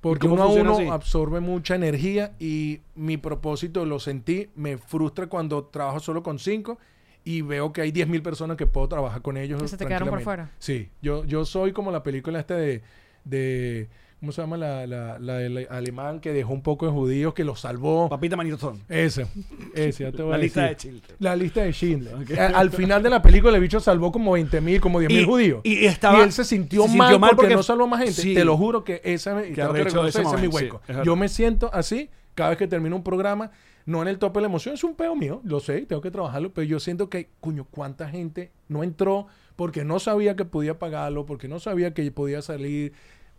Porque 0.00 0.28
¿Y 0.28 0.30
cómo 0.30 0.44
uno 0.44 0.52
a 0.52 0.60
uno 0.60 0.72
así? 0.74 0.86
absorbe 0.86 1.40
mucha 1.40 1.74
energía 1.74 2.32
y 2.38 2.82
mi 2.94 3.16
propósito 3.16 3.84
lo 3.84 3.98
sentí. 3.98 4.48
Me 4.54 4.78
frustra 4.78 5.26
cuando 5.26 5.64
trabajo 5.64 5.98
solo 5.98 6.22
con 6.22 6.38
cinco 6.38 6.78
y 7.24 7.42
veo 7.42 7.72
que 7.72 7.80
hay 7.80 7.90
10.000 7.90 8.22
personas 8.22 8.56
que 8.56 8.66
puedo 8.68 8.86
trabajar 8.88 9.22
con 9.22 9.36
ellos. 9.36 9.60
Que 9.60 9.66
se 9.66 9.76
te 9.76 9.86
quedaron 9.86 10.08
por 10.08 10.20
fuera. 10.20 10.52
Sí, 10.60 10.88
yo, 11.02 11.24
yo 11.24 11.44
soy 11.44 11.72
como 11.72 11.90
la 11.90 12.04
película 12.04 12.38
esta 12.38 12.54
de, 12.54 12.82
de 13.24 13.88
¿cómo 14.20 14.32
se 14.32 14.40
llama? 14.40 14.56
La, 14.56 14.86
la, 14.86 15.18
la 15.18 15.38
alemán 15.70 16.20
que 16.20 16.32
dejó 16.32 16.52
un 16.52 16.62
poco 16.62 16.86
de 16.86 16.92
judíos, 16.92 17.34
que 17.34 17.44
los 17.44 17.60
salvó. 17.60 18.08
Papita 18.08 18.36
Manitozón. 18.36 18.80
Ese, 18.88 19.26
ese, 19.74 20.04
ya 20.04 20.12
te 20.12 20.22
voy 20.22 20.30
La 20.30 20.36
a 20.36 20.38
lista 20.38 20.62
de 20.62 20.68
decir. 20.70 20.92
Chile. 21.00 21.16
La 21.18 21.36
lista 21.36 21.62
de 21.62 21.72
Schindler. 21.72 22.14
Al 22.54 22.70
final 22.70 23.02
de 23.02 23.10
la 23.10 23.22
película 23.22 23.54
el 23.56 23.62
bicho 23.62 23.80
salvó 23.80 24.10
como 24.12 24.36
20.000, 24.36 24.80
como 24.80 25.00
10.000 25.00 25.20
Y- 25.20 25.24
judíos. 25.24 25.60
y 25.64 25.84
estaba- 25.86 26.18
Y 26.18 26.22
él 26.22 26.32
se 26.32 26.44
sintió, 26.44 26.82
se 26.82 26.88
sintió 26.88 27.18
mal, 27.18 27.30
porque, 27.30 27.36
porque- 27.36 27.54
no 27.56 27.62
salvó 27.62 27.86
más 27.86 28.00
gente. 28.00 28.14
sí. 28.20 28.34
Te 28.34 28.44
lo 28.44 28.56
juro 28.56 28.84
que 28.84 29.00
esa 29.04 29.40
que 29.42 29.54
reconocer, 29.66 30.22
ese 30.22 30.22
ese 30.22 30.34
es 30.36 30.40
mi 30.40 30.48
hueco. 30.48 30.76
sí, 30.78 30.82
es 30.82 30.88
verdad. 30.88 31.04
Yo 31.04 31.16
me 31.16 31.28
siento 31.28 31.70
así 31.72 32.10
cada 32.34 32.50
vez 32.50 32.58
que 32.58 32.66
termino 32.68 32.96
un 32.96 33.02
programa, 33.02 33.50
no 33.86 34.02
en 34.02 34.08
el 34.08 34.18
tope 34.18 34.38
de 34.38 34.42
la 34.42 34.48
emoción, 34.48 34.74
es 34.74 34.84
un 34.84 34.94
peo 34.94 35.16
mío, 35.16 35.40
lo 35.44 35.60
sé, 35.60 35.80
tengo 35.86 36.02
que 36.02 36.10
trabajarlo, 36.10 36.52
pero 36.52 36.64
yo 36.66 36.78
siento 36.78 37.08
que, 37.08 37.30
cuño, 37.40 37.66
cuánta 37.70 38.08
gente 38.08 38.50
no 38.68 38.82
entró 38.84 39.26
porque 39.56 39.82
no 39.84 39.98
sabía 39.98 40.36
que 40.36 40.44
podía 40.44 40.78
pagarlo, 40.78 41.24
porque 41.26 41.48
no 41.48 41.58
sabía 41.58 41.94
que 41.94 42.10
podía 42.12 42.42
salir. 42.42 42.92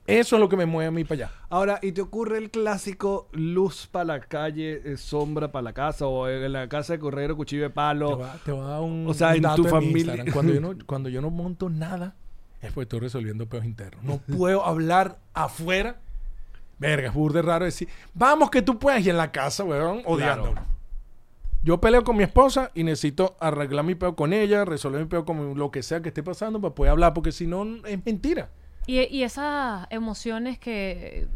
Eso 0.10 0.36
es 0.38 0.40
lo 0.40 0.50
que 0.50 0.58
me 0.58 0.66
mueve 0.66 0.88
a 0.88 0.92
mí 0.92 1.04
para 1.04 1.26
allá. 1.26 1.32
Ahora, 1.50 1.80
¿y 1.84 1.92
te 1.92 2.02
ocurre 2.02 2.40
el 2.40 2.50
clásico 2.50 3.30
luz 3.32 3.86
para 3.86 4.06
la 4.06 4.20
calle, 4.22 4.82
eh, 4.84 4.98
sombra 4.98 5.52
para 5.52 5.62
la 5.62 5.74
casa 5.74 6.08
o 6.08 6.28
en 6.28 6.52
la 6.52 6.68
casa 6.68 6.94
de 6.94 7.00
correro, 7.00 7.38
cuchillo 7.38 7.62
de 7.62 7.70
Te 7.70 7.76
palo? 7.76 8.18
va, 8.18 8.36
te 8.44 8.52
va 8.52 8.66
a 8.66 8.70
dar 8.70 8.82
un 8.82 9.06
O 9.08 9.14
sea, 9.14 9.36
en 9.36 9.44
dato 9.44 9.58
tu 9.58 9.64
mi 9.66 9.70
familia-. 9.70 10.26
Cuando 10.34 10.54
yo, 10.54 10.62
no, 10.62 10.74
cuando 10.88 11.10
yo 11.10 11.22
no 11.22 11.30
monto 11.30 11.70
nada, 11.70 12.16
es 12.60 12.72
porque 12.72 12.86
estoy 12.86 13.02
resolviendo 13.02 13.48
peos 13.48 13.66
internos. 13.66 14.04
No 14.04 14.18
puedo 14.38 14.66
hablar 14.66 15.20
afuera. 15.36 15.98
Verga, 16.80 17.10
es 17.10 17.14
burde 17.14 17.44
raro 17.44 17.66
decir, 17.66 17.88
vamos 18.16 18.50
que 18.50 18.64
tú 18.64 18.80
puedes. 18.80 19.06
Y 19.06 19.12
en 19.12 19.18
la 19.18 19.32
casa, 19.32 19.64
weón, 19.64 20.02
odiándolo. 20.06 20.54
Claro. 20.54 20.68
Yo 21.62 21.80
peleo 21.80 22.04
con 22.04 22.18
mi 22.18 22.24
esposa 22.24 22.72
y 22.74 22.84
necesito 22.84 23.36
arreglar 23.40 23.86
mi 23.86 23.94
peo 23.94 24.16
con 24.16 24.34
ella, 24.34 24.66
resolver 24.66 25.02
mi 25.02 25.08
peo 25.08 25.24
con 25.24 25.56
lo 25.56 25.70
que 25.70 25.84
sea 25.84 26.02
que 26.02 26.08
esté 26.08 26.24
pasando 26.24 26.60
para 26.60 26.74
poder 26.74 26.92
hablar, 26.92 27.14
porque 27.14 27.32
si 27.32 27.46
no, 27.46 27.86
es 27.86 28.06
mentira. 28.06 28.50
Y, 28.90 29.02
y 29.16 29.24
esas 29.24 29.86
emociones 29.92 30.58
que 30.58 31.28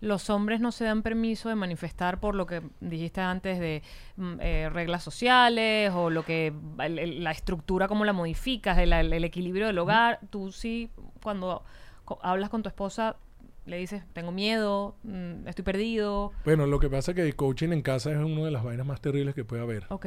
los 0.00 0.30
hombres 0.30 0.60
no 0.60 0.70
se 0.70 0.84
dan 0.84 1.02
permiso 1.02 1.48
de 1.48 1.56
manifestar 1.56 2.20
por 2.20 2.34
lo 2.36 2.46
que 2.46 2.62
dijiste 2.80 3.20
antes 3.20 3.58
de 3.58 3.82
mm, 4.16 4.34
eh, 4.40 4.70
reglas 4.72 5.02
sociales 5.02 5.90
o 5.94 6.08
lo 6.08 6.24
que 6.24 6.52
el- 6.78 6.98
el- 6.98 7.24
la 7.24 7.32
estructura 7.32 7.88
como 7.88 8.04
la 8.04 8.12
modificas, 8.12 8.78
el, 8.78 8.92
el- 8.92 9.12
el 9.12 9.24
equilibrio 9.24 9.66
del 9.66 9.78
hogar. 9.78 10.20
Tú 10.30 10.52
sí, 10.52 10.88
cuando 11.22 11.64
co- 12.04 12.18
hablas 12.22 12.48
con 12.48 12.62
tu 12.62 12.68
esposa, 12.68 13.16
le 13.66 13.76
dices, 13.78 14.02
tengo 14.12 14.30
miedo, 14.32 14.94
mm, 15.02 15.48
estoy 15.48 15.64
perdido. 15.64 16.32
Bueno, 16.44 16.66
lo 16.66 16.78
que 16.78 16.88
pasa 16.88 17.10
es 17.10 17.16
que 17.16 17.22
el 17.22 17.34
coaching 17.36 17.70
en 17.72 17.82
casa 17.82 18.12
es 18.12 18.18
una 18.18 18.44
de 18.44 18.50
las 18.52 18.62
vainas 18.62 18.86
más 18.86 19.00
terribles 19.00 19.34
que 19.34 19.44
puede 19.44 19.62
haber. 19.62 19.84
Ok. 19.88 20.06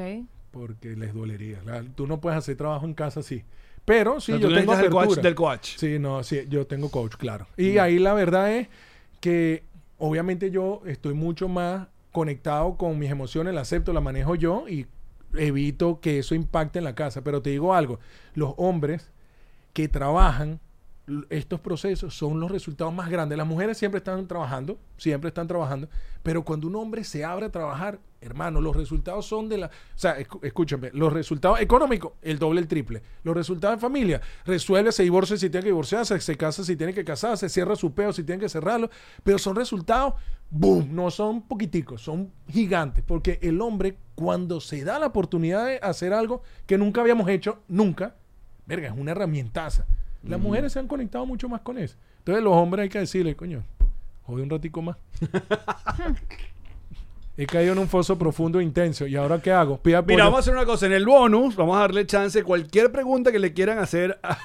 Porque 0.52 0.96
les 0.96 1.14
dolería. 1.14 1.60
La- 1.66 1.84
tú 1.84 2.08
no 2.08 2.22
puedes 2.22 2.38
hacer 2.40 2.56
trabajo 2.56 2.86
en 2.86 2.94
casa 2.94 3.20
así. 3.20 3.44
Pero 3.86 4.20
sí, 4.20 4.38
yo 4.40 4.54
tengo 4.54 4.74
el 4.74 4.90
coach 4.90 5.18
del 5.20 5.36
coach. 5.36 5.76
Sí, 5.78 6.00
no, 6.00 6.24
sí, 6.24 6.46
yo 6.50 6.66
tengo 6.66 6.90
coach, 6.90 7.16
claro. 7.16 7.48
Y 7.58 7.78
ahí 7.78 8.00
la 8.00 8.14
verdad 8.14 8.56
es 8.56 8.70
que 9.20 9.64
obviamente 9.98 10.52
yo 10.52 10.82
estoy 10.86 11.14
mucho 11.14 11.48
más 11.48 11.88
conectado 12.12 12.78
con 12.78 12.98
mis 13.00 13.12
emociones, 13.12 13.54
la 13.54 13.62
acepto, 13.62 13.92
la 13.92 14.02
manejo 14.02 14.36
yo 14.36 14.66
y 14.70 14.86
evito 15.36 16.00
que 16.00 16.20
eso 16.20 16.36
impacte 16.36 16.80
en 16.80 16.86
la 16.86 16.96
casa. 16.96 17.24
Pero 17.24 17.42
te 17.42 17.50
digo 17.50 17.74
algo, 17.74 18.00
los 18.36 18.54
hombres 18.58 19.12
que 19.74 19.88
trabajan 19.88 20.60
estos 21.30 21.60
procesos 21.60 22.16
son 22.16 22.40
los 22.40 22.50
resultados 22.50 22.94
más 22.94 23.10
grandes. 23.10 23.38
Las 23.38 23.48
mujeres 23.48 23.78
siempre 23.78 23.98
están 23.98 24.26
trabajando, 24.28 24.78
siempre 24.98 25.28
están 25.28 25.48
trabajando, 25.48 25.90
pero 26.22 26.44
cuando 26.44 26.68
un 26.68 26.76
hombre 26.78 27.04
se 27.04 27.26
abre 27.26 27.48
a 27.48 27.52
trabajar, 27.52 28.00
hermano, 28.22 28.62
los 28.62 28.76
resultados 28.76 29.26
son 29.26 29.50
de 29.50 29.58
la... 29.58 29.68
O 29.68 29.70
sea, 29.98 30.16
escúchame, 30.42 30.92
los 30.94 31.12
resultados 31.12 31.60
económicos, 31.60 32.14
el 32.22 32.40
doble, 32.40 32.62
el 32.62 32.68
triple. 32.68 33.04
Los 33.24 33.36
resultados 33.36 33.74
en 33.74 33.82
familia, 33.82 34.22
resuelve, 34.46 34.94
se 34.94 35.04
divorcia 35.04 35.36
si 35.36 35.50
tiene 35.50 35.64
que 35.64 35.70
divorciarse, 35.70 36.20
se 36.22 36.38
casa 36.38 36.64
si 36.64 36.78
tiene 36.78 36.94
que 36.94 37.04
casarse, 37.04 37.50
cierra 37.50 37.76
su 37.76 37.94
peo 37.94 38.14
si 38.14 38.24
tiene 38.24 38.40
que 38.40 38.50
cerrarlo, 38.50 38.90
pero 39.24 39.38
son 39.38 39.58
resultados, 39.58 40.14
boom, 40.50 40.96
no 40.96 41.12
son 41.12 41.42
poquiticos, 41.42 42.02
son 42.02 42.32
gigantes, 42.48 43.04
porque 43.06 43.40
el 43.42 43.60
hombre 43.60 43.98
cuando 44.16 44.62
se 44.62 44.86
da 44.86 45.00
la 45.00 45.08
oportunidad 45.08 45.66
de 45.66 45.80
hacer 45.80 46.14
algo 46.14 46.44
que 46.66 46.78
nunca 46.78 47.02
habíamos 47.02 47.28
hecho, 47.28 47.60
nunca, 47.68 48.16
verga, 48.66 48.88
es 48.88 48.98
una 48.98 49.12
herramientaza. 49.12 49.86
Las 50.24 50.40
mujeres 50.40 50.72
se 50.74 50.80
han 50.80 50.88
conectado 50.88 51.26
mucho 51.26 51.50
más 51.50 51.62
con 51.62 51.78
eso. 51.78 51.96
Entonces 52.20 52.44
los 52.44 52.54
hombres 52.54 52.84
hay 52.84 52.90
que 52.90 53.00
decirle, 53.00 53.36
coño, 53.36 53.64
jode 54.26 54.44
un 54.44 54.50
ratico 54.50 54.82
más. 54.82 54.96
He 57.36 57.48
caído 57.48 57.74
en 57.74 57.80
un 57.80 57.88
foso 57.88 58.16
profundo 58.16 58.60
e 58.60 58.64
intenso. 58.64 59.08
¿Y 59.08 59.16
ahora 59.16 59.42
qué 59.42 59.52
hago? 59.52 59.78
Pida 59.78 59.98
apoyo. 60.00 60.14
Mira, 60.14 60.26
vamos 60.26 60.38
a 60.38 60.40
hacer 60.42 60.54
una 60.54 60.66
cosa. 60.66 60.86
En 60.86 60.94
el 60.94 61.04
bonus, 61.06 61.56
vamos 61.56 61.76
a 61.78 61.80
darle 61.80 62.06
chance 62.06 62.44
cualquier 62.44 62.92
pregunta 62.92 63.32
que 63.32 63.40
le 63.40 63.54
quieran 63.54 63.80
hacer 63.80 64.20
a, 64.22 64.38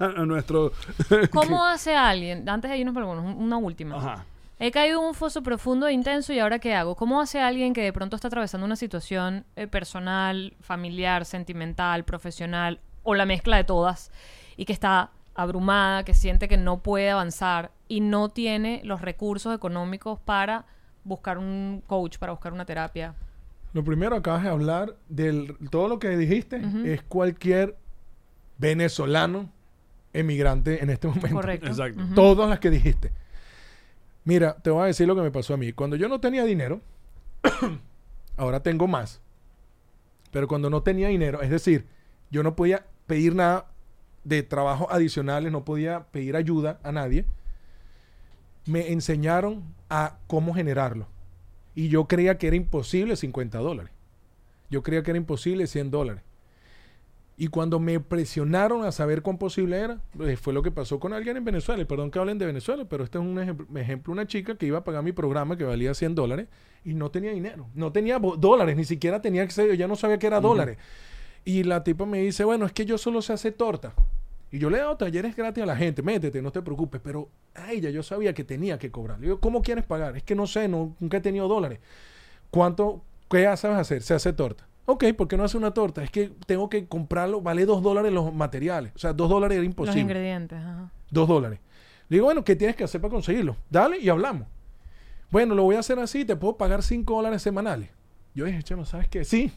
a 0.04 0.24
nuestro. 0.26 0.72
¿Cómo 1.32 1.64
hace 1.64 1.94
alguien? 1.94 2.48
Antes 2.48 2.68
de 2.70 2.78
irnos 2.78 2.94
por 2.94 3.04
algunos, 3.04 3.24
un- 3.24 3.40
una 3.44 3.58
última. 3.58 3.96
Ajá. 3.96 4.24
He 4.58 4.72
caído 4.72 5.00
en 5.00 5.06
un 5.08 5.14
foso 5.14 5.42
profundo 5.44 5.86
e 5.86 5.92
intenso 5.92 6.32
y 6.32 6.40
ahora 6.40 6.58
qué 6.58 6.74
hago? 6.74 6.96
¿Cómo 6.96 7.20
hace 7.20 7.40
alguien 7.40 7.72
que 7.74 7.82
de 7.82 7.92
pronto 7.92 8.16
está 8.16 8.26
atravesando 8.28 8.64
una 8.66 8.76
situación 8.76 9.44
eh, 9.54 9.68
personal, 9.68 10.54
familiar, 10.60 11.24
sentimental, 11.24 12.04
profesional 12.04 12.80
o 13.04 13.14
la 13.14 13.24
mezcla 13.24 13.56
de 13.56 13.64
todas 13.64 14.10
y 14.56 14.64
que 14.64 14.72
está 14.72 15.10
abrumada, 15.34 16.04
que 16.04 16.14
siente 16.14 16.48
que 16.48 16.56
no 16.56 16.82
puede 16.82 17.10
avanzar 17.10 17.70
y 17.88 18.00
no 18.00 18.28
tiene 18.30 18.80
los 18.84 19.00
recursos 19.00 19.54
económicos 19.54 20.18
para 20.20 20.66
buscar 21.04 21.38
un 21.38 21.82
coach, 21.86 22.18
para 22.18 22.32
buscar 22.32 22.52
una 22.52 22.64
terapia? 22.64 23.14
Lo 23.72 23.82
primero, 23.84 24.16
acabas 24.16 24.42
de 24.42 24.50
hablar 24.50 24.96
de 25.08 25.54
todo 25.70 25.88
lo 25.88 25.98
que 25.98 26.10
dijiste. 26.16 26.60
Es 26.84 27.02
cualquier 27.02 27.76
venezolano 28.58 29.50
emigrante 30.12 30.82
en 30.82 30.90
este 30.90 31.08
momento. 31.08 31.36
Correcto. 31.36 31.68
Exacto. 31.68 32.02
Todas 32.14 32.50
las 32.50 32.58
que 32.58 32.70
dijiste. 32.70 33.12
Mira, 34.24 34.54
te 34.54 34.70
voy 34.70 34.82
a 34.82 34.86
decir 34.86 35.06
lo 35.06 35.16
que 35.16 35.22
me 35.22 35.30
pasó 35.30 35.54
a 35.54 35.56
mí. 35.56 35.72
Cuando 35.72 35.96
yo 35.96 36.08
no 36.08 36.20
tenía 36.20 36.44
dinero, 36.44 36.80
ahora 38.36 38.62
tengo 38.62 38.86
más. 38.86 39.20
Pero 40.30 40.48
cuando 40.48 40.70
no 40.70 40.82
tenía 40.82 41.08
dinero, 41.08 41.42
es 41.42 41.50
decir, 41.50 41.86
yo 42.30 42.42
no 42.42 42.54
podía 42.54 42.86
pedir 43.06 43.34
nada 43.34 43.71
de 44.24 44.42
trabajo 44.42 44.88
adicionales, 44.90 45.52
no 45.52 45.64
podía 45.64 46.04
pedir 46.10 46.36
ayuda 46.36 46.78
a 46.82 46.92
nadie, 46.92 47.24
me 48.66 48.92
enseñaron 48.92 49.62
a 49.90 50.18
cómo 50.26 50.54
generarlo. 50.54 51.06
Y 51.74 51.88
yo 51.88 52.06
creía 52.06 52.38
que 52.38 52.48
era 52.48 52.56
imposible 52.56 53.16
50 53.16 53.58
dólares. 53.58 53.92
Yo 54.70 54.82
creía 54.82 55.02
que 55.02 55.10
era 55.10 55.18
imposible 55.18 55.66
100 55.66 55.90
dólares. 55.90 56.22
Y 57.36 57.48
cuando 57.48 57.80
me 57.80 57.98
presionaron 57.98 58.84
a 58.84 58.92
saber 58.92 59.22
cuán 59.22 59.38
posible 59.38 59.78
era, 59.78 60.00
pues, 60.16 60.38
fue 60.38 60.52
lo 60.52 60.62
que 60.62 60.70
pasó 60.70 61.00
con 61.00 61.12
alguien 61.12 61.36
en 61.36 61.44
Venezuela. 61.44 61.82
Y 61.82 61.86
perdón 61.86 62.10
que 62.10 62.18
hablen 62.18 62.38
de 62.38 62.46
Venezuela, 62.46 62.84
pero 62.84 63.04
este 63.04 63.18
es 63.18 63.24
un 63.24 63.38
ejemplo, 63.38 63.66
ejemplo, 63.78 64.12
una 64.12 64.26
chica 64.26 64.54
que 64.56 64.66
iba 64.66 64.78
a 64.78 64.84
pagar 64.84 65.02
mi 65.02 65.12
programa 65.12 65.56
que 65.56 65.64
valía 65.64 65.94
100 65.94 66.14
dólares 66.14 66.46
y 66.84 66.94
no 66.94 67.10
tenía 67.10 67.32
dinero. 67.32 67.66
No 67.74 67.90
tenía 67.90 68.18
dólares, 68.18 68.76
ni 68.76 68.84
siquiera 68.84 69.20
tenía 69.20 69.44
yo 69.46 69.74
ya 69.74 69.88
no 69.88 69.96
sabía 69.96 70.18
que 70.18 70.26
era 70.26 70.40
dólares. 70.40 70.78
Y 71.44 71.64
la 71.64 71.82
tipa 71.82 72.06
me 72.06 72.18
dice, 72.20 72.44
bueno, 72.44 72.66
es 72.66 72.72
que 72.72 72.84
yo 72.84 72.98
solo 72.98 73.22
sé 73.22 73.32
hacer 73.32 73.54
torta. 73.54 73.94
Y 74.52 74.58
yo 74.58 74.68
le 74.70 74.76
he 74.76 74.80
dado 74.80 74.96
talleres 74.98 75.34
gratis 75.34 75.62
a 75.62 75.66
la 75.66 75.74
gente, 75.76 76.02
métete, 76.02 76.42
no 76.42 76.52
te 76.52 76.60
preocupes. 76.62 77.00
Pero 77.02 77.30
a 77.54 77.72
ella 77.72 77.88
yo 77.90 78.02
sabía 78.02 78.34
que 78.34 78.44
tenía 78.44 78.78
que 78.78 78.90
cobrar. 78.90 79.18
Le 79.18 79.26
digo, 79.26 79.40
¿cómo 79.40 79.62
quieres 79.62 79.84
pagar? 79.84 80.14
Es 80.16 80.22
que 80.22 80.34
no 80.34 80.46
sé, 80.46 80.68
no, 80.68 80.94
nunca 81.00 81.16
he 81.16 81.20
tenido 81.20 81.48
dólares. 81.48 81.80
¿Cuánto, 82.50 83.02
qué 83.30 83.44
sabes 83.56 83.78
hacer? 83.78 84.02
Se 84.02 84.12
hace 84.14 84.32
torta. 84.34 84.68
Ok, 84.84 85.04
¿por 85.16 85.26
qué 85.26 85.36
no 85.38 85.44
hace 85.44 85.56
una 85.56 85.72
torta? 85.72 86.02
Es 86.04 86.10
que 86.10 86.30
tengo 86.46 86.68
que 86.68 86.86
comprarlo, 86.86 87.40
vale 87.40 87.64
dos 87.64 87.82
dólares 87.82 88.12
los 88.12 88.34
materiales. 88.34 88.92
O 88.94 88.98
sea, 88.98 89.12
dos 89.14 89.30
dólares 89.30 89.54
era 89.56 89.62
Los 89.62 89.70
imposible. 89.70 90.00
ingredientes. 90.00 90.58
ajá. 90.58 90.90
Dos 91.10 91.26
dólares. 91.28 91.58
Le 92.08 92.16
digo, 92.16 92.26
bueno, 92.26 92.44
¿qué 92.44 92.54
tienes 92.54 92.76
que 92.76 92.84
hacer 92.84 93.00
para 93.00 93.12
conseguirlo? 93.12 93.56
Dale 93.70 93.98
y 93.98 94.08
hablamos. 94.10 94.48
Bueno, 95.30 95.54
lo 95.54 95.62
voy 95.62 95.76
a 95.76 95.78
hacer 95.78 95.98
así, 95.98 96.26
te 96.26 96.36
puedo 96.36 96.58
pagar 96.58 96.82
cinco 96.82 97.14
dólares 97.14 97.40
semanales. 97.40 97.88
Yo 98.34 98.44
dije, 98.44 98.62
chama, 98.62 98.84
¿sabes 98.84 99.08
qué? 99.08 99.24
Sí. 99.24 99.50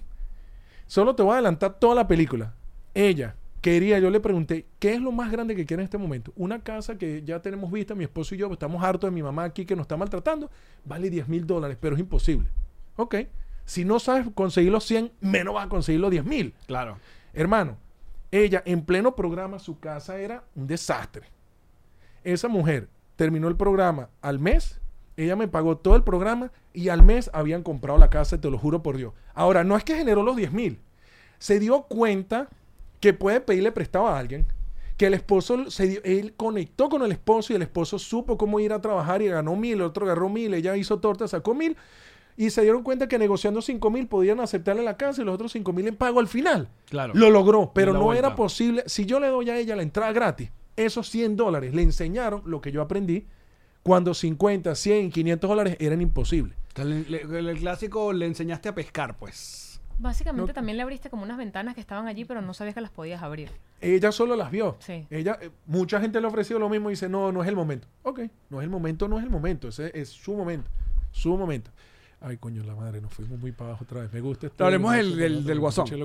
Solo 0.87 1.15
te 1.15 1.23
voy 1.23 1.31
a 1.31 1.33
adelantar 1.35 1.79
toda 1.79 1.95
la 1.95 2.07
película. 2.07 2.53
Ella 2.93 3.35
quería, 3.65 3.97
yo 3.97 4.11
le 4.11 4.19
pregunté, 4.19 4.67
¿qué 4.77 4.93
es 4.93 5.01
lo 5.01 5.11
más 5.11 5.31
grande 5.31 5.55
que 5.55 5.65
quiere 5.65 5.81
en 5.81 5.85
este 5.85 5.97
momento? 5.97 6.31
Una 6.35 6.61
casa 6.61 6.99
que 6.99 7.23
ya 7.25 7.41
tenemos 7.41 7.71
vista, 7.71 7.95
mi 7.95 8.03
esposo 8.03 8.35
y 8.35 8.37
yo, 8.37 8.53
estamos 8.53 8.83
hartos 8.83 9.09
de 9.09 9.11
mi 9.11 9.23
mamá 9.23 9.43
aquí 9.43 9.65
que 9.65 9.75
nos 9.75 9.85
está 9.85 9.97
maltratando, 9.97 10.51
vale 10.83 11.09
10 11.09 11.27
mil 11.27 11.47
dólares, 11.47 11.75
pero 11.81 11.95
es 11.95 11.99
imposible. 11.99 12.47
Ok. 12.95 13.15
Si 13.65 13.83
no 13.83 13.97
sabes 13.97 14.27
conseguir 14.35 14.71
los 14.71 14.83
100, 14.83 15.13
menos 15.19 15.55
vas 15.55 15.65
a 15.65 15.69
conseguir 15.69 15.99
los 15.99 16.11
10 16.11 16.25
mil. 16.25 16.53
Claro. 16.67 16.99
Hermano, 17.33 17.77
ella 18.29 18.61
en 18.67 18.85
pleno 18.85 19.15
programa, 19.15 19.57
su 19.57 19.79
casa 19.79 20.19
era 20.19 20.43
un 20.53 20.67
desastre. 20.67 21.25
Esa 22.23 22.47
mujer 22.47 22.87
terminó 23.15 23.47
el 23.47 23.55
programa 23.55 24.09
al 24.21 24.37
mes, 24.37 24.79
ella 25.17 25.35
me 25.35 25.47
pagó 25.47 25.75
todo 25.77 25.95
el 25.95 26.03
programa 26.03 26.51
y 26.71 26.89
al 26.89 27.01
mes 27.01 27.31
habían 27.33 27.63
comprado 27.63 27.97
la 27.97 28.11
casa, 28.11 28.39
te 28.39 28.51
lo 28.51 28.59
juro 28.59 28.83
por 28.83 28.95
Dios. 28.95 29.13
Ahora, 29.33 29.63
no 29.63 29.75
es 29.75 29.83
que 29.83 29.95
generó 29.95 30.21
los 30.21 30.35
10 30.35 30.51
mil, 30.51 30.81
se 31.39 31.59
dio 31.59 31.81
cuenta 31.81 32.47
que 32.99 33.13
puede 33.13 33.41
pedirle 33.41 33.71
prestado 33.71 34.07
a 34.07 34.17
alguien, 34.19 34.45
que 34.97 35.07
el 35.07 35.13
esposo, 35.13 35.69
se 35.71 35.87
dio- 35.87 36.01
él 36.03 36.33
conectó 36.37 36.89
con 36.89 37.01
el 37.03 37.11
esposo 37.11 37.51
y 37.53 37.57
el 37.57 37.61
esposo 37.61 37.99
supo 37.99 38.37
cómo 38.37 38.59
ir 38.59 38.71
a 38.73 38.81
trabajar 38.81 39.21
y 39.21 39.27
ganó 39.27 39.55
mil, 39.55 39.73
el 39.73 39.81
otro 39.81 40.05
agarró 40.05 40.29
mil, 40.29 40.53
ella 40.53 40.75
hizo 40.77 40.99
torta, 40.99 41.27
sacó 41.27 41.53
mil 41.53 41.75
y 42.37 42.49
se 42.49 42.61
dieron 42.61 42.83
cuenta 42.83 43.07
que 43.07 43.17
negociando 43.19 43.61
cinco 43.61 43.89
mil 43.91 44.07
podían 44.07 44.39
aceptarle 44.39 44.83
la 44.83 44.97
casa 44.97 45.21
y 45.21 45.25
los 45.25 45.35
otros 45.35 45.51
cinco 45.51 45.73
mil 45.73 45.87
en 45.87 45.95
pago 45.95 46.19
al 46.19 46.27
final. 46.27 46.69
Claro. 46.89 47.13
Lo 47.15 47.29
logró, 47.29 47.71
pero 47.73 47.93
no 47.93 48.03
vuelta. 48.03 48.27
era 48.27 48.35
posible. 48.35 48.83
Si 48.87 49.05
yo 49.05 49.19
le 49.19 49.27
doy 49.27 49.49
a 49.49 49.57
ella 49.57 49.75
la 49.75 49.83
entrada 49.83 50.11
gratis, 50.13 50.49
esos 50.77 51.09
100 51.09 51.35
dólares 51.37 51.73
le 51.73 51.81
enseñaron 51.81 52.41
lo 52.45 52.59
que 52.61 52.71
yo 52.73 52.81
aprendí 52.81 53.25
cuando 53.83 54.13
50, 54.13 54.75
100, 54.75 55.11
500 55.11 55.49
dólares 55.49 55.77
eran 55.79 56.01
imposibles. 56.01 56.57
O 56.73 56.75
sea, 56.75 56.83
el 56.83 57.57
clásico 57.59 58.11
le 58.11 58.25
enseñaste 58.25 58.67
a 58.69 58.75
pescar, 58.75 59.17
pues. 59.17 59.64
Básicamente 59.97 60.49
No- 60.49 60.53
también 60.53 60.75
le 60.77 60.83
abriste 60.83 61.09
como 61.09 61.23
unas 61.23 61.37
ventanas 61.37 61.73
que 61.75 61.81
estaban 61.81 62.07
allí, 62.07 62.25
pero 62.25 62.41
no 62.41 62.53
sabías 62.53 62.75
que 62.75 62.81
las 62.81 62.91
podías 62.91 63.23
abrir. 63.23 63.49
Ella 63.81 64.11
solo 64.11 64.35
las 64.35 64.51
vio. 64.51 64.75
Sí. 64.79 65.07
Ella, 65.09 65.37
eh, 65.41 65.49
mucha 65.67 66.01
gente 66.01 66.19
le 66.19 66.25
ha 66.25 66.29
ofrecido 66.29 66.59
lo 66.59 66.69
mismo 66.69 66.89
y 66.89 66.93
dice, 66.93 67.07
no, 67.09 67.31
no 67.31 67.41
es 67.41 67.47
el 67.49 67.55
momento. 67.55 67.87
Ok, 68.03 68.21
no 68.49 68.59
es 68.59 68.63
el 68.65 68.69
momento, 68.69 69.07
no 69.07 69.17
es 69.17 69.23
el 69.23 69.29
momento. 69.29 69.67
Ese 69.69 69.91
es 69.93 70.09
su 70.09 70.33
momento. 70.35 70.69
Su 71.11 71.37
momento. 71.37 71.71
Ay, 72.21 72.37
coño, 72.37 72.63
la 72.63 72.73
madre, 72.75 73.01
nos 73.01 73.13
fuimos 73.13 73.37
muy 73.39 73.51
para 73.51 73.69
abajo 73.71 73.83
otra 73.83 74.01
vez. 74.01 74.11
Me 74.11 74.19
gusta 74.21 74.47
este. 74.47 74.63
Hablemos 74.63 74.91
me 74.91 74.97
del- 74.97 75.45
del- 75.45 75.59
guasón. 75.59 75.85
que. 75.85 75.95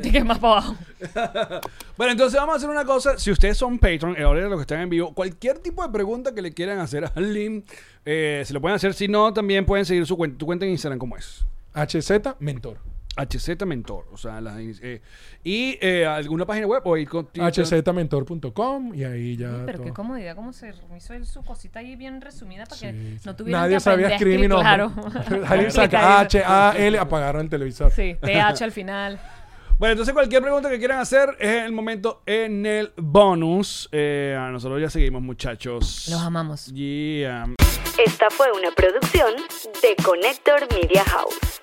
¿De 0.00 0.10
qué 0.10 0.24
más 0.24 0.38
para 0.38 0.54
abajo? 0.54 0.76
Bueno, 1.96 2.12
entonces 2.12 2.38
vamos 2.40 2.54
a 2.54 2.56
hacer 2.56 2.70
una 2.70 2.84
cosa. 2.84 3.18
Si 3.18 3.30
ustedes 3.30 3.56
son 3.56 3.78
Patreon, 3.78 4.16
eh, 4.16 4.22
ahora 4.24 4.48
los 4.48 4.56
que 4.58 4.62
están 4.62 4.80
en 4.80 4.88
vivo, 4.88 5.12
cualquier 5.14 5.58
tipo 5.58 5.82
de 5.84 5.90
pregunta 5.92 6.34
que 6.34 6.42
le 6.42 6.52
quieran 6.52 6.78
hacer 6.80 7.04
a 7.14 7.20
Lynn, 7.20 7.64
eh, 8.04 8.42
se 8.46 8.52
lo 8.54 8.60
pueden 8.60 8.76
hacer. 8.76 8.94
Si 8.94 9.08
no, 9.08 9.32
también 9.32 9.64
pueden 9.66 9.84
seguir 9.84 10.06
su 10.06 10.16
cuenta. 10.16 10.38
Tu 10.38 10.46
cuenta 10.46 10.64
en 10.64 10.72
Instagram, 10.72 10.98
¿cómo 10.98 11.16
es? 11.16 11.44
HZ, 11.74 12.36
mentor. 12.40 12.78
HZ 13.18 13.64
Mentor. 13.66 14.06
O 14.12 14.16
sea, 14.16 14.40
las, 14.40 14.56
eh, 14.58 15.02
y 15.42 15.76
eh, 15.80 16.06
alguna 16.06 16.46
página 16.46 16.66
web 16.66 16.82
o 16.84 16.96
ir 16.96 17.08
con 17.08 17.28
hzmentor.com 17.34 18.94
y 18.94 19.04
ahí 19.04 19.36
ya. 19.36 19.62
Pero 19.66 19.82
qué 19.82 19.92
comodidad, 19.92 20.36
cómo 20.36 20.52
se 20.52 20.72
hizo 20.96 21.14
él 21.14 21.26
su 21.26 21.42
cosita 21.42 21.80
ahí 21.80 21.96
bien 21.96 22.20
resumida 22.20 22.64
para 22.64 22.80
que 22.80 22.92
Sí, 22.92 23.16
sí. 23.18 23.22
no 23.26 23.34
tuviera 23.34 23.60
Nadie 23.60 23.76
que 23.76 23.80
sabía 23.80 24.08
escribir. 24.08 24.48
Claro. 24.50 24.92
Alguien 25.48 25.72
saca 25.72 26.20
H, 26.20 26.42
A, 26.44 26.74
L, 26.76 26.98
apagaron 26.98 27.42
el 27.42 27.48
televisor. 27.48 27.90
Sí, 27.90 28.16
TH 28.20 28.62
al 28.62 28.72
final. 28.72 29.20
Bueno, 29.78 29.92
entonces 29.92 30.12
cualquier 30.12 30.42
pregunta 30.42 30.68
que 30.68 30.78
quieran 30.78 30.98
hacer 30.98 31.36
es 31.38 31.64
el 31.64 31.70
momento 31.70 32.22
en 32.26 32.66
el 32.66 32.92
bonus. 32.96 33.88
Eh, 33.92 34.36
a 34.36 34.50
nosotros 34.50 34.80
ya 34.80 34.90
seguimos, 34.90 35.22
muchachos. 35.22 36.08
Los 36.10 36.20
amamos. 36.20 36.66
Yeah. 36.74 37.46
Esta 38.04 38.28
fue 38.28 38.50
una 38.50 38.72
producción 38.72 39.34
de 39.80 39.94
Connector 40.02 40.66
Media 40.74 41.04
House. 41.04 41.62